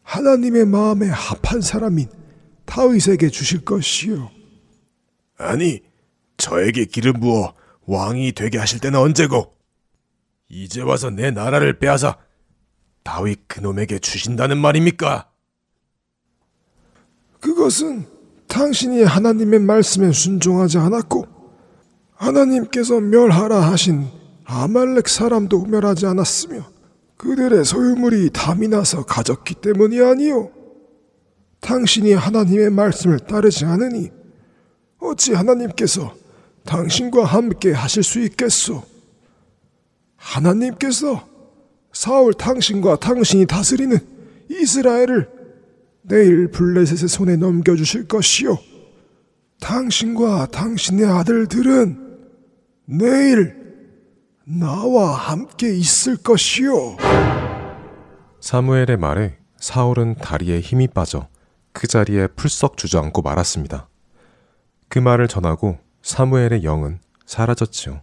하나님의 0.03 0.65
마음에 0.65 1.07
합한 1.07 1.61
사람인 1.61 2.07
다윗에게 2.65 3.29
주실 3.29 3.63
것이요. 3.63 4.31
아니, 5.37 5.81
저에게 6.37 6.85
기름 6.85 7.19
부어 7.19 7.53
왕이 7.85 8.31
되게 8.31 8.57
하실 8.57 8.79
때는 8.79 8.99
언제고? 8.99 9.53
이제 10.49 10.81
와서 10.81 11.09
내 11.09 11.31
나라를 11.31 11.79
빼앗아 11.79 12.17
다윗 13.03 13.47
그놈에게 13.47 13.99
주신다는 13.99 14.57
말입니까? 14.57 15.29
그것은 17.45 18.07
당신이 18.47 19.03
하나님의 19.03 19.59
말씀에 19.59 20.11
순종하지 20.11 20.79
않았고 20.79 21.27
하나님께서 22.15 22.99
멸하라 22.99 23.61
하신 23.71 24.07
아말렉 24.45 25.07
사람도 25.07 25.65
멸하지 25.65 26.07
않았으며 26.07 26.65
그들의 27.17 27.63
소유물이 27.63 28.31
담이 28.33 28.67
나서 28.69 29.05
가졌기 29.05 29.55
때문이 29.55 30.01
아니요. 30.01 30.49
당신이 31.59 32.13
하나님의 32.13 32.71
말씀을 32.71 33.19
따르지 33.19 33.65
않으니 33.65 34.09
어찌 34.97 35.33
하나님께서 35.33 36.15
당신과 36.65 37.25
함께 37.25 37.73
하실 37.73 38.01
수 38.01 38.19
있겠소? 38.21 38.81
하나님께서 40.15 41.27
사울 41.93 42.33
당신과 42.33 42.95
당신이 42.95 43.45
다스리는 43.45 43.99
이스라엘을 44.49 45.34
내일 46.07 46.49
블레셋의 46.51 47.09
손에 47.09 47.35
넘겨주실 47.35 48.07
것이요. 48.07 48.57
당신과 49.59 50.47
당신의 50.47 51.05
아들들은 51.05 52.19
내일 52.85 53.55
나와 54.45 55.13
함께 55.13 55.73
있을 55.75 56.17
것이요. 56.17 56.97
사무엘의 58.39 58.97
말에 58.97 59.37
사울은 59.57 60.15
다리에 60.15 60.59
힘이 60.59 60.87
빠져 60.87 61.27
그 61.73 61.87
자리에 61.87 62.27
풀썩 62.27 62.77
주저앉고 62.77 63.23
말았습니다. 63.23 63.89
그 64.87 64.99
말을 64.99 65.27
전하고 65.27 65.79
사무엘의 66.03 66.63
영은 66.63 66.99
사라졌지요. 67.25 68.01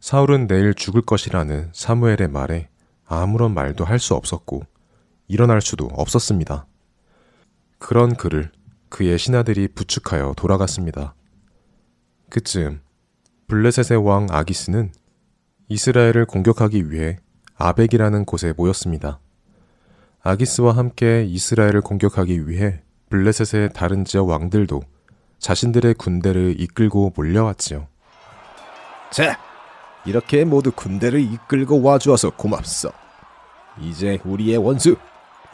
사울은 0.00 0.48
내일 0.48 0.74
죽을 0.74 1.02
것이라는 1.02 1.70
사무엘의 1.72 2.28
말에 2.28 2.68
아무런 3.06 3.54
말도 3.54 3.84
할 3.84 4.00
수 4.00 4.14
없었고 4.14 4.62
일어날 5.28 5.60
수도 5.60 5.86
없었습니다. 5.92 6.66
그런 7.80 8.14
그를 8.14 8.52
그의 8.90 9.18
신하들이 9.18 9.68
부축하여 9.68 10.34
돌아갔습니다. 10.36 11.14
그쯤 12.28 12.80
블레셋의 13.48 14.06
왕 14.06 14.28
아기스는 14.30 14.92
이스라엘을 15.68 16.26
공격하기 16.26 16.92
위해 16.92 17.18
아벡이라는 17.56 18.26
곳에 18.26 18.52
모였습니다. 18.56 19.18
아기스와 20.22 20.76
함께 20.76 21.24
이스라엘을 21.24 21.80
공격하기 21.80 22.48
위해 22.48 22.82
블레셋의 23.08 23.70
다른 23.72 24.04
지역 24.04 24.28
왕들도 24.28 24.82
자신들의 25.38 25.94
군대를 25.94 26.60
이끌고 26.60 27.14
몰려왔지요. 27.16 27.88
자, 29.10 29.40
이렇게 30.04 30.44
모두 30.44 30.70
군대를 30.70 31.20
이끌고 31.20 31.82
와주어서 31.82 32.30
고맙소. 32.36 32.92
이제 33.80 34.18
우리의 34.24 34.58
원수, 34.58 34.96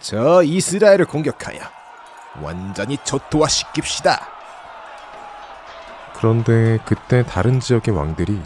저 0.00 0.42
이스라엘을 0.42 1.06
공격하여 1.06 1.75
완전히 2.42 2.96
초토화시킵시다. 2.98 4.18
그런데 6.16 6.78
그때 6.86 7.22
다른 7.24 7.60
지역의 7.60 7.94
왕들이 7.94 8.40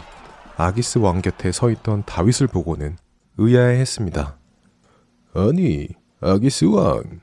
아기스 0.57 0.99
왕 0.99 1.21
곁에 1.21 1.51
서 1.51 1.69
있던 1.71 2.03
다윗을 2.05 2.47
보고는 2.47 2.97
의아해했습니다. 3.37 4.37
아니, 5.33 5.87
아기스 6.19 6.65
왕. 6.65 7.21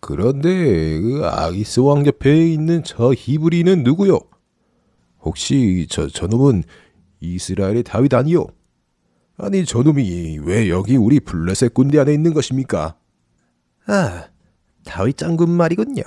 그런데 0.00 1.00
그 1.00 1.26
아기스 1.26 1.80
왕 1.80 2.06
옆에 2.06 2.52
있는 2.52 2.84
저 2.84 3.12
히브리는 3.12 3.82
누구요? 3.82 4.20
혹시 5.20 5.86
저 5.90 6.06
저놈은 6.06 6.62
이스라엘의 7.20 7.82
다윗 7.82 8.14
아니요? 8.14 8.46
아니 9.36 9.64
저놈이 9.64 10.38
왜 10.42 10.68
여기 10.68 10.96
우리 10.96 11.20
블레셋 11.20 11.74
군대 11.74 11.98
안에 11.98 12.12
있는 12.12 12.32
것입니까? 12.32 12.96
아, 13.86 14.24
다윗 14.88 15.18
장군 15.18 15.50
말이군요. 15.50 16.02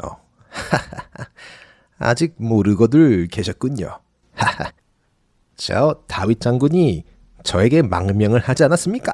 아직 2.00 2.34
모르고들 2.38 3.28
계셨군요. 3.28 4.00
저 5.56 6.02
다윗 6.08 6.42
장군이 6.42 7.06
저에게 7.44 7.84
망명을 7.84 8.40
하지 8.40 8.64
않았습니까? 8.64 9.14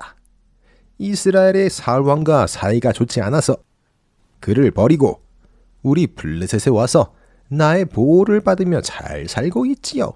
이스라엘의 1.00 1.70
사울 1.70 2.04
왕과 2.04 2.48
사이가 2.48 2.94
좋지 2.94 3.22
않아서 3.22 3.58
그를 4.40 4.72
버리고 4.72 5.22
우리 5.84 6.08
블레셋에 6.08 6.74
와서 6.74 7.14
나의 7.50 7.84
보호를 7.86 8.40
받으며 8.40 8.80
잘 8.80 9.28
살고 9.28 9.66
있지요. 9.66 10.14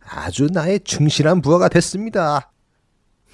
아주 0.00 0.48
나의 0.52 0.80
충실한 0.80 1.42
부하가 1.42 1.68
됐습니다. 1.68 2.52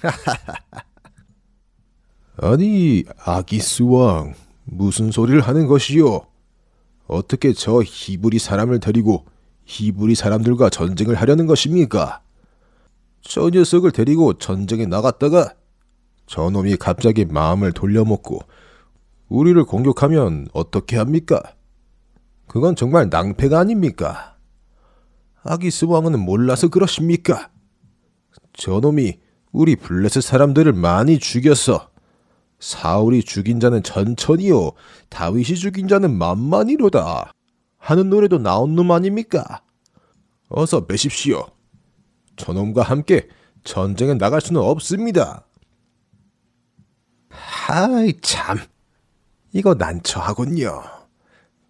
아니, 2.37 3.03
아기스 3.25 3.83
왕, 3.83 4.33
무슨 4.65 5.11
소리를 5.11 5.39
하는 5.41 5.67
것이요? 5.67 6.21
어떻게 7.07 7.53
저 7.53 7.81
히브리 7.83 8.39
사람을 8.39 8.79
데리고 8.79 9.25
히브리 9.65 10.15
사람들과 10.15 10.69
전쟁을 10.69 11.15
하려는 11.15 11.45
것입니까? 11.45 12.21
저 13.21 13.49
녀석을 13.49 13.91
데리고 13.91 14.33
전쟁에 14.33 14.85
나갔다가 14.85 15.53
저놈이 16.27 16.77
갑자기 16.77 17.25
마음을 17.25 17.71
돌려먹고 17.71 18.39
우리를 19.29 19.63
공격하면 19.65 20.47
어떻게 20.53 20.97
합니까? 20.97 21.41
그건 22.47 22.75
정말 22.75 23.09
낭패가 23.09 23.59
아닙니까? 23.59 24.37
아기스 25.43 25.85
왕은 25.85 26.19
몰라서 26.19 26.67
그러십니까? 26.67 27.49
저놈이 28.53 29.19
우리 29.51 29.75
블레셋 29.75 30.23
사람들을 30.23 30.73
많이 30.73 31.19
죽였어. 31.19 31.89
사울이 32.63 33.23
죽인 33.23 33.59
자는 33.59 33.83
천천히요, 33.83 34.71
다윗이 35.09 35.55
죽인 35.57 35.89
자는 35.89 36.17
만만히로다. 36.17 37.33
하는 37.77 38.09
노래도 38.09 38.37
나온 38.37 38.73
놈 38.73 38.89
아닙니까? 38.91 39.61
어서 40.47 40.85
매십시오. 40.87 41.45
저놈과 42.37 42.83
함께 42.83 43.27
전쟁에 43.65 44.13
나갈 44.13 44.39
수는 44.39 44.61
없습니다. 44.61 45.45
하이 47.29 48.13
참, 48.21 48.57
이거 49.51 49.73
난처하군요. 49.73 50.83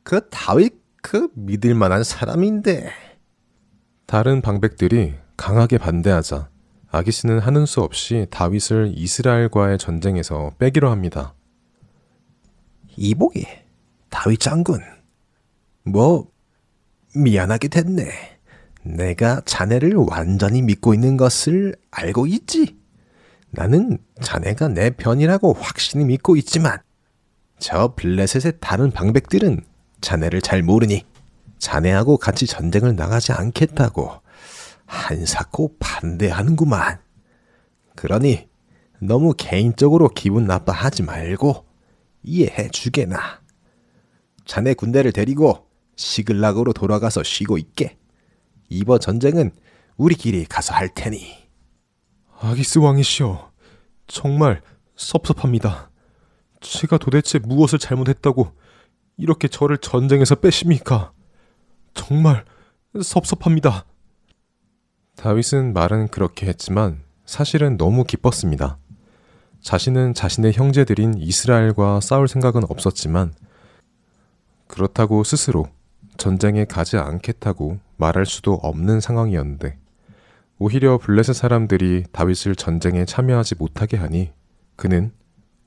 그 0.03 0.29
다윗 0.29 0.79
그 1.01 1.29
믿을 1.33 1.73
만한 1.73 2.03
사람인데. 2.03 2.91
다른 4.05 4.41
방백들이 4.41 5.15
강하게 5.37 5.79
반대하자 5.79 6.49
아기스는 6.93 7.39
하는 7.39 7.65
수 7.65 7.81
없이 7.81 8.27
다윗을 8.29 8.93
이스라엘과의 8.95 9.79
전쟁에서 9.79 10.53
빼기로 10.59 10.91
합니다. 10.91 11.33
이보기, 12.95 13.47
다윗 14.09 14.39
장군. 14.39 14.79
뭐, 15.83 16.27
미안하게 17.15 17.69
됐네. 17.69 18.11
내가 18.83 19.41
자네를 19.43 19.95
완전히 19.95 20.61
믿고 20.61 20.93
있는 20.93 21.17
것을 21.17 21.75
알고 21.89 22.27
있지. 22.27 22.77
나는 23.49 23.97
자네가 24.21 24.67
내 24.67 24.91
편이라고 24.91 25.53
확신히 25.53 26.05
믿고 26.05 26.35
있지만, 26.35 26.77
저 27.57 27.95
블레셋의 27.95 28.59
다른 28.59 28.91
방백들은 28.91 29.61
자네를 30.01 30.41
잘 30.41 30.61
모르니 30.61 31.05
자네하고 31.57 32.17
같이 32.17 32.45
전쟁을 32.45 32.95
나가지 32.95 33.31
않겠다고 33.31 34.22
한사코 34.93 35.75
반대하는구만. 35.79 36.99
그러니 37.95 38.47
너무 39.01 39.33
개인적으로 39.35 40.07
기분 40.07 40.45
나빠하지 40.45 41.03
말고 41.03 41.65
이해해 42.21 42.69
주게나. 42.69 43.41
자네 44.45 44.75
군대를 44.75 45.11
데리고 45.11 45.67
시글락으로 45.95 46.73
돌아가서 46.73 47.23
쉬고 47.23 47.57
있게. 47.57 47.97
이번 48.69 48.99
전쟁은 48.99 49.51
우리끼리 49.97 50.45
가서 50.45 50.73
할 50.73 50.93
테니. 50.93 51.49
아기스 52.39 52.79
왕이시여, 52.79 53.51
정말 54.07 54.61
섭섭합니다. 54.95 55.89
제가 56.61 56.97
도대체 56.97 57.39
무엇을 57.39 57.79
잘못했다고 57.79 58.53
이렇게 59.17 59.47
저를 59.47 59.77
전쟁에서 59.79 60.35
빼십니까? 60.35 61.13
정말 61.93 62.45
섭섭합니다. 63.01 63.85
다윗은 65.23 65.71
말은 65.71 66.09
그렇게 66.09 66.47
했지만 66.47 66.99
사실은 67.23 67.77
너무 67.77 68.03
기뻤습니다. 68.03 68.77
자신은 69.61 70.13
자신의 70.13 70.51
형제들인 70.51 71.13
이스라엘과 71.17 72.01
싸울 72.01 72.27
생각은 72.27 72.63
없었지만 72.69 73.33
그렇다고 74.67 75.23
스스로 75.23 75.69
전쟁에 76.17 76.65
가지 76.65 76.97
않겠다고 76.97 77.79
말할 77.95 78.25
수도 78.25 78.55
없는 78.55 78.99
상황이었는데 78.99 79.77
오히려 80.59 80.97
블레셋 80.97 81.37
사람들이 81.37 82.03
다윗을 82.11 82.57
전쟁에 82.57 83.05
참여하지 83.05 83.55
못하게 83.55 83.95
하니 83.95 84.33
그는 84.75 85.13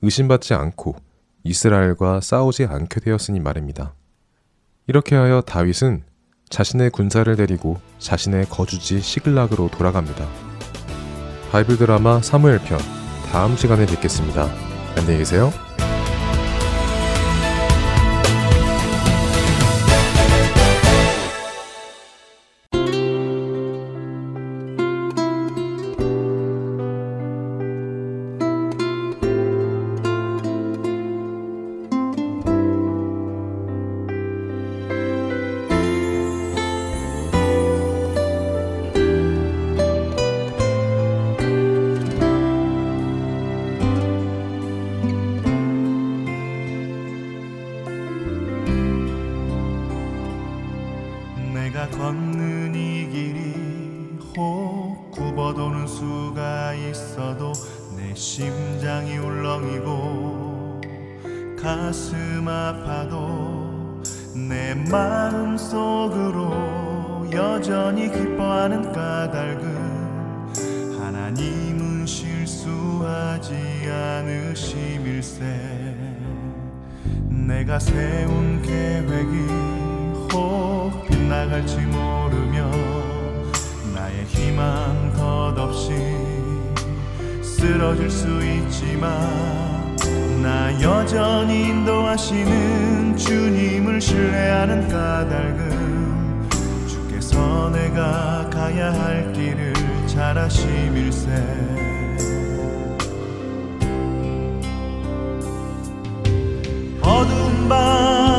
의심받지 0.03 0.53
않고 0.53 0.97
이스라엘과 1.43 2.21
싸우지 2.21 2.65
않게 2.65 2.99
되었으니 2.99 3.39
말입니다. 3.39 3.95
이렇게 4.85 5.15
하여 5.15 5.41
다윗은 5.41 6.03
자신의 6.49 6.91
군사를 6.91 7.35
데리고 7.35 7.79
자신의 7.99 8.45
거주지 8.49 9.01
시글락으로 9.01 9.69
돌아갑니다. 9.69 10.27
바이블 11.51 11.77
드라마 11.77 12.21
사무엘 12.21 12.59
편 12.59 12.79
다음 13.31 13.55
시간에 13.55 13.85
뵙겠습니다. 13.85 14.49
안녕히 14.95 15.19
계세요. 15.19 15.51
할지 81.57 81.77
모르며 81.77 82.69
나의 83.95 84.25
희망 84.25 85.11
덧없이 85.15 85.91
쓰러질 87.41 88.11
수 88.11 88.27
있지만 88.45 89.09
나 90.43 90.71
여전히 90.79 91.69
인도하시는 91.69 93.17
주님을 93.17 93.99
신뢰하는 93.99 94.87
까닭은 94.87 96.49
주께서 96.87 97.71
내가 97.71 98.47
가야 98.51 98.93
할 98.93 99.33
길을 99.33 99.73
잘 100.05 100.37
아심일세. 100.37 101.27
어두운 107.01 107.67
밤 107.67 108.36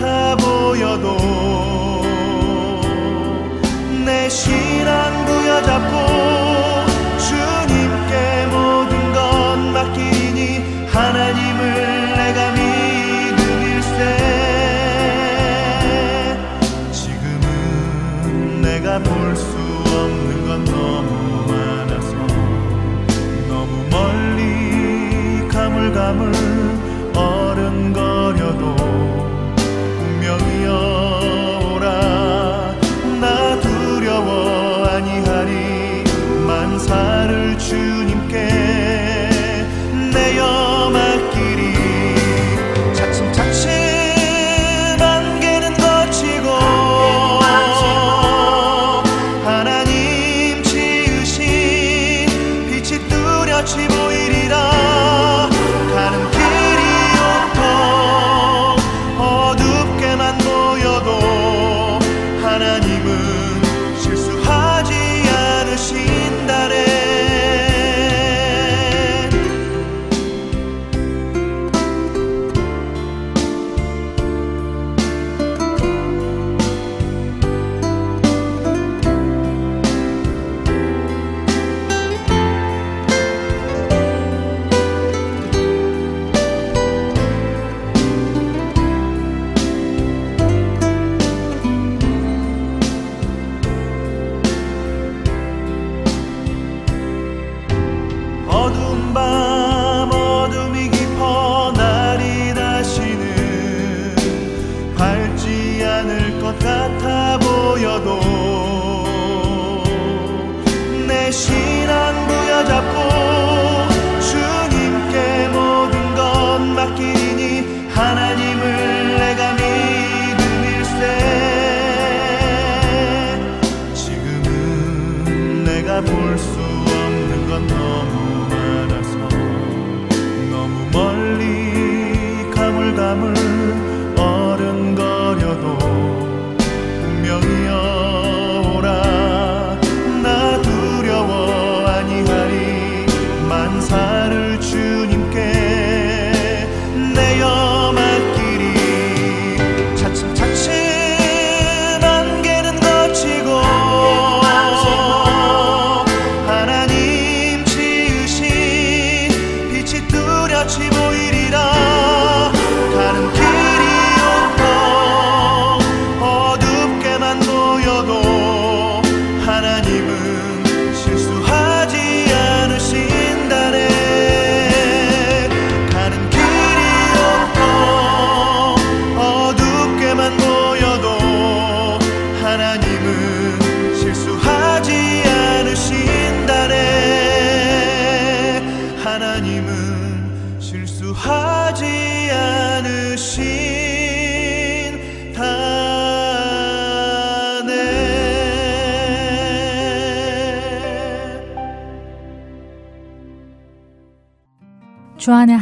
같아 0.00 0.34
보여도 0.36 1.16
내 4.04 4.28
신앙 4.30 5.26
부여잡고 5.26 6.29